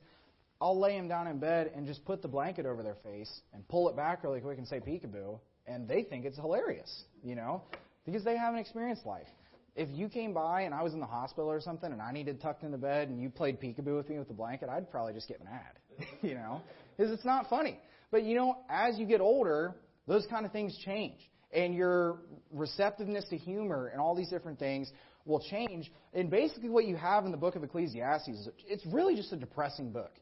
I'll 0.61 0.79
lay 0.79 0.97
them 0.97 1.09
down 1.09 1.27
in 1.27 1.39
bed 1.39 1.73
and 1.77 1.87
just 1.87 2.05
put 2.05 2.23
the 2.23 2.29
blanket 2.29 2.67
over 2.67 2.83
their 2.83 2.97
face 3.05 3.31
and 3.53 3.67
pull 3.69 3.89
it 3.89 3.97
back 3.97 4.25
really 4.25 4.41
quick 4.41 4.59
and 4.59 4.67
say 4.67 4.81
peekaboo, 4.81 5.39
and 5.67 5.89
they 5.89 6.03
think 6.03 6.25
it's 6.25 6.37
hilarious, 6.37 7.05
you 7.23 7.35
know, 7.35 7.63
because 8.05 8.25
they 8.25 8.37
haven't 8.37 8.61
experienced 8.61 9.07
life. 9.07 9.27
If 9.75 9.89
you 9.91 10.09
came 10.09 10.33
by 10.33 10.63
and 10.63 10.75
I 10.75 10.83
was 10.83 10.95
in 10.95 11.01
the 11.01 11.07
hospital 11.07 11.51
or 11.51 11.61
something 11.61 11.93
and 11.93 12.01
I 12.01 12.13
needed 12.13 12.41
tucked 12.41 12.63
into 12.63 12.79
bed 12.79 13.09
and 13.09 13.21
you 13.21 13.29
played 13.29 13.61
peekaboo 13.61 13.97
with 13.97 14.09
me 14.09 14.19
with 14.19 14.29
the 14.29 14.35
blanket, 14.35 14.69
I'd 14.71 14.91
probably 14.91 15.13
just 15.13 15.29
get 15.29 15.45
mad, 15.45 16.07
you 16.23 16.35
know, 16.35 16.63
because 16.97 17.13
it's 17.13 17.25
not 17.25 17.51
funny. 17.51 17.79
But 18.11 18.25
you 18.25 18.37
know, 18.37 18.57
as 18.71 18.99
you 18.99 19.07
get 19.07 19.21
older, 19.21 19.75
those 20.07 20.27
kind 20.31 20.47
of 20.47 20.53
things 20.53 20.79
change, 20.85 21.19
and 21.53 21.75
your 21.75 22.19
receptiveness 22.53 23.25
to 23.31 23.37
humor 23.37 23.89
and 23.89 24.01
all 24.01 24.15
these 24.15 24.29
different 24.31 24.59
things 24.59 24.91
will 25.25 25.41
change. 25.41 25.91
And 26.15 26.31
basically, 26.31 26.69
what 26.69 26.87
you 26.87 26.97
have 26.97 27.25
in 27.25 27.31
the 27.31 27.37
book 27.37 27.57
of 27.57 27.65
Ecclesiastes, 27.65 28.49
it's 28.67 28.87
really 28.87 29.17
just 29.17 29.33
a 29.33 29.37
depressing 29.37 29.93
book. 29.93 30.13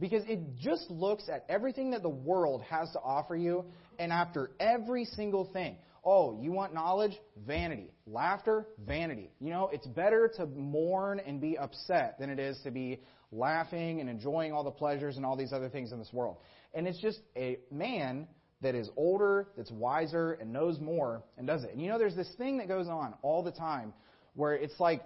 Because 0.00 0.24
it 0.26 0.40
just 0.58 0.90
looks 0.90 1.28
at 1.28 1.44
everything 1.48 1.92
that 1.92 2.02
the 2.02 2.08
world 2.08 2.62
has 2.62 2.90
to 2.92 2.98
offer 2.98 3.36
you, 3.36 3.64
and 3.98 4.12
after 4.12 4.50
every 4.60 5.04
single 5.04 5.44
thing, 5.52 5.76
Oh, 6.04 6.38
you 6.38 6.52
want 6.52 6.74
knowledge? 6.74 7.18
Vanity. 7.46 7.90
Laughter? 8.06 8.66
Vanity. 8.86 9.30
You 9.40 9.50
know, 9.50 9.70
it's 9.72 9.86
better 9.86 10.30
to 10.36 10.46
mourn 10.46 11.18
and 11.18 11.40
be 11.40 11.56
upset 11.56 12.18
than 12.18 12.28
it 12.28 12.38
is 12.38 12.60
to 12.64 12.70
be 12.70 13.00
laughing 13.32 14.00
and 14.00 14.10
enjoying 14.10 14.52
all 14.52 14.64
the 14.64 14.70
pleasures 14.70 15.16
and 15.16 15.24
all 15.24 15.36
these 15.36 15.52
other 15.52 15.70
things 15.70 15.92
in 15.92 15.98
this 15.98 16.12
world. 16.12 16.36
And 16.74 16.86
it's 16.86 17.00
just 17.00 17.20
a 17.36 17.58
man 17.70 18.28
that 18.60 18.74
is 18.74 18.90
older, 18.96 19.48
that's 19.56 19.70
wiser, 19.70 20.32
and 20.32 20.52
knows 20.52 20.78
more, 20.78 21.22
and 21.38 21.46
does 21.46 21.64
it. 21.64 21.70
And 21.72 21.80
you 21.80 21.88
know, 21.88 21.98
there's 21.98 22.16
this 22.16 22.32
thing 22.36 22.58
that 22.58 22.68
goes 22.68 22.86
on 22.86 23.14
all 23.22 23.42
the 23.42 23.52
time 23.52 23.94
where 24.34 24.54
it's 24.54 24.78
like, 24.78 25.02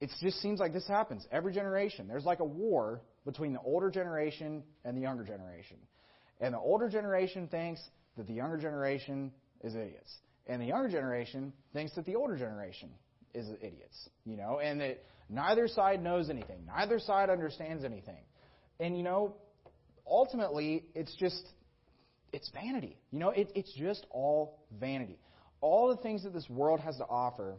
it 0.00 0.10
just 0.20 0.42
seems 0.42 0.60
like 0.60 0.74
this 0.74 0.86
happens 0.86 1.26
every 1.32 1.54
generation. 1.54 2.08
There's 2.08 2.24
like 2.24 2.40
a 2.40 2.44
war 2.44 3.00
between 3.24 3.54
the 3.54 3.60
older 3.60 3.90
generation 3.90 4.62
and 4.84 4.96
the 4.96 5.00
younger 5.00 5.24
generation. 5.24 5.78
And 6.40 6.52
the 6.52 6.58
older 6.58 6.90
generation 6.90 7.48
thinks 7.48 7.80
that 8.16 8.26
the 8.26 8.32
younger 8.32 8.56
generation 8.56 9.32
is 9.62 9.74
idiots. 9.74 10.12
And 10.46 10.62
the 10.62 10.66
younger 10.66 10.88
generation 10.88 11.52
thinks 11.72 11.94
that 11.96 12.04
the 12.04 12.14
older 12.14 12.36
generation 12.36 12.90
is 13.34 13.48
idiots. 13.60 14.08
You 14.24 14.36
know, 14.36 14.60
and 14.60 14.80
that 14.80 15.04
neither 15.28 15.68
side 15.68 16.02
knows 16.02 16.30
anything. 16.30 16.66
Neither 16.66 16.98
side 16.98 17.30
understands 17.30 17.84
anything. 17.84 18.24
And 18.78 18.96
you 18.96 19.02
know, 19.02 19.34
ultimately, 20.06 20.84
it's 20.94 21.14
just 21.16 21.42
it's 22.32 22.50
vanity. 22.50 22.96
You 23.10 23.18
know, 23.18 23.30
it, 23.30 23.50
it's 23.54 23.72
just 23.74 24.06
all 24.10 24.62
vanity. 24.78 25.18
All 25.60 25.88
the 25.88 25.96
things 25.96 26.22
that 26.24 26.32
this 26.32 26.48
world 26.48 26.80
has 26.80 26.96
to 26.98 27.04
offer 27.04 27.56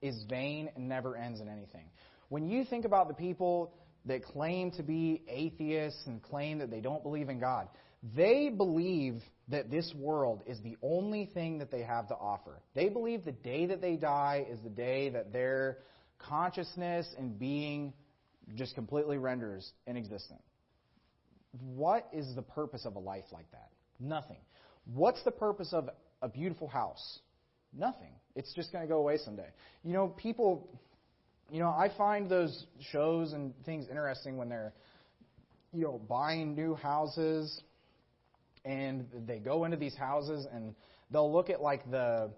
is 0.00 0.24
vain 0.28 0.70
and 0.74 0.88
never 0.88 1.16
ends 1.16 1.40
in 1.40 1.48
anything. 1.48 1.84
When 2.28 2.48
you 2.48 2.64
think 2.64 2.84
about 2.84 3.08
the 3.08 3.14
people 3.14 3.74
that 4.06 4.24
claim 4.24 4.70
to 4.72 4.82
be 4.82 5.22
atheists 5.28 6.02
and 6.06 6.22
claim 6.22 6.58
that 6.58 6.70
they 6.70 6.80
don't 6.80 7.02
believe 7.02 7.28
in 7.28 7.38
God, 7.38 7.68
they 8.16 8.48
believe 8.48 9.22
that 9.48 9.70
this 9.70 9.92
world 9.96 10.42
is 10.46 10.60
the 10.60 10.76
only 10.82 11.26
thing 11.26 11.58
that 11.58 11.70
they 11.70 11.82
have 11.82 12.08
to 12.08 12.14
offer. 12.14 12.60
They 12.74 12.88
believe 12.88 13.24
the 13.24 13.32
day 13.32 13.66
that 13.66 13.80
they 13.80 13.96
die 13.96 14.46
is 14.48 14.60
the 14.62 14.70
day 14.70 15.10
that 15.10 15.32
their 15.32 15.78
consciousness 16.18 17.06
and 17.18 17.38
being 17.38 17.92
just 18.54 18.74
completely 18.74 19.18
renders 19.18 19.70
inexistent. 19.86 20.40
What 21.74 22.08
is 22.12 22.34
the 22.34 22.42
purpose 22.42 22.86
of 22.86 22.96
a 22.96 22.98
life 22.98 23.24
like 23.32 23.50
that? 23.50 23.70
Nothing. 24.00 24.38
What's 24.84 25.22
the 25.24 25.30
purpose 25.30 25.72
of 25.72 25.90
a 26.22 26.28
beautiful 26.28 26.68
house? 26.68 27.20
Nothing. 27.76 28.12
It's 28.34 28.52
just 28.54 28.72
going 28.72 28.84
to 28.84 28.88
go 28.88 28.98
away 28.98 29.18
someday. 29.18 29.48
You 29.82 29.92
know, 29.92 30.08
people, 30.08 30.80
you 31.50 31.60
know, 31.60 31.68
I 31.68 31.90
find 31.96 32.28
those 32.28 32.66
shows 32.90 33.32
and 33.32 33.52
things 33.64 33.86
interesting 33.88 34.36
when 34.36 34.48
they're, 34.48 34.72
you 35.72 35.82
know, 35.82 36.00
buying 36.08 36.54
new 36.54 36.74
houses 36.74 37.62
and 38.64 39.06
they 39.26 39.38
go 39.38 39.64
into 39.64 39.76
these 39.76 39.96
houses 39.96 40.46
and 40.52 40.74
they'll 41.10 41.32
look 41.32 41.50
at 41.50 41.60
like 41.60 41.90
the 41.90 42.30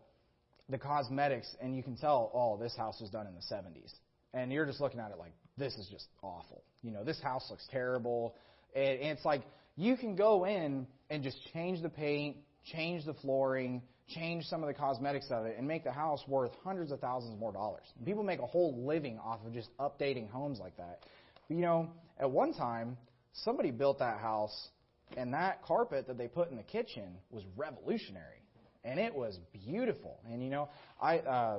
the 0.69 0.79
cosmetics 0.79 1.55
and 1.61 1.77
you 1.77 1.83
can 1.83 1.97
tell, 1.97 2.31
oh, 2.35 2.57
this 2.63 2.75
house 2.77 3.01
was 3.01 3.11
done 3.11 3.27
in 3.27 3.35
the 3.35 3.55
70s. 3.55 3.93
And 4.33 4.53
you're 4.53 4.67
just 4.67 4.81
looking 4.81 5.01
at 5.01 5.11
it 5.11 5.19
like, 5.19 5.33
this 5.57 5.75
is 5.75 5.89
just 5.91 6.07
awful. 6.23 6.63
You 6.83 6.91
know, 6.91 7.05
this 7.05 7.21
house 7.21 7.47
looks 7.51 7.67
terrible. 7.71 8.35
And, 8.75 9.01
and 9.01 9.09
it's 9.11 9.25
like, 9.25 9.43
you 9.77 9.97
can 9.97 10.17
go 10.17 10.45
in 10.45 10.87
and 11.11 11.23
just 11.23 11.39
change 11.53 11.83
the 11.83 11.89
paint, 11.89 12.37
change 12.65 13.05
the 13.05 13.15
flooring, 13.15 13.83
change 14.09 14.45
some 14.45 14.63
of 14.63 14.69
the 14.69 14.75
cosmetics 14.75 15.27
of 15.31 15.47
it, 15.47 15.57
and 15.59 15.67
make 15.67 15.85
the 15.85 15.93
house 15.93 16.23
worth 16.27 16.53
hundreds 16.65 16.93
of 16.93 17.01
thousands 17.01 17.39
more 17.39 17.53
dollars. 17.53 17.85
And 17.97 18.07
people 18.07 18.23
make 18.23 18.41
a 18.41 18.47
whole 18.47 18.87
living 18.87 19.19
off 19.19 19.41
of 19.47 19.53
just 19.53 19.69
updating 19.79 20.31
homes 20.31 20.59
like 20.61 20.77
that. 20.77 21.01
But, 21.49 21.55
you 21.55 21.63
know, 21.63 21.91
at 22.19 22.31
one 22.31 22.55
time, 22.55 22.97
somebody 23.33 23.71
built 23.71 23.99
that 23.99 24.19
house, 24.19 24.69
and 25.17 25.35
that 25.35 25.63
carpet 25.63 26.07
that 26.09 26.19
they 26.19 26.29
put 26.29 26.51
in 26.51 26.57
the 26.57 26.63
kitchen 26.63 27.17
was 27.31 27.43
revolutionary 27.57 28.45
and 28.85 29.01
it 29.01 29.15
was 29.15 29.39
beautiful. 29.65 30.21
And 30.31 30.43
you 30.43 30.51
know, 30.51 30.69
I 31.01 31.19
uh, 31.19 31.59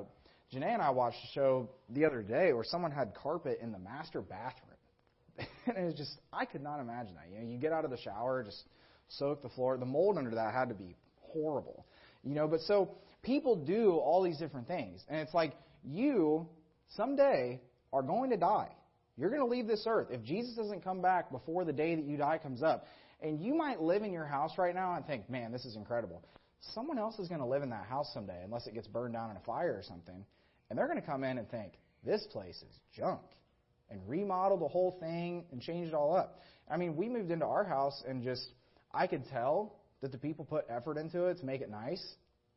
Janae 0.53 0.73
and 0.73 0.81
I 0.81 0.91
watched 0.91 1.17
a 1.23 1.33
show 1.33 1.69
the 1.89 2.05
other 2.05 2.21
day 2.21 2.53
where 2.53 2.63
someone 2.63 2.91
had 2.91 3.13
carpet 3.15 3.59
in 3.61 3.71
the 3.71 3.79
master 3.79 4.21
bathroom, 4.21 5.47
and 5.67 5.77
it 5.77 5.85
was 5.85 5.95
just 5.95 6.17
I 6.31 6.45
could 6.45 6.61
not 6.61 6.79
imagine 6.79 7.15
that. 7.15 7.29
You 7.31 7.43
know, 7.43 7.51
you 7.51 7.57
get 7.57 7.73
out 7.73 7.83
of 7.83 7.91
the 7.91 7.97
shower, 7.97 8.43
just 8.43 8.63
soak 9.09 9.41
the 9.41 9.49
floor. 9.49 9.77
The 9.77 9.85
mold 9.85 10.17
under 10.17 10.31
that 10.31 10.53
had 10.53 10.69
to 10.69 10.75
be 10.75 10.95
horrible. 11.33 11.85
You 12.23 12.35
know, 12.35 12.47
but 12.47 12.61
so 12.61 12.91
people 13.23 13.55
do 13.55 13.91
all 13.91 14.23
these 14.23 14.37
different 14.37 14.67
things, 14.67 15.03
and 15.09 15.19
it's 15.19 15.33
like 15.33 15.53
you 15.83 16.47
someday 16.95 17.59
are 17.91 18.03
going 18.03 18.29
to 18.29 18.37
die. 18.37 18.69
You're 19.17 19.29
going 19.29 19.41
to 19.41 19.47
leave 19.47 19.65
this 19.65 19.85
earth. 19.87 20.07
If 20.11 20.23
Jesus 20.23 20.55
doesn't 20.55 20.83
come 20.83 21.01
back 21.01 21.31
before 21.31 21.63
the 21.63 21.71
day 21.71 21.95
that 21.95 22.03
you 22.03 22.17
die 22.17 22.37
comes 22.37 22.61
up, 22.61 22.85
and 23.25 23.41
you 23.41 23.55
might 23.55 23.81
live 23.81 24.03
in 24.03 24.13
your 24.13 24.25
house 24.25 24.51
right 24.57 24.73
now 24.73 24.95
and 24.95 25.05
think, 25.05 25.29
man, 25.29 25.51
this 25.51 25.65
is 25.65 25.75
incredible 25.75 26.23
someone 26.73 26.97
else 26.97 27.19
is 27.19 27.27
going 27.27 27.41
to 27.41 27.45
live 27.45 27.63
in 27.63 27.69
that 27.69 27.85
house 27.85 28.09
someday, 28.13 28.41
unless 28.43 28.67
it 28.67 28.73
gets 28.73 28.87
burned 28.87 29.13
down 29.13 29.29
in 29.29 29.37
a 29.37 29.41
fire 29.41 29.75
or 29.77 29.83
something. 29.83 30.25
And 30.69 30.79
they're 30.79 30.87
going 30.87 30.99
to 30.99 31.05
come 31.05 31.23
in 31.23 31.37
and 31.37 31.49
think, 31.49 31.73
this 32.03 32.25
place 32.31 32.55
is 32.55 32.79
junk. 32.95 33.21
And 33.89 33.99
remodel 34.07 34.57
the 34.57 34.67
whole 34.67 34.97
thing 34.99 35.45
and 35.51 35.61
change 35.61 35.89
it 35.89 35.93
all 35.93 36.15
up. 36.15 36.39
I 36.69 36.77
mean, 36.77 36.95
we 36.95 37.07
moved 37.07 37.29
into 37.29 37.45
our 37.45 37.63
house 37.63 38.01
and 38.07 38.23
just, 38.23 38.47
I 38.93 39.05
could 39.05 39.27
tell 39.29 39.75
that 40.01 40.11
the 40.11 40.17
people 40.17 40.45
put 40.45 40.65
effort 40.69 40.97
into 40.97 41.25
it 41.25 41.37
to 41.39 41.45
make 41.45 41.61
it 41.61 41.69
nice. 41.69 42.03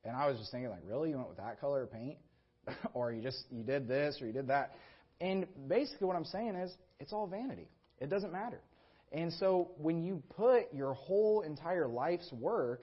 And 0.05 0.17
I 0.17 0.29
was 0.29 0.39
just 0.39 0.51
thinking, 0.51 0.71
like, 0.71 0.83
really? 0.87 1.11
You 1.11 1.17
went 1.17 1.29
with 1.29 1.39
that 1.39 1.61
color 1.61 1.83
of 1.83 1.93
paint? 1.93 2.17
or 2.95 3.13
you 3.13 3.23
just, 3.23 3.45
you 3.51 3.63
did 3.63 3.89
this 3.89 4.19
or 4.23 4.27
you 4.27 4.33
did 4.33 4.49
that? 4.49 4.75
And 5.21 5.47
basically 5.69 6.07
what 6.07 6.17
I'm 6.17 6.25
saying 6.25 6.55
is, 6.55 6.73
it's 7.01 7.13
all 7.13 7.27
vanity. 7.27 7.69
It 7.99 8.09
doesn't 8.09 8.33
matter. 8.33 8.61
And 9.13 9.33
so 9.33 9.71
when 9.79 10.03
you 10.03 10.23
put 10.37 10.73
your 10.73 10.95
whole 10.95 11.43
entire 11.43 11.89
life's 11.89 12.31
work 12.33 12.83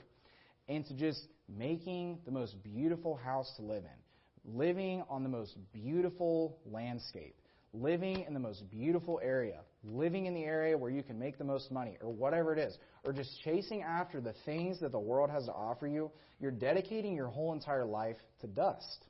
into 0.68 0.94
just 0.94 1.28
making 1.48 2.20
the 2.26 2.32
most 2.32 2.62
beautiful 2.64 3.16
house 3.16 3.52
to 3.58 3.62
live 3.62 3.84
in, 3.84 4.58
living 4.58 5.04
on 5.10 5.24
the 5.24 5.30
most 5.30 5.56
beautiful 5.72 6.58
landscape, 6.66 7.36
living 7.74 8.24
in 8.28 8.34
the 8.34 8.40
most 8.40 8.70
beautiful 8.72 9.20
area, 9.24 9.60
living 9.84 10.26
in 10.26 10.34
the 10.34 10.44
area 10.44 10.78
where 10.78 10.90
you 10.90 11.04
can 11.04 11.20
make 11.20 11.38
the 11.38 11.44
most 11.44 11.72
money, 11.72 11.98
or 12.02 12.12
whatever 12.12 12.54
it 12.54 12.60
is, 12.60 12.78
or 13.04 13.14
just 13.14 13.30
chasing 13.44 13.84
after 13.84 14.20
the 14.20 14.34
things 14.46 14.80
that 14.80 14.92
the 14.92 15.00
world 15.00 15.30
has 15.30 15.46
to 15.46 15.52
offer 15.52 15.86
you, 15.86 16.10
you're 16.40 16.52
dedicating 16.52 17.14
your 17.14 17.28
whole 17.28 17.54
entire 17.54 17.86
life 17.86 18.18
to 18.42 18.48
dust. 18.48 19.06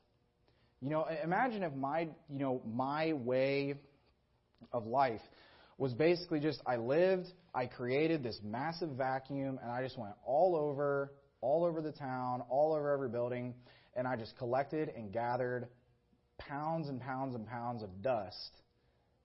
You 0.82 0.89
know, 0.89 1.08
imagine 1.23 1.63
if 1.63 1.73
my, 1.73 2.01
you 2.30 2.39
know, 2.39 2.62
my 2.65 3.13
way 3.13 3.75
of 4.73 4.86
life 4.86 5.21
was 5.77 5.93
basically 5.93 6.39
just 6.39 6.61
I 6.65 6.77
lived, 6.77 7.27
I 7.53 7.65
created 7.65 8.23
this 8.23 8.39
massive 8.43 8.89
vacuum, 8.91 9.59
and 9.61 9.71
I 9.71 9.83
just 9.83 9.97
went 9.97 10.13
all 10.25 10.55
over 10.55 11.11
all 11.41 11.63
over 11.63 11.81
the 11.81 11.91
town, 11.91 12.41
all 12.49 12.73
over 12.73 12.91
every 12.91 13.09
building, 13.09 13.53
and 13.95 14.07
I 14.07 14.15
just 14.15 14.35
collected 14.38 14.89
and 14.95 15.13
gathered 15.13 15.67
pounds 16.39 16.89
and 16.89 16.99
pounds 16.99 17.35
and 17.35 17.45
pounds 17.47 17.83
of 17.83 18.01
dust 18.01 18.61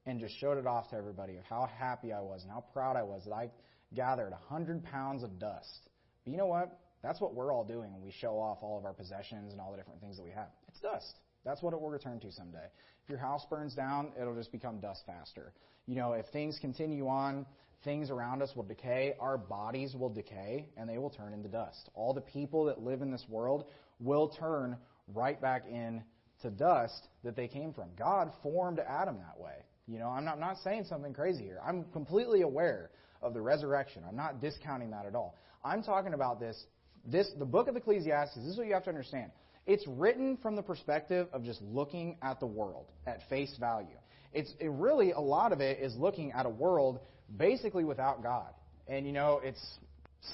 and 0.07 0.21
just 0.21 0.39
showed 0.39 0.59
it 0.59 0.67
off 0.67 0.91
to 0.91 0.97
everybody 0.97 1.37
of 1.37 1.45
how 1.45 1.69
happy 1.79 2.13
I 2.13 2.21
was 2.21 2.43
and 2.43 2.51
how 2.51 2.65
proud 2.73 2.97
I 2.97 3.03
was 3.03 3.25
that 3.25 3.33
I 3.33 3.51
gathered 3.95 4.33
100 4.33 4.85
pounds 4.85 5.23
of 5.23 5.39
dust. 5.39 5.89
But 6.25 6.33
you 6.33 6.37
know 6.37 6.47
what? 6.47 6.79
That's 7.03 7.21
what 7.21 7.35
we're 7.35 7.53
all 7.53 7.65
doing 7.65 7.93
when 7.93 8.03
we 8.03 8.13
show 8.13 8.39
off 8.39 8.59
all 8.61 8.79
of 8.79 8.85
our 8.85 8.93
possessions 8.93 9.53
and 9.53 9.61
all 9.61 9.71
the 9.71 9.79
different 9.79 10.01
things 10.01 10.17
that 10.17 10.23
we 10.23 10.31
have. 10.31 10.49
It's 10.69 10.81
dust. 10.81 11.15
That's 11.45 11.63
what 11.63 11.73
it 11.73 11.81
will 11.81 11.91
return 11.91 12.21
to 12.21 12.33
someday. 12.33 12.67
If 13.05 13.09
your 13.09 13.19
house 13.19 13.47
burns 13.49 13.75
down, 13.75 14.13
it'll 14.21 14.35
just 14.35 14.53
become 14.53 14.79
dust 14.81 15.03
faster. 15.07 15.53
You 15.91 15.97
know, 15.97 16.13
if 16.13 16.27
things 16.27 16.57
continue 16.61 17.09
on 17.09 17.45
things 17.83 18.11
around 18.11 18.43
us 18.43 18.53
will 18.55 18.63
decay, 18.63 19.15
our 19.19 19.37
bodies 19.37 19.97
will 19.97 20.09
decay, 20.09 20.69
and 20.77 20.89
they 20.89 20.99
will 20.99 21.11
turn 21.11 21.33
into 21.33 21.49
dust. 21.49 21.91
All 21.95 22.15
the 22.15 22.21
people 22.21 22.67
that 22.67 22.81
live 22.81 23.03
in 23.03 23.11
this 23.11 23.25
world 23.29 23.65
will 23.99 24.29
turn 24.29 24.77
right 25.13 25.43
back 25.43 25.65
into 25.67 26.57
dust 26.57 27.09
that 27.25 27.35
they 27.35 27.49
came 27.49 27.73
from. 27.73 27.89
God 27.99 28.31
formed 28.41 28.79
Adam 28.79 29.17
that 29.17 29.43
way. 29.43 29.65
You 29.89 29.99
know, 29.99 30.11
I'm 30.11 30.25
not, 30.25 30.35
I'm 30.35 30.41
not 30.41 30.59
saying 30.63 30.85
something 30.85 31.13
crazy 31.13 31.43
here. 31.43 31.59
I'm 31.67 31.83
completely 31.87 32.43
aware 32.43 32.93
of 33.21 33.35
the 33.35 33.41
resurrection. 33.41 34.05
I'm 34.09 34.15
not 34.15 34.41
discounting 34.41 34.93
that 34.93 35.07
at 35.07 35.17
all. 35.17 35.35
I'm 35.65 35.83
talking 35.83 36.15
about 36.15 36.39
this. 36.39 36.67
This 37.05 37.29
the 37.37 37.45
book 37.45 37.67
of 37.67 37.75
Ecclesiastes. 37.75 38.37
This 38.37 38.47
is 38.47 38.59
what 38.59 38.69
you 38.69 38.75
have 38.75 38.85
to 38.85 38.91
understand. 38.91 39.33
It's 39.67 39.85
written 39.89 40.37
from 40.37 40.55
the 40.55 40.63
perspective 40.63 41.27
of 41.33 41.43
just 41.43 41.61
looking 41.63 42.17
at 42.23 42.39
the 42.39 42.47
world 42.47 42.87
at 43.09 43.29
face 43.29 43.57
value. 43.59 43.99
It's 44.33 44.53
it 44.61 44.71
really 44.71 45.13
a 45.13 45.21
lot 45.21 45.53
of 45.53 45.61
it 45.61 45.81
is 45.81 45.95
looking 45.97 46.33
at 46.33 46.47
a 46.47 46.51
world 46.51 47.01
basically 47.37 47.85
without 47.85 48.23
God. 48.23 48.53
And, 48.87 49.07
you 49.07 49.13
know, 49.13 49.41
it's 49.43 49.65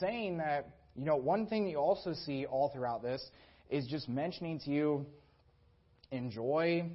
saying 0.01 0.39
that, 0.39 0.69
you 0.95 1.05
know, 1.05 1.17
one 1.17 1.47
thing 1.47 1.69
you 1.69 1.77
also 1.77 2.15
see 2.25 2.47
all 2.47 2.71
throughout 2.71 3.03
this 3.03 3.23
is 3.69 3.87
just 3.87 4.09
mentioning 4.09 4.61
to 4.61 4.71
you, 4.71 5.07
enjoy 6.11 6.89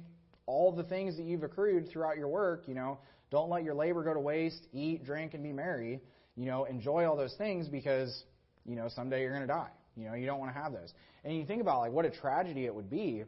all 0.46 0.72
the 0.72 0.82
things 0.84 1.16
that 1.16 1.24
you've 1.24 1.42
accrued 1.42 1.88
throughout 1.88 2.16
your 2.16 2.28
work. 2.28 2.64
You 2.66 2.74
know, 2.74 2.98
don't 3.30 3.50
let 3.50 3.62
your 3.62 3.74
labor 3.74 4.02
go 4.02 4.14
to 4.14 4.20
waste. 4.20 4.66
Eat, 4.72 5.04
drink, 5.04 5.34
and 5.34 5.42
be 5.42 5.52
merry. 5.52 6.00
You 6.36 6.46
know, 6.46 6.64
enjoy 6.64 7.04
all 7.04 7.16
those 7.16 7.34
things 7.36 7.68
because, 7.68 8.24
you 8.64 8.74
know, 8.74 8.88
someday 8.88 9.20
you're 9.20 9.34
going 9.34 9.42
to 9.42 9.46
die. 9.46 9.70
You 9.96 10.06
know, 10.06 10.14
you 10.14 10.26
don't 10.26 10.38
want 10.38 10.52
to 10.54 10.58
have 10.58 10.72
those. 10.72 10.92
And 11.24 11.36
you 11.36 11.44
think 11.44 11.60
about, 11.60 11.80
like, 11.80 11.92
what 11.92 12.04
a 12.04 12.10
tragedy 12.10 12.64
it 12.64 12.74
would 12.74 12.90
be 12.90 13.24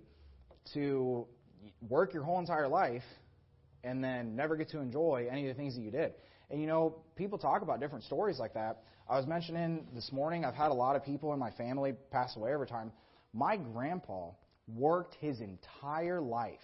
to 0.73 1.27
work 1.89 2.15
your 2.15 2.23
whole 2.25 2.39
entire 2.41 2.67
life 2.67 3.03
and 3.85 4.03
then 4.03 4.35
never 4.35 4.57
get 4.57 4.71
to 4.71 4.81
enjoy 4.81 5.29
any 5.31 5.49
of 5.49 5.57
the 5.57 5.61
things 5.61 5.77
that 5.77 5.83
you 5.83 5.91
did. 5.91 6.15
And 6.51 6.61
you 6.61 6.67
know, 6.67 6.97
people 7.17 7.39
talk 7.39 7.63
about 7.63 7.81
different 7.81 8.05
stories 8.05 8.39
like 8.39 8.55
that. 8.55 8.83
I 9.09 9.17
was 9.17 9.27
mentioning 9.27 9.87
this 9.95 10.11
morning, 10.13 10.45
I've 10.45 10.55
had 10.55 10.71
a 10.71 10.75
lot 10.75 10.97
of 10.97 11.05
people 11.05 11.33
in 11.33 11.39
my 11.39 11.51
family 11.53 11.95
pass 12.11 12.37
away 12.37 12.55
over 12.55 12.67
time. 12.67 12.91
My 13.33 13.57
grandpa 13.57 14.31
worked 14.67 15.15
his 15.21 15.41
entire 15.41 16.21
life, 16.21 16.59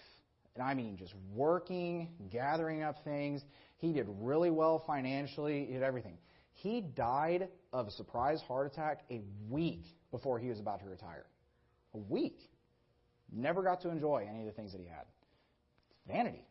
and 0.55 0.63
I 0.63 0.73
mean 0.73 0.97
just 0.97 1.13
working, 1.33 2.09
gathering 2.31 2.83
up 2.83 3.03
things. 3.03 3.43
He 3.77 3.93
did 3.93 4.07
really 4.19 4.49
well 4.49 4.83
financially, 4.85 5.65
he 5.65 5.73
did 5.73 5.83
everything. 5.83 6.17
He 6.53 6.81
died 6.81 7.47
of 7.73 7.87
a 7.87 7.91
surprise 7.91 8.41
heart 8.47 8.71
attack 8.71 9.01
a 9.09 9.21
week 9.49 9.83
before 10.11 10.39
he 10.39 10.49
was 10.49 10.59
about 10.59 10.81
to 10.81 10.89
retire. 10.89 11.25
A 11.93 11.97
week. 11.97 12.39
Never 13.31 13.63
got 13.63 13.81
to 13.81 13.89
enjoy 13.89 14.27
any 14.29 14.41
of 14.41 14.45
the 14.45 14.51
things 14.51 14.71
that 14.73 14.81
he 14.81 14.87
had. 14.87 15.05
Vanity. 16.07 16.45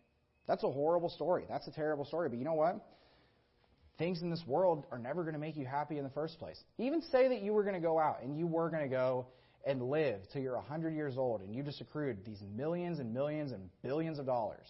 That's 0.50 0.64
a 0.64 0.70
horrible 0.70 1.10
story. 1.10 1.44
That's 1.48 1.68
a 1.68 1.70
terrible 1.70 2.04
story. 2.04 2.28
But 2.28 2.38
you 2.38 2.44
know 2.44 2.54
what? 2.54 2.84
Things 3.98 4.20
in 4.20 4.30
this 4.30 4.42
world 4.44 4.84
are 4.90 4.98
never 4.98 5.22
going 5.22 5.34
to 5.34 5.38
make 5.38 5.56
you 5.56 5.64
happy 5.64 5.96
in 5.96 6.02
the 6.02 6.10
first 6.10 6.40
place. 6.40 6.58
Even 6.76 7.02
say 7.02 7.28
that 7.28 7.40
you 7.40 7.52
were 7.52 7.62
going 7.62 7.76
to 7.76 7.80
go 7.80 8.00
out 8.00 8.24
and 8.24 8.36
you 8.36 8.48
were 8.48 8.68
going 8.68 8.82
to 8.82 8.88
go 8.88 9.28
and 9.64 9.80
live 9.80 10.18
till 10.32 10.42
you're 10.42 10.56
100 10.56 10.92
years 10.92 11.16
old 11.16 11.40
and 11.42 11.54
you 11.54 11.62
just 11.62 11.80
accrued 11.80 12.24
these 12.24 12.42
millions 12.52 12.98
and 12.98 13.14
millions 13.14 13.52
and 13.52 13.70
billions 13.84 14.18
of 14.18 14.26
dollars. 14.26 14.66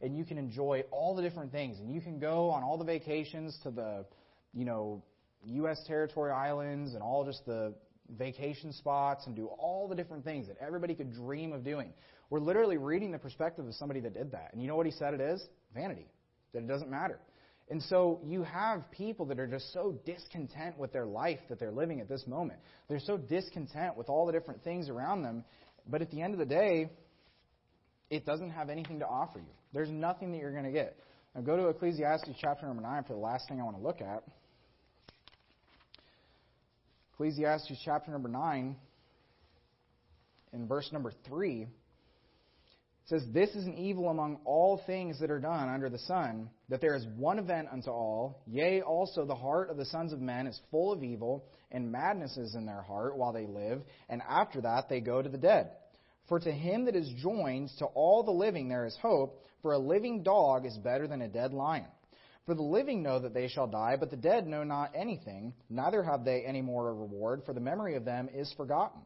And 0.00 0.16
you 0.16 0.24
can 0.24 0.38
enjoy 0.38 0.84
all 0.92 1.16
the 1.16 1.22
different 1.22 1.50
things 1.50 1.80
and 1.80 1.92
you 1.92 2.00
can 2.00 2.20
go 2.20 2.50
on 2.50 2.62
all 2.62 2.78
the 2.78 2.84
vacations 2.84 3.58
to 3.64 3.72
the, 3.72 4.06
you 4.54 4.64
know, 4.64 5.02
U.S. 5.44 5.82
territory 5.88 6.30
islands 6.30 6.94
and 6.94 7.02
all 7.02 7.24
just 7.24 7.44
the 7.46 7.74
vacation 8.16 8.72
spots 8.72 9.26
and 9.26 9.34
do 9.34 9.46
all 9.46 9.88
the 9.88 9.96
different 9.96 10.24
things 10.24 10.46
that 10.46 10.56
everybody 10.60 10.94
could 10.94 11.12
dream 11.12 11.52
of 11.52 11.64
doing. 11.64 11.92
We're 12.30 12.40
literally 12.40 12.76
reading 12.76 13.12
the 13.12 13.18
perspective 13.18 13.66
of 13.66 13.74
somebody 13.74 14.00
that 14.00 14.14
did 14.14 14.32
that. 14.32 14.50
And 14.52 14.60
you 14.60 14.68
know 14.68 14.76
what 14.76 14.86
he 14.86 14.92
said 14.92 15.14
it 15.14 15.20
is? 15.20 15.42
Vanity. 15.74 16.06
That 16.52 16.60
it 16.60 16.68
doesn't 16.68 16.90
matter. 16.90 17.20
And 17.68 17.82
so 17.82 18.20
you 18.24 18.44
have 18.44 18.88
people 18.92 19.26
that 19.26 19.40
are 19.40 19.46
just 19.46 19.72
so 19.72 19.98
discontent 20.04 20.78
with 20.78 20.92
their 20.92 21.06
life 21.06 21.40
that 21.48 21.58
they're 21.58 21.72
living 21.72 22.00
at 22.00 22.08
this 22.08 22.24
moment. 22.26 22.60
They're 22.88 23.00
so 23.00 23.16
discontent 23.16 23.96
with 23.96 24.08
all 24.08 24.26
the 24.26 24.32
different 24.32 24.62
things 24.62 24.88
around 24.88 25.22
them. 25.22 25.44
But 25.88 26.02
at 26.02 26.10
the 26.10 26.22
end 26.22 26.32
of 26.32 26.38
the 26.38 26.46
day, 26.46 26.90
it 28.10 28.24
doesn't 28.24 28.50
have 28.50 28.70
anything 28.70 29.00
to 29.00 29.06
offer 29.06 29.38
you. 29.38 29.52
There's 29.72 29.90
nothing 29.90 30.32
that 30.32 30.38
you're 30.38 30.52
going 30.52 30.64
to 30.64 30.70
get. 30.70 30.96
Now 31.34 31.40
go 31.42 31.56
to 31.56 31.68
Ecclesiastes 31.68 32.30
chapter 32.40 32.66
number 32.66 32.82
9 32.82 33.04
for 33.04 33.14
the 33.14 33.18
last 33.18 33.48
thing 33.48 33.60
I 33.60 33.64
want 33.64 33.76
to 33.76 33.82
look 33.82 34.00
at. 34.00 34.22
Ecclesiastes 37.14 37.80
chapter 37.84 38.10
number 38.10 38.28
9, 38.28 38.76
in 40.52 40.68
verse 40.68 40.90
number 40.92 41.12
3, 41.26 41.62
it 41.62 41.68
says, 43.06 43.24
This 43.32 43.50
is 43.50 43.64
an 43.64 43.74
evil 43.74 44.08
among 44.08 44.40
all 44.44 44.80
things 44.86 45.20
that 45.20 45.30
are 45.30 45.40
done 45.40 45.68
under 45.68 45.88
the 45.88 45.98
sun, 45.98 46.50
that 46.68 46.80
there 46.80 46.94
is 46.94 47.06
one 47.16 47.38
event 47.38 47.68
unto 47.72 47.90
all. 47.90 48.42
Yea, 48.46 48.82
also 48.82 49.24
the 49.24 49.34
heart 49.34 49.70
of 49.70 49.76
the 49.76 49.84
sons 49.84 50.12
of 50.12 50.20
men 50.20 50.46
is 50.46 50.60
full 50.70 50.92
of 50.92 51.02
evil, 51.02 51.44
and 51.70 51.90
madness 51.90 52.36
is 52.36 52.54
in 52.54 52.66
their 52.66 52.82
heart 52.82 53.16
while 53.16 53.32
they 53.32 53.46
live, 53.46 53.82
and 54.08 54.22
after 54.28 54.60
that 54.60 54.88
they 54.88 55.00
go 55.00 55.22
to 55.22 55.28
the 55.28 55.38
dead. 55.38 55.70
For 56.28 56.40
to 56.40 56.50
him 56.50 56.86
that 56.86 56.96
is 56.96 57.08
joined 57.22 57.70
to 57.78 57.86
all 57.86 58.24
the 58.24 58.32
living 58.32 58.68
there 58.68 58.86
is 58.86 58.96
hope, 59.00 59.44
for 59.62 59.72
a 59.72 59.78
living 59.78 60.22
dog 60.24 60.66
is 60.66 60.76
better 60.78 61.06
than 61.06 61.22
a 61.22 61.28
dead 61.28 61.52
lion. 61.52 61.86
For 62.44 62.54
the 62.54 62.62
living 62.62 63.02
know 63.02 63.18
that 63.20 63.34
they 63.34 63.48
shall 63.48 63.66
die, 63.66 63.96
but 63.98 64.10
the 64.10 64.16
dead 64.16 64.46
know 64.46 64.64
not 64.64 64.92
anything, 64.94 65.52
neither 65.68 66.02
have 66.02 66.24
they 66.24 66.44
any 66.44 66.62
more 66.62 66.88
a 66.88 66.94
reward, 66.94 67.42
for 67.44 67.52
the 67.52 67.60
memory 67.60 67.94
of 67.94 68.04
them 68.04 68.28
is 68.32 68.52
forgotten. 68.56 69.02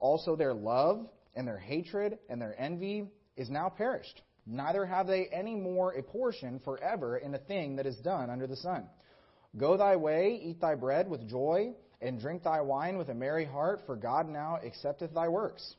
Also 0.00 0.36
their 0.36 0.54
love 0.54 1.06
and 1.34 1.46
their 1.46 1.58
hatred 1.58 2.18
and 2.28 2.40
their 2.40 2.58
envy 2.58 3.08
is 3.38 3.48
now 3.48 3.70
perished. 3.70 4.20
Neither 4.46 4.84
have 4.84 5.06
they 5.06 5.26
any 5.32 5.54
more 5.54 5.92
a 5.92 6.02
portion 6.02 6.60
forever 6.64 7.16
in 7.16 7.34
a 7.34 7.38
thing 7.38 7.76
that 7.76 7.86
is 7.86 7.96
done 7.96 8.28
under 8.28 8.46
the 8.46 8.56
sun. 8.56 8.84
Go 9.56 9.76
thy 9.76 9.96
way, 9.96 10.40
eat 10.42 10.60
thy 10.60 10.74
bread 10.74 11.08
with 11.08 11.28
joy, 11.28 11.72
and 12.02 12.20
drink 12.20 12.42
thy 12.42 12.60
wine 12.60 12.98
with 12.98 13.08
a 13.08 13.14
merry 13.14 13.44
heart, 13.44 13.80
for 13.86 13.96
God 13.96 14.28
now 14.28 14.58
accepteth 14.62 15.14
thy 15.14 15.28
works. 15.28 15.74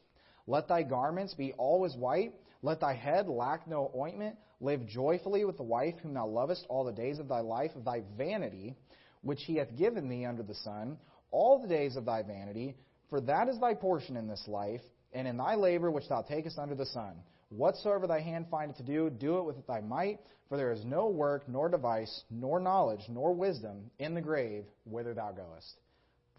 Let 0.48 0.68
thy 0.68 0.84
garments 0.84 1.34
be 1.36 1.54
always 1.54 1.96
white, 1.96 2.34
let 2.62 2.80
thy 2.80 2.94
head 2.94 3.28
lack 3.28 3.68
no 3.68 3.92
ointment. 3.96 4.36
Live 4.62 4.86
joyfully 4.86 5.46
with 5.46 5.56
the 5.56 5.64
wife 5.64 5.96
whom 6.02 6.14
thou 6.14 6.28
lovest 6.28 6.66
all 6.68 6.84
the 6.84 6.92
days 6.92 7.18
of 7.18 7.30
thy 7.30 7.40
life 7.40 7.72
of 7.76 7.86
thy 7.86 8.04
vanity, 8.18 8.76
which 9.22 9.44
he 9.44 9.56
hath 9.56 9.78
given 9.78 10.10
thee 10.10 10.26
under 10.26 10.44
the 10.44 10.56
sun, 10.56 10.98
all 11.32 11.62
the 11.62 11.68
days 11.68 11.96
of 11.96 12.06
thy 12.06 12.22
vanity, 12.24 12.76
for 13.10 13.22
that 13.22 13.48
is 13.48 13.58
thy 13.60 13.74
portion 13.74 14.18
in 14.18 14.28
this 14.28 14.44
life, 14.48 14.82
and 15.14 15.28
in 15.28 15.38
thy 15.38 15.56
labor 15.56 15.90
which 15.90 16.10
thou 16.10 16.22
takest 16.22 16.60
under 16.60 16.76
the 16.76 16.86
sun. 16.88 17.14
Whatsoever 17.50 18.08
thy 18.08 18.22
hand 18.22 18.48
findeth 18.50 18.78
to 18.78 18.84
do, 18.84 19.10
do 19.10 19.40
it 19.40 19.46
with 19.46 19.66
thy 19.68 19.82
might, 19.82 20.20
for 20.48 20.58
there 20.58 20.72
is 20.72 20.84
no 20.86 21.08
work, 21.08 21.48
nor 21.48 21.70
device, 21.70 22.24
nor 22.30 22.60
knowledge, 22.60 23.02
nor 23.10 23.34
wisdom 23.34 23.92
in 24.00 24.14
the 24.14 24.22
grave 24.22 24.66
whither 24.86 25.14
thou 25.14 25.32
goest. 25.32 25.80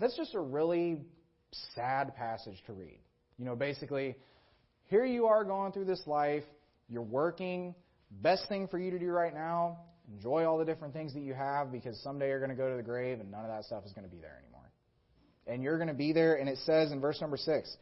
That's 0.00 0.16
just 0.16 0.34
a 0.34 0.40
really 0.40 1.00
sad 1.74 2.14
passage 2.16 2.62
to 2.66 2.72
read. 2.72 2.98
You 3.38 3.44
know, 3.44 3.56
basically, 3.56 4.16
here 4.88 5.04
you 5.04 5.26
are 5.26 5.44
going 5.44 5.72
through 5.72 5.84
this 5.84 6.02
life, 6.06 6.44
you're 6.88 7.02
working, 7.02 7.74
best 8.10 8.48
thing 8.48 8.68
for 8.68 8.78
you 8.78 8.90
to 8.90 8.98
do 8.98 9.08
right 9.08 9.34
now, 9.34 9.78
enjoy 10.12 10.44
all 10.44 10.58
the 10.58 10.64
different 10.64 10.92
things 10.92 11.14
that 11.14 11.20
you 11.20 11.34
have 11.34 11.70
because 11.70 12.00
someday 12.02 12.28
you're 12.28 12.40
going 12.40 12.50
to 12.50 12.56
go 12.56 12.70
to 12.70 12.76
the 12.76 12.82
grave 12.82 13.20
and 13.20 13.30
none 13.30 13.44
of 13.44 13.50
that 13.50 13.64
stuff 13.64 13.84
is 13.86 13.92
going 13.92 14.04
to 14.04 14.10
be 14.10 14.20
there 14.20 14.38
anymore. 14.42 14.70
And 15.46 15.62
you're 15.62 15.76
going 15.76 15.88
to 15.88 15.94
be 15.94 16.12
there, 16.12 16.36
and 16.36 16.48
it 16.48 16.58
says 16.64 16.92
in 16.92 17.00
verse 17.00 17.20
number 17.20 17.36
6 17.36 17.76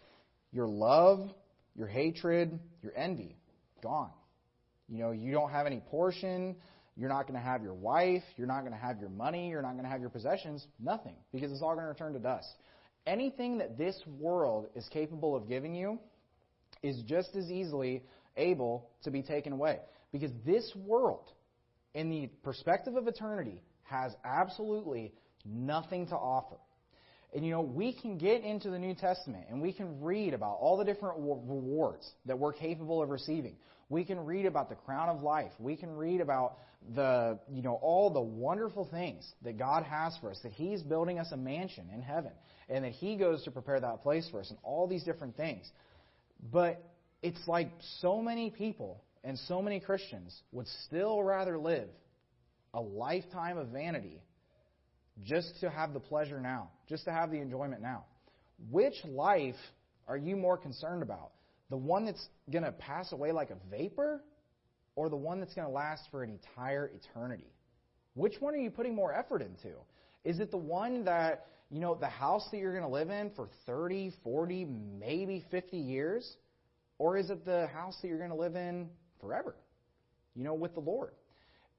your 0.53 0.67
love, 0.67 1.31
your 1.77 1.87
hatred, 1.87 2.59
your 2.83 2.93
envy, 2.97 3.37
gone. 3.83 4.11
You 4.89 4.99
know, 4.99 5.11
you 5.11 5.33
don't 5.33 5.51
have 5.51 5.67
any 5.67 5.81
portion. 5.91 6.57
You're 6.97 7.09
not 7.09 7.29
going 7.29 7.39
to 7.39 7.45
have 7.45 7.63
your 7.63 7.75
wife. 7.75 8.23
You're 8.37 8.47
not 8.47 8.61
going 8.61 8.73
to 8.73 8.79
have 8.79 8.99
your 8.99 9.11
money. 9.11 9.49
You're 9.49 9.63
not 9.63 9.73
going 9.73 9.85
to 9.85 9.91
have 9.91 10.01
your 10.01 10.11
possessions. 10.11 10.67
Nothing. 10.81 11.15
Because 11.33 11.53
it's 11.53 11.63
all 11.63 11.75
going 11.75 11.85
to 11.85 11.89
return 11.89 12.13
to 12.15 12.19
dust. 12.19 12.49
Anything 13.07 13.59
that 13.59 13.79
this 13.79 13.97
world 14.19 14.67
is 14.75 14.89
capable 14.91 15.37
of 15.37 15.49
giving 15.49 15.75
you 15.75 15.99
is 16.83 17.01
just 17.03 17.37
as 17.37 17.51
easily 17.51 18.03
able 18.37 18.91
to 19.05 19.11
be 19.11 19.23
taken 19.23 19.53
away. 19.53 19.79
Because 20.13 20.31
this 20.45 20.73
world, 20.75 21.31
in 21.95 22.11
the 22.11 22.29
perspective 22.43 22.97
of 22.97 23.07
eternity, 23.07 23.63
has 23.85 24.13
absolutely 24.25 25.13
nothing 25.45 26.07
to 26.09 26.15
offer. 26.15 26.57
And 27.35 27.45
you 27.45 27.51
know, 27.51 27.61
we 27.61 27.93
can 27.93 28.17
get 28.17 28.43
into 28.43 28.71
the 28.71 28.79
New 28.79 28.95
Testament 28.95 29.45
and 29.51 29.61
we 29.61 29.73
can 29.73 30.01
read 30.01 30.33
about 30.35 30.57
all 30.61 30.77
the 30.77 30.85
different 30.85 31.17
rewards 31.19 32.11
that 32.27 32.39
we're 32.39 32.53
capable 32.53 33.03
of 33.03 33.11
receiving. 33.11 33.57
We 33.91 34.05
can 34.05 34.25
read 34.25 34.47
about 34.47 34.69
the 34.69 34.75
crown 34.75 35.09
of 35.09 35.23
life. 35.23 35.53
We 35.59 35.77
can 35.77 35.95
read 35.97 36.21
about 36.21 36.59
the, 36.95 37.39
you 37.51 37.63
know, 37.63 37.75
all 37.83 38.11
the 38.11 38.21
wonderful 38.21 38.87
things 38.91 39.27
that 39.43 39.59
God 39.59 39.83
has 39.85 40.17
for 40.21 40.31
us, 40.31 40.39
that 40.43 40.53
He's 40.53 40.83
building 40.83 41.19
us 41.19 41.33
a 41.33 41.37
mansion 41.37 41.89
in 41.93 42.03
heaven, 42.03 42.33
and 42.69 42.85
that 42.85 42.93
He 42.93 43.17
goes 43.17 43.43
to 43.45 43.51
prepare 43.51 43.81
that 43.81 44.03
place 44.03 44.29
for 44.31 44.41
us, 44.41 44.51
and 44.51 44.59
all 44.63 44.87
these 44.87 45.05
different 45.05 45.37
things. 45.37 45.71
But 46.53 46.83
it's 47.23 47.41
like 47.47 47.71
so 48.01 48.23
many 48.23 48.51
people 48.51 49.03
and 49.25 49.39
so 49.49 49.61
many 49.61 49.81
Christians 49.81 50.39
would 50.53 50.67
still 50.87 51.23
rather 51.23 51.59
live 51.59 51.89
a 52.75 52.81
lifetime 52.81 53.59
of 53.59 53.69
vanity 53.69 54.23
just 55.25 55.61
to 55.61 55.71
have 55.71 55.95
the 55.95 56.01
pleasure 56.01 56.41
now, 56.41 56.71
just 56.89 57.05
to 57.05 57.13
have 57.13 57.31
the 57.31 57.39
enjoyment 57.39 57.83
now. 57.83 58.05
Which 58.71 58.95
life 59.05 59.57
are 60.07 60.17
you 60.17 60.37
more 60.37 60.57
concerned 60.57 61.03
about? 61.03 61.31
The 61.71 61.77
one 61.77 62.07
that's 62.07 62.27
going 62.51 62.65
to 62.65 62.73
pass 62.73 63.13
away 63.13 63.33
like 63.33 63.51
a 63.51 63.57
vapor 63.71 64.23
or 64.97 65.09
the 65.09 65.17
one 65.17 65.39
that's 65.39 65.55
going 65.55 65.67
to 65.67 65.73
last 65.73 66.03
for 66.11 66.23
an 66.23 66.31
entire 66.31 66.91
eternity? 66.95 67.53
Which 68.15 68.41
one 68.41 68.55
are 68.55 68.59
you 68.59 68.71
putting 68.71 68.95
more 68.95 69.13
effort 69.13 69.43
into? 69.43 69.77
Is 70.25 70.41
it 70.41 70.51
the 70.51 70.57
one 70.57 71.05
that, 71.05 71.47
you 71.71 71.79
know, 71.79 71.95
the 71.95 72.09
house 72.09 72.49
that 72.51 72.59
you're 72.59 72.73
going 72.73 72.85
to 72.85 72.91
live 72.91 73.11
in 73.11 73.31
for 73.37 73.49
30, 73.67 74.13
40, 74.25 74.67
maybe 74.99 75.45
50 75.51 75.77
years? 75.77 76.37
Or 76.99 77.17
is 77.17 77.31
it 77.31 77.45
the 77.45 77.69
house 77.69 77.97
that 78.03 78.09
you're 78.09 78.19
going 78.19 78.31
to 78.31 78.37
live 78.37 78.57
in 78.57 78.89
forever? 79.21 79.55
You 80.35 80.43
know, 80.43 80.55
with 80.55 80.75
the 80.75 80.81
Lord. 80.81 81.13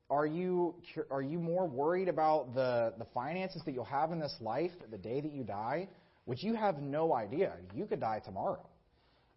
Are 0.09 0.25
you 0.25 0.75
are 1.11 1.21
you 1.21 1.39
more 1.39 1.67
worried 1.67 2.07
about 2.07 2.55
the 2.55 2.93
the 2.97 3.05
finances 3.13 3.61
that 3.65 3.73
you'll 3.73 3.83
have 3.85 4.11
in 4.11 4.19
this 4.19 4.35
life 4.41 4.71
the 4.89 4.97
day 4.97 5.21
that 5.21 5.31
you 5.31 5.43
die, 5.43 5.87
which 6.25 6.43
you 6.43 6.55
have 6.55 6.81
no 6.81 7.13
idea. 7.13 7.53
You 7.73 7.85
could 7.85 7.99
die 7.99 8.21
tomorrow. 8.23 8.65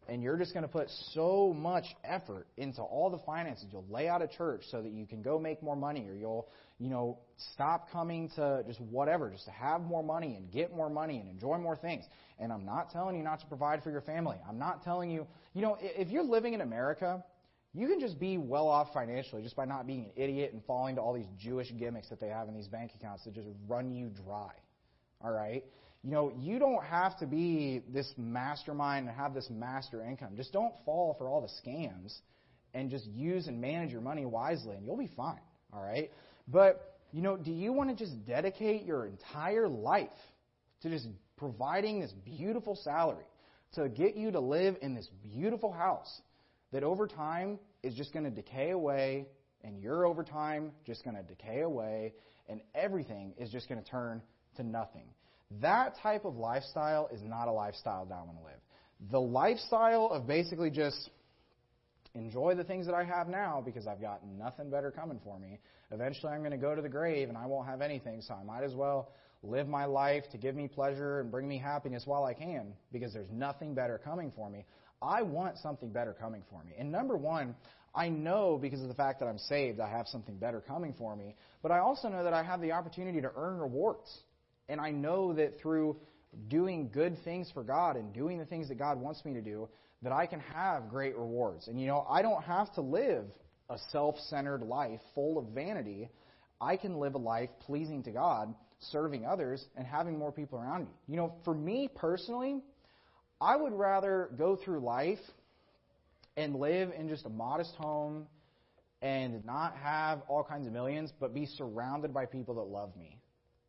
And 0.09 0.21
you're 0.21 0.37
just 0.37 0.53
going 0.53 0.65
to 0.65 0.69
put 0.69 0.89
so 1.13 1.55
much 1.57 1.85
effort 2.03 2.49
into 2.57 2.83
all 2.83 3.09
the 3.09 3.21
finances. 3.25 3.67
You'll 3.71 3.87
lay 3.89 4.09
out 4.09 4.21
a 4.21 4.27
church 4.27 4.63
so 4.69 4.83
that 4.83 4.91
you 4.91 5.07
can 5.07 5.23
go 5.23 5.39
make 5.39 5.63
more 5.63 5.77
money, 5.77 6.09
or 6.09 6.15
you'll, 6.15 6.49
you 6.81 6.91
know, 6.91 7.19
stop 7.55 7.91
coming 7.93 8.29
to 8.35 8.65
just 8.67 8.81
whatever, 8.81 9.31
just 9.31 9.45
to 9.45 9.53
have 9.53 9.83
more 9.83 10.03
money 10.03 10.35
and 10.35 10.51
get 10.51 10.75
more 10.75 10.91
money 10.91 11.21
and 11.21 11.29
enjoy 11.31 11.57
more 11.59 11.77
things. 11.77 12.05
And 12.41 12.53
I'm 12.53 12.65
not 12.65 12.91
telling 12.91 13.17
you 13.17 13.23
not 13.23 13.41
to 13.41 13.47
provide 13.47 13.85
for 13.85 13.93
your 13.93 14.01
family. 14.01 14.37
I'm 14.49 14.59
not 14.59 14.83
telling 14.83 15.09
you, 15.09 15.27
you 15.55 15.63
know, 15.63 15.79
if 15.81 16.09
you're 16.09 16.25
living 16.25 16.55
in 16.55 16.63
America 16.63 17.23
you 17.75 17.89
can 17.89 18.01
just 18.01 18.21
be 18.21 18.37
well 18.37 18.69
off 18.69 18.93
financially 18.93 19.43
just 19.43 19.57
by 19.57 19.65
not 19.65 19.87
being 19.87 20.05
an 20.05 20.11
idiot 20.17 20.53
and 20.53 20.63
falling 20.65 20.97
to 20.97 21.01
all 21.01 21.15
these 21.15 21.27
Jewish 21.39 21.73
gimmicks 21.79 22.09
that 22.11 22.21
they 22.21 22.29
have 22.29 22.49
in 22.49 22.55
these 22.55 22.69
bank 22.69 22.93
accounts 22.95 23.25
that 23.25 23.35
just 23.35 23.49
run 23.67 23.91
you 23.91 24.11
dry. 24.25 24.53
All 25.23 25.33
right? 25.33 25.65
You 26.03 26.11
know, 26.11 26.33
you 26.37 26.59
don't 26.59 26.85
have 26.85 27.19
to 27.21 27.27
be 27.27 27.83
this 27.89 28.13
mastermind 28.19 29.09
and 29.09 29.17
have 29.17 29.33
this 29.33 29.49
master 29.49 30.05
income. 30.05 30.37
Just 30.37 30.53
don't 30.53 30.75
fall 30.85 31.15
for 31.17 31.29
all 31.29 31.41
the 31.41 31.69
scams 31.69 32.19
and 32.75 32.91
just 32.91 33.07
use 33.07 33.47
and 33.47 33.61
manage 33.61 33.91
your 33.91 34.01
money 34.01 34.27
wisely 34.27 34.77
and 34.77 34.85
you'll 34.85 34.97
be 34.97 35.11
fine. 35.17 35.41
All 35.73 35.83
right? 35.83 36.11
But, 36.49 36.99
you 37.13 37.23
know, 37.23 37.37
do 37.39 37.53
you 37.53 37.73
want 37.73 37.91
to 37.91 37.97
just 37.97 38.27
dedicate 38.27 38.85
your 38.85 39.07
entire 39.07 39.69
life 39.69 40.09
to 40.83 40.91
just 40.91 41.07
providing 41.37 42.01
this 42.01 42.13
beautiful 42.25 42.77
salary 42.77 43.25
to 43.75 43.89
get 43.89 44.17
you 44.17 44.31
to 44.33 44.41
live 44.41 44.77
in 44.83 44.95
this 44.95 45.09
beautiful 45.23 45.73
house 45.73 46.21
that 46.73 46.83
over 46.83 47.07
time 47.07 47.59
is 47.83 47.95
just 47.95 48.13
going 48.13 48.25
to 48.25 48.31
decay 48.31 48.71
away, 48.71 49.27
and 49.63 49.81
you're 49.81 50.07
over 50.07 50.25
time 50.25 50.73
just 50.87 51.05
going 51.05 51.17
to 51.17 51.23
decay 51.23 51.61
away, 51.61 52.15
and 52.49 52.61
everything 52.75 53.35
is 53.39 53.51
just 53.51 53.69
going 53.69 53.83
to 53.83 53.89
turn 53.89 54.23
to 54.57 54.63
nothing. 54.63 55.05
That 55.61 55.97
type 56.03 56.25
of 56.25 56.37
lifestyle 56.37 57.09
is 57.13 57.21
not 57.23 57.49
a 57.49 57.53
lifestyle 57.53 58.07
that 58.07 58.15
I 58.15 58.23
want 58.23 58.39
to 58.39 58.45
live. 58.45 58.61
The 59.11 59.21
lifestyle 59.21 60.07
of 60.07 60.27
basically 60.27 60.71
just 60.71 61.11
enjoy 62.15 62.55
the 62.55 62.65
things 62.65 62.87
that 62.87 62.95
I 62.95 63.05
have 63.05 63.29
now 63.29 63.63
because 63.65 63.87
I've 63.87 64.01
got 64.01 64.21
nothing 64.27 64.71
better 64.71 64.91
coming 64.91 65.21
for 65.25 65.39
me. 65.39 65.59
Eventually, 65.91 66.33
I'm 66.33 66.41
going 66.41 66.53
to 66.53 66.57
go 66.57 66.75
to 66.75 66.83
the 66.83 66.89
grave 66.89 67.29
and 67.29 67.37
I 67.37 67.47
won't 67.47 67.67
have 67.69 67.81
anything, 67.81 68.23
so 68.23 68.35
I 68.35 68.45
might 68.45 68.65
as 68.65 68.75
well 68.75 69.11
live 69.43 69.67
my 69.67 69.85
life 69.85 70.25
to 70.31 70.39
give 70.39 70.55
me 70.55 70.69
pleasure 70.69 71.21
and 71.21 71.31
bring 71.31 71.49
me 71.49 71.59
happiness 71.59 72.05
while 72.07 72.25
I 72.25 72.33
can 72.33 72.75
because 72.93 73.13
there's 73.13 73.31
nothing 73.31 73.75
better 73.75 73.99
coming 73.99 74.33
for 74.35 74.49
me. 74.49 74.65
I 75.03 75.23
want 75.23 75.59
something 75.59 75.91
better 75.91 76.15
coming 76.19 76.43
for 76.51 76.63
me. 76.65 76.73
And 76.79 76.93
number 76.93 77.17
one, 77.17 77.55
I 77.95 78.09
know 78.09 78.59
because 78.61 78.81
of 78.81 78.89
the 78.89 78.95
fact 78.95 79.21
that 79.21 79.27
I'm 79.27 79.39
saved, 79.39 79.81
I 79.81 79.89
have 79.89 80.07
something 80.09 80.37
better 80.37 80.61
coming 80.61 80.95
for 80.97 81.15
me. 81.15 81.35
But 81.63 81.73
I 81.73 81.81
also 81.81 82.09
know 82.09 82.25
that 82.25 82.33
I 82.33 82.43
have 82.43 82.61
the 82.61 82.73
opportunity 82.73 83.21
to 83.21 83.31
earn 83.37 83.59
rewards. 83.59 84.09
And 84.69 84.81
I 84.81 84.91
know 84.91 85.35
that 85.35 85.61
through 85.61 85.97
doing 86.49 86.89
good 86.93 87.19
things 87.25 87.51
for 87.53 87.63
God 87.63 87.97
and 87.97 88.13
doing 88.13 88.39
the 88.39 88.47
things 88.47 88.69
that 88.69 88.79
God 88.79 88.99
wants 88.99 89.25
me 89.25 89.35
to 89.35 89.43
do, 89.43 89.69
that 90.03 90.13
I 90.13 90.27
can 90.27 90.41
have 90.41 90.89
great 90.89 91.17
rewards. 91.17 91.69
And 91.69 91.81
you 91.81 91.87
know, 91.87 92.07
I 92.09 92.23
don't 92.23 92.43
have 92.43 92.73
to 92.75 92.81
live 92.81 93.25
a 93.69 93.79
self 93.91 94.17
centered 94.29 94.63
life 94.63 95.01
full 95.15 95.39
of 95.39 95.47
vanity. 95.55 96.09
I 96.61 96.77
can 96.77 96.99
live 96.99 97.15
a 97.15 97.19
life 97.19 97.51
pleasing 97.61 98.03
to 98.05 98.11
God, 98.11 98.55
serving 98.91 99.27
others, 99.27 99.65
and 99.77 99.87
having 99.87 100.19
more 100.19 100.33
people 100.33 100.59
around 100.59 100.85
me. 100.85 100.91
You 101.09 101.17
know, 101.17 101.35
for 101.45 101.55
me 101.55 101.89
personally, 101.95 102.63
I 103.43 103.57
would 103.57 103.73
rather 103.73 104.31
go 104.39 104.55
through 104.55 104.81
life 104.81 105.19
and 106.37 106.55
live 106.55 106.93
in 106.97 107.09
just 107.09 107.27
a 107.27 107.29
modest 107.29 107.75
home 107.75 108.29
and 109.03 109.45
not 109.45 109.75
have 109.77 110.23
all 110.29 110.45
kinds 110.45 110.69
of 110.69 110.73
millions, 110.73 111.13
but 111.19 111.35
be 111.35 111.47
surrounded 111.47 112.15
by 112.15 112.25
people 112.25 112.55
that 112.55 112.63
love 112.63 112.97
me 112.97 113.19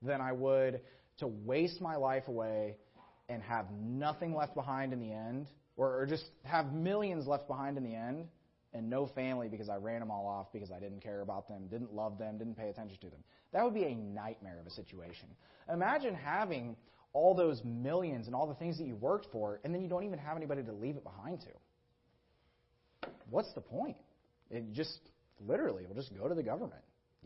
than 0.04 0.22
I 0.22 0.32
would 0.32 0.82
to 1.18 1.28
waste 1.28 1.82
my 1.82 1.96
life 1.96 2.28
away 2.28 2.78
and 3.30 3.42
have 3.42 3.66
nothing 3.72 4.36
left 4.36 4.54
behind 4.54 4.94
in 4.94 5.00
the 5.00 5.12
end, 5.12 5.48
or, 5.76 6.02
or 6.02 6.06
just 6.06 6.26
have 6.44 6.72
millions 6.72 7.26
left 7.26 7.48
behind 7.48 7.76
in 7.76 7.84
the 7.84 7.96
end 7.96 8.28
and 8.76 8.88
no 8.88 9.08
family 9.08 9.48
because 9.48 9.70
I 9.70 9.78
ran 9.78 10.02
them 10.02 10.12
all 10.12 10.28
off 10.28 10.54
because 10.54 10.70
I 10.70 10.80
didn't 10.80 11.02
care 11.02 11.22
about 11.22 11.48
them, 11.48 11.68
didn't 11.68 11.92
love 11.92 12.20
them, 12.20 12.38
didn't 12.38 12.58
pay 12.58 12.70
attention 12.70 12.98
to 13.02 13.10
them. 13.10 13.24
That 13.54 13.64
would 13.64 13.74
be 13.74 13.86
a 13.86 13.96
nightmare 13.96 14.60
of 14.60 14.68
a 14.68 14.72
situation. 14.72 15.30
Imagine 15.72 16.14
having 16.14 16.76
all 17.14 17.36
those 17.36 17.62
millions 17.64 18.28
and 18.28 18.36
all 18.36 18.48
the 18.48 18.56
things 18.56 18.78
that 18.78 18.86
you 18.86 18.96
worked 18.96 19.28
for, 19.32 19.60
and 19.64 19.74
then 19.74 19.82
you 19.82 19.88
don't 19.88 20.04
even 20.04 20.20
have 20.20 20.36
anybody 20.36 20.64
to 20.64 20.72
leave 20.72 20.98
it 20.98 21.04
behind 21.04 21.42
to. 21.42 23.10
What's 23.30 23.54
the 23.54 23.62
point? 23.62 23.98
It 24.50 24.74
just 24.74 25.00
literally 25.40 25.86
will 25.86 25.96
just 25.96 26.16
go 26.16 26.28
to 26.28 26.36
the 26.36 26.44
government. 26.44 26.82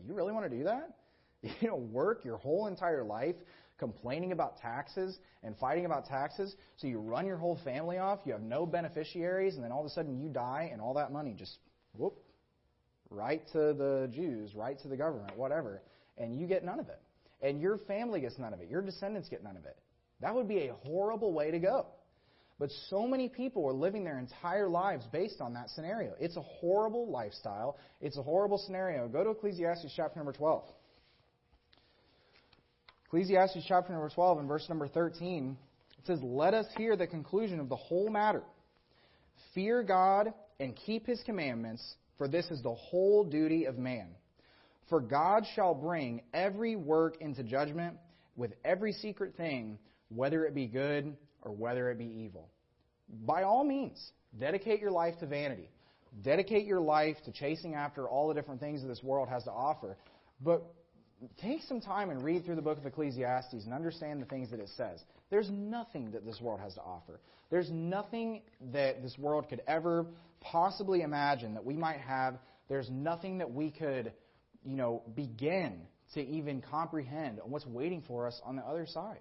You 0.06 0.14
really 0.14 0.32
want 0.32 0.50
to 0.50 0.56
do 0.56 0.64
that? 0.64 0.94
You 1.60 1.68
know, 1.68 1.76
work 1.76 2.24
your 2.24 2.36
whole 2.36 2.66
entire 2.66 3.04
life 3.04 3.36
complaining 3.78 4.32
about 4.32 4.58
taxes 4.58 5.18
and 5.44 5.56
fighting 5.56 5.84
about 5.84 6.06
taxes, 6.06 6.56
so 6.76 6.88
you 6.88 6.98
run 6.98 7.26
your 7.26 7.36
whole 7.36 7.58
family 7.62 7.98
off, 7.98 8.18
you 8.24 8.32
have 8.32 8.42
no 8.42 8.66
beneficiaries, 8.66 9.54
and 9.54 9.62
then 9.62 9.70
all 9.70 9.80
of 9.80 9.86
a 9.86 9.90
sudden 9.90 10.18
you 10.18 10.28
die, 10.28 10.68
and 10.72 10.82
all 10.82 10.94
that 10.94 11.12
money 11.12 11.34
just 11.38 11.58
whoop 11.96 12.18
right 13.10 13.46
to 13.52 13.58
the 13.72 14.10
Jews, 14.12 14.54
right 14.54 14.78
to 14.80 14.88
the 14.88 14.96
government, 14.96 15.36
whatever, 15.36 15.80
and 16.18 16.38
you 16.38 16.46
get 16.46 16.64
none 16.64 16.80
of 16.80 16.88
it. 16.88 17.00
And 17.42 17.60
your 17.60 17.78
family 17.78 18.20
gets 18.20 18.38
none 18.38 18.52
of 18.52 18.60
it. 18.60 18.68
Your 18.68 18.82
descendants 18.82 19.28
get 19.28 19.42
none 19.42 19.56
of 19.56 19.64
it. 19.64 19.76
That 20.20 20.34
would 20.34 20.48
be 20.48 20.66
a 20.66 20.74
horrible 20.84 21.32
way 21.32 21.50
to 21.50 21.58
go. 21.58 21.86
But 22.58 22.70
so 22.90 23.06
many 23.06 23.28
people 23.28 23.64
are 23.66 23.72
living 23.72 24.02
their 24.02 24.18
entire 24.18 24.68
lives 24.68 25.04
based 25.12 25.40
on 25.40 25.54
that 25.54 25.70
scenario. 25.70 26.14
It's 26.18 26.36
a 26.36 26.42
horrible 26.42 27.08
lifestyle. 27.08 27.76
It's 28.00 28.18
a 28.18 28.22
horrible 28.22 28.58
scenario. 28.58 29.06
Go 29.06 29.22
to 29.22 29.30
Ecclesiastes 29.30 29.92
chapter 29.94 30.18
number 30.18 30.32
12. 30.32 30.64
Ecclesiastes 33.06 33.64
chapter 33.66 33.92
number 33.92 34.10
12 34.10 34.40
and 34.40 34.48
verse 34.48 34.68
number 34.68 34.88
13, 34.88 35.56
it 35.98 36.06
says, 36.06 36.18
Let 36.22 36.52
us 36.52 36.66
hear 36.76 36.94
the 36.94 37.06
conclusion 37.06 37.58
of 37.58 37.68
the 37.68 37.76
whole 37.76 38.10
matter. 38.10 38.42
Fear 39.54 39.84
God 39.84 40.34
and 40.60 40.76
keep 40.76 41.06
his 41.06 41.22
commandments, 41.24 41.94
for 42.18 42.28
this 42.28 42.46
is 42.50 42.62
the 42.62 42.74
whole 42.74 43.24
duty 43.24 43.64
of 43.64 43.78
man. 43.78 44.08
For 44.88 45.00
God 45.00 45.44
shall 45.54 45.74
bring 45.74 46.22
every 46.32 46.76
work 46.76 47.16
into 47.20 47.42
judgment 47.42 47.96
with 48.36 48.52
every 48.64 48.92
secret 48.92 49.36
thing, 49.36 49.78
whether 50.08 50.44
it 50.44 50.54
be 50.54 50.66
good 50.66 51.16
or 51.42 51.52
whether 51.52 51.90
it 51.90 51.98
be 51.98 52.06
evil. 52.06 52.48
By 53.26 53.42
all 53.42 53.64
means, 53.64 54.12
dedicate 54.38 54.80
your 54.80 54.90
life 54.90 55.18
to 55.20 55.26
vanity. 55.26 55.70
Dedicate 56.22 56.66
your 56.66 56.80
life 56.80 57.16
to 57.24 57.32
chasing 57.32 57.74
after 57.74 58.08
all 58.08 58.28
the 58.28 58.34
different 58.34 58.60
things 58.60 58.82
that 58.82 58.88
this 58.88 59.02
world 59.02 59.28
has 59.28 59.44
to 59.44 59.50
offer. 59.50 59.96
But 60.40 60.62
take 61.40 61.62
some 61.62 61.80
time 61.80 62.10
and 62.10 62.22
read 62.22 62.44
through 62.44 62.56
the 62.56 62.62
book 62.62 62.78
of 62.78 62.86
Ecclesiastes 62.86 63.64
and 63.64 63.74
understand 63.74 64.22
the 64.22 64.26
things 64.26 64.50
that 64.50 64.60
it 64.60 64.70
says. 64.76 65.02
There's 65.30 65.50
nothing 65.50 66.12
that 66.12 66.24
this 66.24 66.40
world 66.40 66.60
has 66.60 66.74
to 66.74 66.80
offer. 66.80 67.20
There's 67.50 67.70
nothing 67.70 68.42
that 68.72 69.02
this 69.02 69.16
world 69.18 69.48
could 69.48 69.62
ever 69.66 70.06
possibly 70.40 71.02
imagine 71.02 71.54
that 71.54 71.64
we 71.64 71.74
might 71.74 72.00
have. 72.00 72.38
There's 72.68 72.88
nothing 72.90 73.38
that 73.38 73.52
we 73.52 73.70
could, 73.70 74.12
you 74.68 74.76
know, 74.76 75.02
begin 75.16 75.80
to 76.12 76.20
even 76.20 76.60
comprehend 76.60 77.40
what's 77.42 77.66
waiting 77.66 78.02
for 78.06 78.26
us 78.26 78.38
on 78.44 78.54
the 78.54 78.62
other 78.62 78.86
side. 78.86 79.20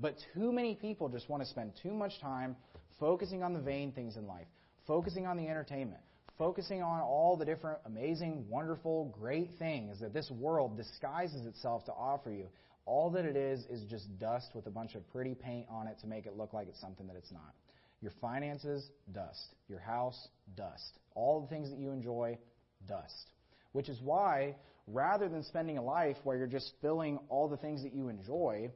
But 0.00 0.14
too 0.34 0.52
many 0.52 0.76
people 0.76 1.08
just 1.08 1.28
want 1.28 1.42
to 1.42 1.48
spend 1.48 1.72
too 1.82 1.92
much 1.92 2.12
time 2.20 2.54
focusing 3.00 3.42
on 3.42 3.54
the 3.54 3.58
vain 3.58 3.90
things 3.90 4.16
in 4.16 4.28
life, 4.28 4.46
focusing 4.86 5.26
on 5.26 5.36
the 5.36 5.48
entertainment, 5.48 6.00
focusing 6.38 6.80
on 6.80 7.00
all 7.00 7.36
the 7.36 7.44
different 7.44 7.80
amazing, 7.86 8.44
wonderful, 8.48 9.12
great 9.18 9.50
things 9.58 9.98
that 9.98 10.14
this 10.14 10.30
world 10.30 10.76
disguises 10.76 11.44
itself 11.44 11.84
to 11.86 11.92
offer 11.92 12.30
you. 12.30 12.46
All 12.86 13.10
that 13.10 13.24
it 13.24 13.36
is 13.36 13.64
is 13.68 13.82
just 13.90 14.06
dust 14.20 14.50
with 14.54 14.66
a 14.68 14.70
bunch 14.70 14.94
of 14.94 15.10
pretty 15.10 15.34
paint 15.34 15.66
on 15.68 15.88
it 15.88 15.98
to 16.02 16.06
make 16.06 16.26
it 16.26 16.36
look 16.36 16.52
like 16.52 16.68
it's 16.68 16.80
something 16.80 17.08
that 17.08 17.16
it's 17.16 17.32
not. 17.32 17.52
Your 18.00 18.12
finances, 18.20 18.88
dust. 19.12 19.44
Your 19.68 19.80
house, 19.80 20.28
dust. 20.56 21.00
All 21.16 21.40
the 21.40 21.48
things 21.48 21.68
that 21.68 21.80
you 21.80 21.90
enjoy, 21.90 22.38
dust. 22.86 23.32
Which 23.72 23.88
is 23.88 24.00
why, 24.00 24.56
rather 24.86 25.28
than 25.28 25.42
spending 25.44 25.78
a 25.78 25.82
life 25.82 26.16
where 26.24 26.36
you're 26.36 26.46
just 26.46 26.72
filling 26.80 27.18
all 27.28 27.48
the 27.48 27.56
things 27.56 27.82
that 27.82 27.94
you 27.94 28.08
enjoy 28.08 28.70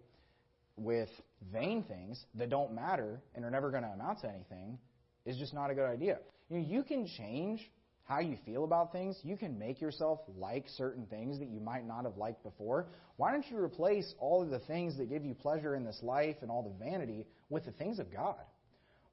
with 0.76 1.08
vain 1.52 1.84
things 1.84 2.24
that 2.34 2.50
don't 2.50 2.74
matter 2.74 3.20
and 3.34 3.44
are 3.44 3.50
never 3.50 3.70
going 3.70 3.82
to 3.82 3.88
amount 3.88 4.20
to 4.20 4.28
anything, 4.28 4.78
is 5.24 5.36
just 5.38 5.54
not 5.54 5.70
a 5.70 5.74
good 5.74 5.88
idea. 5.88 6.18
You 6.50 6.58
know, 6.58 6.66
you 6.66 6.82
can 6.82 7.06
change 7.06 7.60
how 8.04 8.20
you 8.20 8.36
feel 8.44 8.64
about 8.64 8.92
things. 8.92 9.16
You 9.22 9.36
can 9.36 9.58
make 9.58 9.80
yourself 9.80 10.20
like 10.36 10.64
certain 10.76 11.06
things 11.06 11.38
that 11.38 11.48
you 11.48 11.60
might 11.60 11.86
not 11.86 12.04
have 12.04 12.16
liked 12.16 12.42
before. 12.42 12.86
Why 13.16 13.32
don't 13.32 13.48
you 13.48 13.58
replace 13.58 14.12
all 14.18 14.42
of 14.42 14.50
the 14.50 14.58
things 14.60 14.96
that 14.98 15.08
give 15.08 15.24
you 15.24 15.34
pleasure 15.34 15.74
in 15.76 15.84
this 15.84 15.98
life 16.02 16.36
and 16.42 16.50
all 16.50 16.62
the 16.62 16.84
vanity 16.84 17.26
with 17.48 17.64
the 17.64 17.70
things 17.72 17.98
of 17.98 18.12
God? 18.12 18.40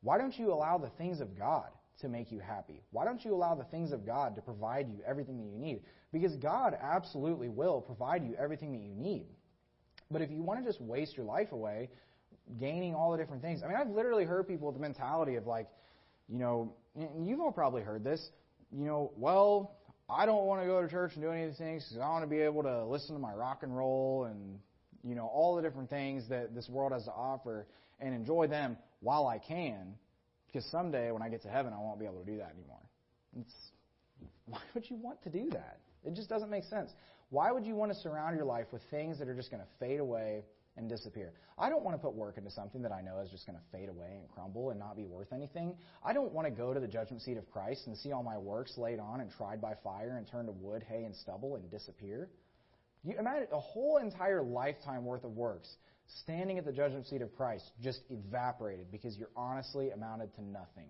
Why 0.01 0.17
don't 0.17 0.37
you 0.37 0.51
allow 0.51 0.77
the 0.77 0.89
things 0.97 1.21
of 1.21 1.37
God 1.37 1.69
to 2.01 2.09
make 2.09 2.31
you 2.31 2.39
happy? 2.39 2.81
Why 2.91 3.05
don't 3.05 3.23
you 3.23 3.33
allow 3.33 3.55
the 3.55 3.63
things 3.65 3.91
of 3.91 4.05
God 4.05 4.35
to 4.35 4.41
provide 4.41 4.89
you 4.89 4.99
everything 5.05 5.37
that 5.37 5.47
you 5.47 5.57
need? 5.57 5.81
Because 6.11 6.35
God 6.35 6.77
absolutely 6.81 7.49
will 7.49 7.81
provide 7.81 8.23
you 8.23 8.35
everything 8.37 8.71
that 8.73 8.81
you 8.81 8.93
need. 8.95 9.27
But 10.11 10.21
if 10.21 10.31
you 10.31 10.41
want 10.41 10.59
to 10.59 10.65
just 10.65 10.81
waste 10.81 11.15
your 11.15 11.25
life 11.25 11.51
away 11.51 11.89
gaining 12.59 12.95
all 12.95 13.11
the 13.11 13.17
different 13.17 13.43
things, 13.43 13.61
I 13.63 13.67
mean, 13.67 13.77
I've 13.77 13.89
literally 13.89 14.25
heard 14.25 14.47
people 14.47 14.67
with 14.67 14.75
the 14.75 14.81
mentality 14.81 15.35
of 15.35 15.45
like, 15.45 15.67
you 16.27 16.39
know, 16.39 16.73
you've 17.19 17.39
all 17.39 17.51
probably 17.51 17.83
heard 17.83 18.03
this, 18.03 18.29
you 18.71 18.85
know, 18.85 19.11
well, 19.15 19.75
I 20.09 20.25
don't 20.25 20.45
want 20.45 20.61
to 20.61 20.67
go 20.67 20.81
to 20.81 20.87
church 20.87 21.13
and 21.13 21.21
do 21.21 21.29
any 21.31 21.43
of 21.43 21.51
these 21.51 21.59
things 21.59 21.85
because 21.87 22.01
I 22.01 22.09
want 22.09 22.23
to 22.23 22.27
be 22.27 22.39
able 22.39 22.63
to 22.63 22.85
listen 22.85 23.13
to 23.13 23.21
my 23.21 23.33
rock 23.33 23.61
and 23.61 23.75
roll 23.75 24.25
and, 24.25 24.59
you 25.03 25.13
know, 25.13 25.27
all 25.27 25.55
the 25.55 25.61
different 25.61 25.89
things 25.89 26.27
that 26.29 26.55
this 26.55 26.67
world 26.67 26.91
has 26.91 27.05
to 27.05 27.11
offer 27.11 27.67
and 27.99 28.15
enjoy 28.15 28.47
them 28.47 28.77
while 29.01 29.27
I 29.27 29.37
can 29.37 29.93
because 30.51 30.69
someday 30.69 31.11
when 31.11 31.21
I 31.21 31.29
get 31.29 31.41
to 31.43 31.49
heaven, 31.49 31.73
I 31.73 31.77
won't 31.77 31.99
be 31.99 32.05
able 32.05 32.19
to 32.19 32.25
do 32.25 32.37
that 32.37 32.53
anymore. 32.55 32.81
It's, 33.39 33.53
why 34.45 34.61
would 34.73 34.89
you 34.89 34.95
want 34.95 35.21
to 35.23 35.29
do 35.29 35.49
that? 35.51 35.79
It 36.03 36.15
just 36.15 36.29
doesn't 36.29 36.49
make 36.49 36.63
sense. 36.63 36.91
Why 37.29 37.51
would 37.51 37.65
you 37.65 37.75
want 37.75 37.91
to 37.91 37.97
surround 37.99 38.35
your 38.35 38.45
life 38.45 38.67
with 38.71 38.81
things 38.89 39.19
that 39.19 39.27
are 39.27 39.35
just 39.35 39.51
going 39.51 39.61
to 39.61 39.69
fade 39.79 39.99
away 39.99 40.43
and 40.79 40.89
disappear. 40.89 41.33
I 41.57 41.69
don't 41.69 41.83
want 41.83 41.95
to 41.95 42.01
put 42.01 42.15
work 42.15 42.37
into 42.37 42.49
something 42.49 42.81
that 42.81 42.91
I 42.91 43.01
know 43.01 43.19
is 43.19 43.29
just 43.29 43.45
going 43.45 43.57
to 43.57 43.77
fade 43.77 43.89
away 43.89 44.17
and 44.17 44.29
crumble 44.29 44.71
and 44.71 44.79
not 44.79 44.95
be 44.95 45.05
worth 45.05 45.31
anything. 45.33 45.75
I 46.03 46.13
don't 46.13 46.31
want 46.31 46.47
to 46.47 46.51
go 46.51 46.73
to 46.73 46.79
the 46.79 46.87
judgment 46.87 47.21
seat 47.21 47.37
of 47.37 47.49
Christ 47.51 47.87
and 47.87 47.95
see 47.97 48.11
all 48.11 48.23
my 48.23 48.37
works 48.37 48.77
laid 48.77 48.99
on 48.99 49.19
and 49.19 49.29
tried 49.29 49.61
by 49.61 49.73
fire 49.83 50.15
and 50.17 50.27
turned 50.27 50.47
to 50.47 50.53
wood, 50.53 50.83
hay, 50.87 51.03
and 51.03 51.15
stubble 51.15 51.55
and 51.55 51.69
disappear. 51.69 52.29
You 53.03 53.15
imagine 53.19 53.47
a 53.51 53.59
whole 53.59 53.97
entire 53.97 54.41
lifetime 54.41 55.05
worth 55.05 55.23
of 55.23 55.31
works 55.31 55.69
standing 56.17 56.57
at 56.57 56.65
the 56.65 56.71
judgment 56.71 57.07
seat 57.07 57.21
of 57.21 57.35
Christ 57.35 57.71
just 57.81 58.01
evaporated 58.09 58.91
because 58.91 59.17
you're 59.17 59.29
honestly 59.35 59.91
amounted 59.91 60.33
to 60.35 60.43
nothing. 60.43 60.87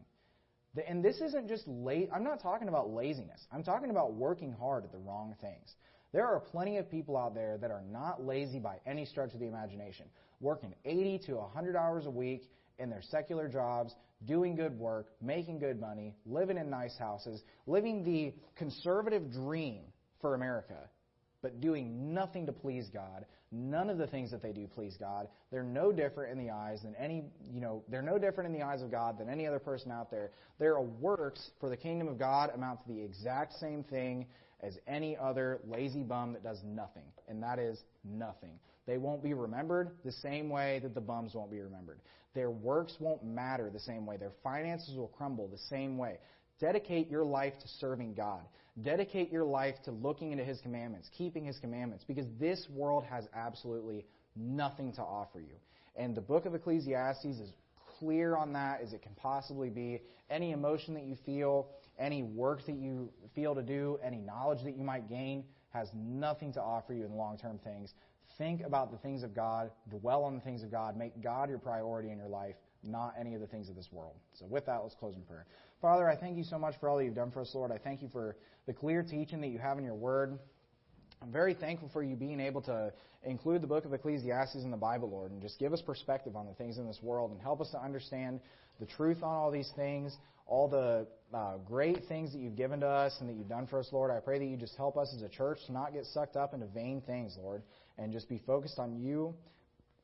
And 0.88 1.04
this 1.04 1.20
isn't 1.20 1.48
just 1.48 1.68
late. 1.68 2.10
I'm 2.14 2.24
not 2.24 2.42
talking 2.42 2.68
about 2.68 2.90
laziness. 2.92 3.46
I'm 3.52 3.64
talking 3.64 3.90
about 3.90 4.14
working 4.14 4.54
hard 4.54 4.84
at 4.84 4.92
the 4.92 4.98
wrong 4.98 5.36
things. 5.42 5.74
There 6.14 6.26
are 6.26 6.40
plenty 6.40 6.78
of 6.78 6.90
people 6.90 7.18
out 7.18 7.36
there 7.36 7.58
that 7.58 7.72
are 7.72 7.84
not 7.92 8.26
lazy 8.26 8.60
by 8.60 8.78
any 8.86 9.06
stretch 9.06 9.34
of 9.34 9.40
the 9.40 9.48
imagination, 9.48 10.06
working 10.40 10.74
80 10.86 11.20
to 11.28 11.36
100 11.36 11.76
hours 11.76 12.06
a 12.06 12.10
week 12.10 12.50
in 12.78 12.90
their 12.90 13.02
secular 13.02 13.48
jobs, 13.48 13.94
doing 14.26 14.56
good 14.56 14.78
work, 14.78 15.08
making 15.22 15.60
good 15.60 15.80
money, 15.80 16.16
living 16.26 16.58
in 16.58 16.70
nice 16.70 16.98
houses, 16.98 17.42
living 17.68 18.04
the 18.04 18.34
conservative 18.56 19.32
dream 19.32 19.82
for 20.22 20.34
America, 20.34 20.78
but 21.42 21.62
doing 21.62 22.14
nothing 22.14 22.46
to 22.46 22.52
please 22.52 22.90
God. 22.94 23.26
None 23.52 23.90
of 23.90 23.98
the 23.98 24.08
things 24.08 24.30
that 24.32 24.42
they 24.42 24.52
do 24.52 24.68
please 24.68 24.96
God. 25.00 25.28
They're 25.52 25.64
no 25.64 25.92
different 25.92 26.32
in 26.32 26.46
the 26.46 26.52
eyes 26.52 26.82
than 26.84 26.96
any, 26.96 27.24
you 27.52 27.62
know, 27.62 27.84
they're 27.90 28.02
no 28.02 28.20
different 28.20 28.54
in 28.54 28.60
the 28.60 28.66
eyes 28.66 28.82
of 28.82 28.92
God 28.92 29.18
than 29.18 29.30
any 29.30 29.48
other 29.48 29.60
person 29.60 29.92
out 29.92 30.12
there. 30.12 30.32
Their 30.60 30.80
works 30.80 31.52
for 31.60 31.70
the 31.70 31.78
kingdom 31.78 32.08
of 32.08 32.20
God 32.20 32.52
amount 32.54 32.82
to 32.84 32.88
the 32.88 33.02
exact 33.02 33.54
same 33.54 33.84
thing 33.84 34.28
as 34.62 34.78
any 34.88 35.18
other 35.18 35.60
lazy 35.68 36.04
bum 36.04 36.34
that 36.34 36.44
does 36.44 36.60
nothing, 36.66 37.06
and 37.28 37.42
that 37.42 37.60
is 37.60 37.80
nothing. 38.04 38.60
They 38.86 38.98
won't 38.98 39.24
be 39.24 39.34
remembered 39.34 39.92
the 40.04 40.12
same 40.12 40.50
way 40.50 40.80
that 40.80 40.94
the 40.94 41.02
bums 41.02 41.34
won't 41.34 41.52
be 41.52 41.62
remembered. 41.62 42.00
Their 42.36 42.52
works 42.52 42.96
won't 43.00 43.24
matter 43.24 43.70
the 43.70 43.80
same 43.80 44.06
way. 44.06 44.18
Their 44.18 44.34
finances 44.44 44.96
will 44.96 45.08
crumble 45.08 45.48
the 45.48 45.58
same 45.58 45.98
way. 45.98 46.18
Dedicate 46.60 47.10
your 47.10 47.24
life 47.24 47.54
to 47.62 47.68
serving 47.80 48.14
God. 48.14 48.42
Dedicate 48.84 49.32
your 49.32 49.44
life 49.44 49.76
to 49.86 49.92
looking 49.92 50.32
into 50.32 50.44
His 50.44 50.62
commandments, 50.62 51.10
keeping 51.18 51.46
His 51.46 51.58
commandments, 51.60 52.04
because 52.08 52.26
this 52.40 52.68
world 52.70 53.04
has 53.06 53.28
absolutely 53.34 54.06
nothing 54.36 54.94
to 54.94 55.02
offer 55.02 55.40
you. 55.40 55.56
And 55.96 56.16
the 56.16 56.22
book 56.22 56.46
of 56.46 56.56
Ecclesiastes 56.56 57.26
is 57.26 57.54
clear 58.00 58.36
on 58.36 58.54
that 58.54 58.82
as 58.82 58.94
it 58.94 59.02
can 59.02 59.14
possibly 59.16 59.70
be. 59.70 60.02
Any 60.30 60.52
emotion 60.52 60.94
that 60.94 61.04
you 61.04 61.18
feel, 61.26 61.68
any 61.98 62.24
work 62.24 62.66
that 62.66 62.76
you 62.76 63.10
feel 63.36 63.56
to 63.56 63.62
do, 63.62 64.00
any 64.04 64.18
knowledge 64.18 64.64
that 64.64 64.78
you 64.78 64.84
might 64.84 65.10
gain 65.10 65.44
has 65.72 65.90
nothing 65.94 66.54
to 66.54 66.62
offer 66.62 66.94
you 66.94 67.06
in 67.06 67.14
long 67.16 67.38
term 67.38 67.60
things. 67.64 67.94
Think 68.38 68.62
about 68.62 68.92
the 68.92 68.98
things 68.98 69.24
of 69.24 69.36
God, 69.36 69.72
dwell 69.90 70.24
on 70.24 70.36
the 70.36 70.42
things 70.42 70.64
of 70.64 70.72
God, 70.72 70.96
make 70.96 71.22
God 71.22 71.50
your 71.50 71.60
priority 71.60 72.10
in 72.10 72.18
your 72.18 72.30
life, 72.30 72.56
not 72.84 73.14
any 73.20 73.36
of 73.36 73.42
the 73.42 73.48
things 73.48 73.70
of 73.70 73.76
this 73.76 73.90
world. 73.92 74.16
So, 74.34 74.46
with 74.46 74.66
that, 74.68 74.82
let's 74.82 74.96
close 74.96 75.16
in 75.16 75.24
prayer. 75.24 75.46
Father, 75.82 76.10
I 76.10 76.18
thank 76.18 76.38
you 76.38 76.44
so 76.44 76.60
much 76.60 76.76
for 76.80 76.90
all 76.90 76.98
that 76.98 77.06
you've 77.06 77.16
done 77.16 77.32
for 77.32 77.42
us, 77.42 77.52
Lord. 77.54 77.72
I 77.72 77.78
thank 77.78 78.02
you 78.02 78.10
for 78.12 78.36
the 78.68 78.74
clear 78.74 79.02
teaching 79.02 79.40
that 79.42 79.48
you 79.48 79.60
have 79.60 79.78
in 79.78 79.86
your 79.86 79.96
word. 79.96 80.38
I'm 81.22 81.32
very 81.32 81.54
thankful 81.54 81.90
for 81.92 82.04
you 82.04 82.16
being 82.16 82.40
able 82.40 82.62
to 82.64 82.92
include 83.24 83.62
the 83.62 83.68
book 83.68 83.86
of 83.86 83.94
Ecclesiastes 83.94 84.64
in 84.64 84.72
the 84.72 84.78
Bible, 84.78 85.10
Lord, 85.10 85.32
and 85.32 85.42
just 85.42 85.58
give 85.58 85.72
us 85.74 85.82
perspective 85.82 86.36
on 86.36 86.48
the 86.48 86.54
things 86.54 86.78
in 86.78 86.86
this 86.86 87.00
world 87.02 87.32
and 87.32 87.42
help 87.42 87.62
us 87.62 87.70
to 87.72 87.82
understand 87.82 88.42
the 88.80 88.86
truth 88.86 89.24
on 89.24 89.30
all 89.30 89.52
these 89.52 89.72
things, 89.76 90.16
all 90.48 90.68
the 90.68 91.08
uh, 91.34 91.58
great 91.66 92.06
things 92.08 92.32
that 92.34 92.40
you've 92.40 92.56
given 92.56 92.82
to 92.82 92.88
us 92.88 93.16
and 93.20 93.30
that 93.30 93.34
you've 93.34 93.50
done 93.50 93.68
for 93.68 93.80
us, 93.80 93.88
Lord. 93.92 94.12
I 94.12 94.20
pray 94.20 94.40
that 94.40 94.46
you 94.46 94.58
just 94.58 94.76
help 94.76 94.98
us 94.98 95.14
as 95.16 95.22
a 95.22 95.30
church 95.30 95.60
to 95.68 95.72
not 95.72 95.94
get 95.94 96.06
sucked 96.08 96.36
up 96.36 96.54
into 96.54 96.68
vain 96.68 97.02
things, 97.06 97.38
Lord, 97.42 97.64
and 97.98 98.12
just 98.12 98.28
be 98.28 98.42
focused 98.46 98.80
on 98.80 98.98
you 98.98 99.34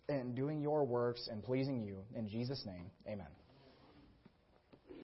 and 0.07 0.35
doing 0.35 0.61
your 0.61 0.85
works 0.85 1.27
and 1.29 1.43
pleasing 1.43 1.81
you. 1.81 1.97
In 2.15 2.29
Jesus' 2.29 2.63
name, 2.65 2.91
amen. 3.07 3.27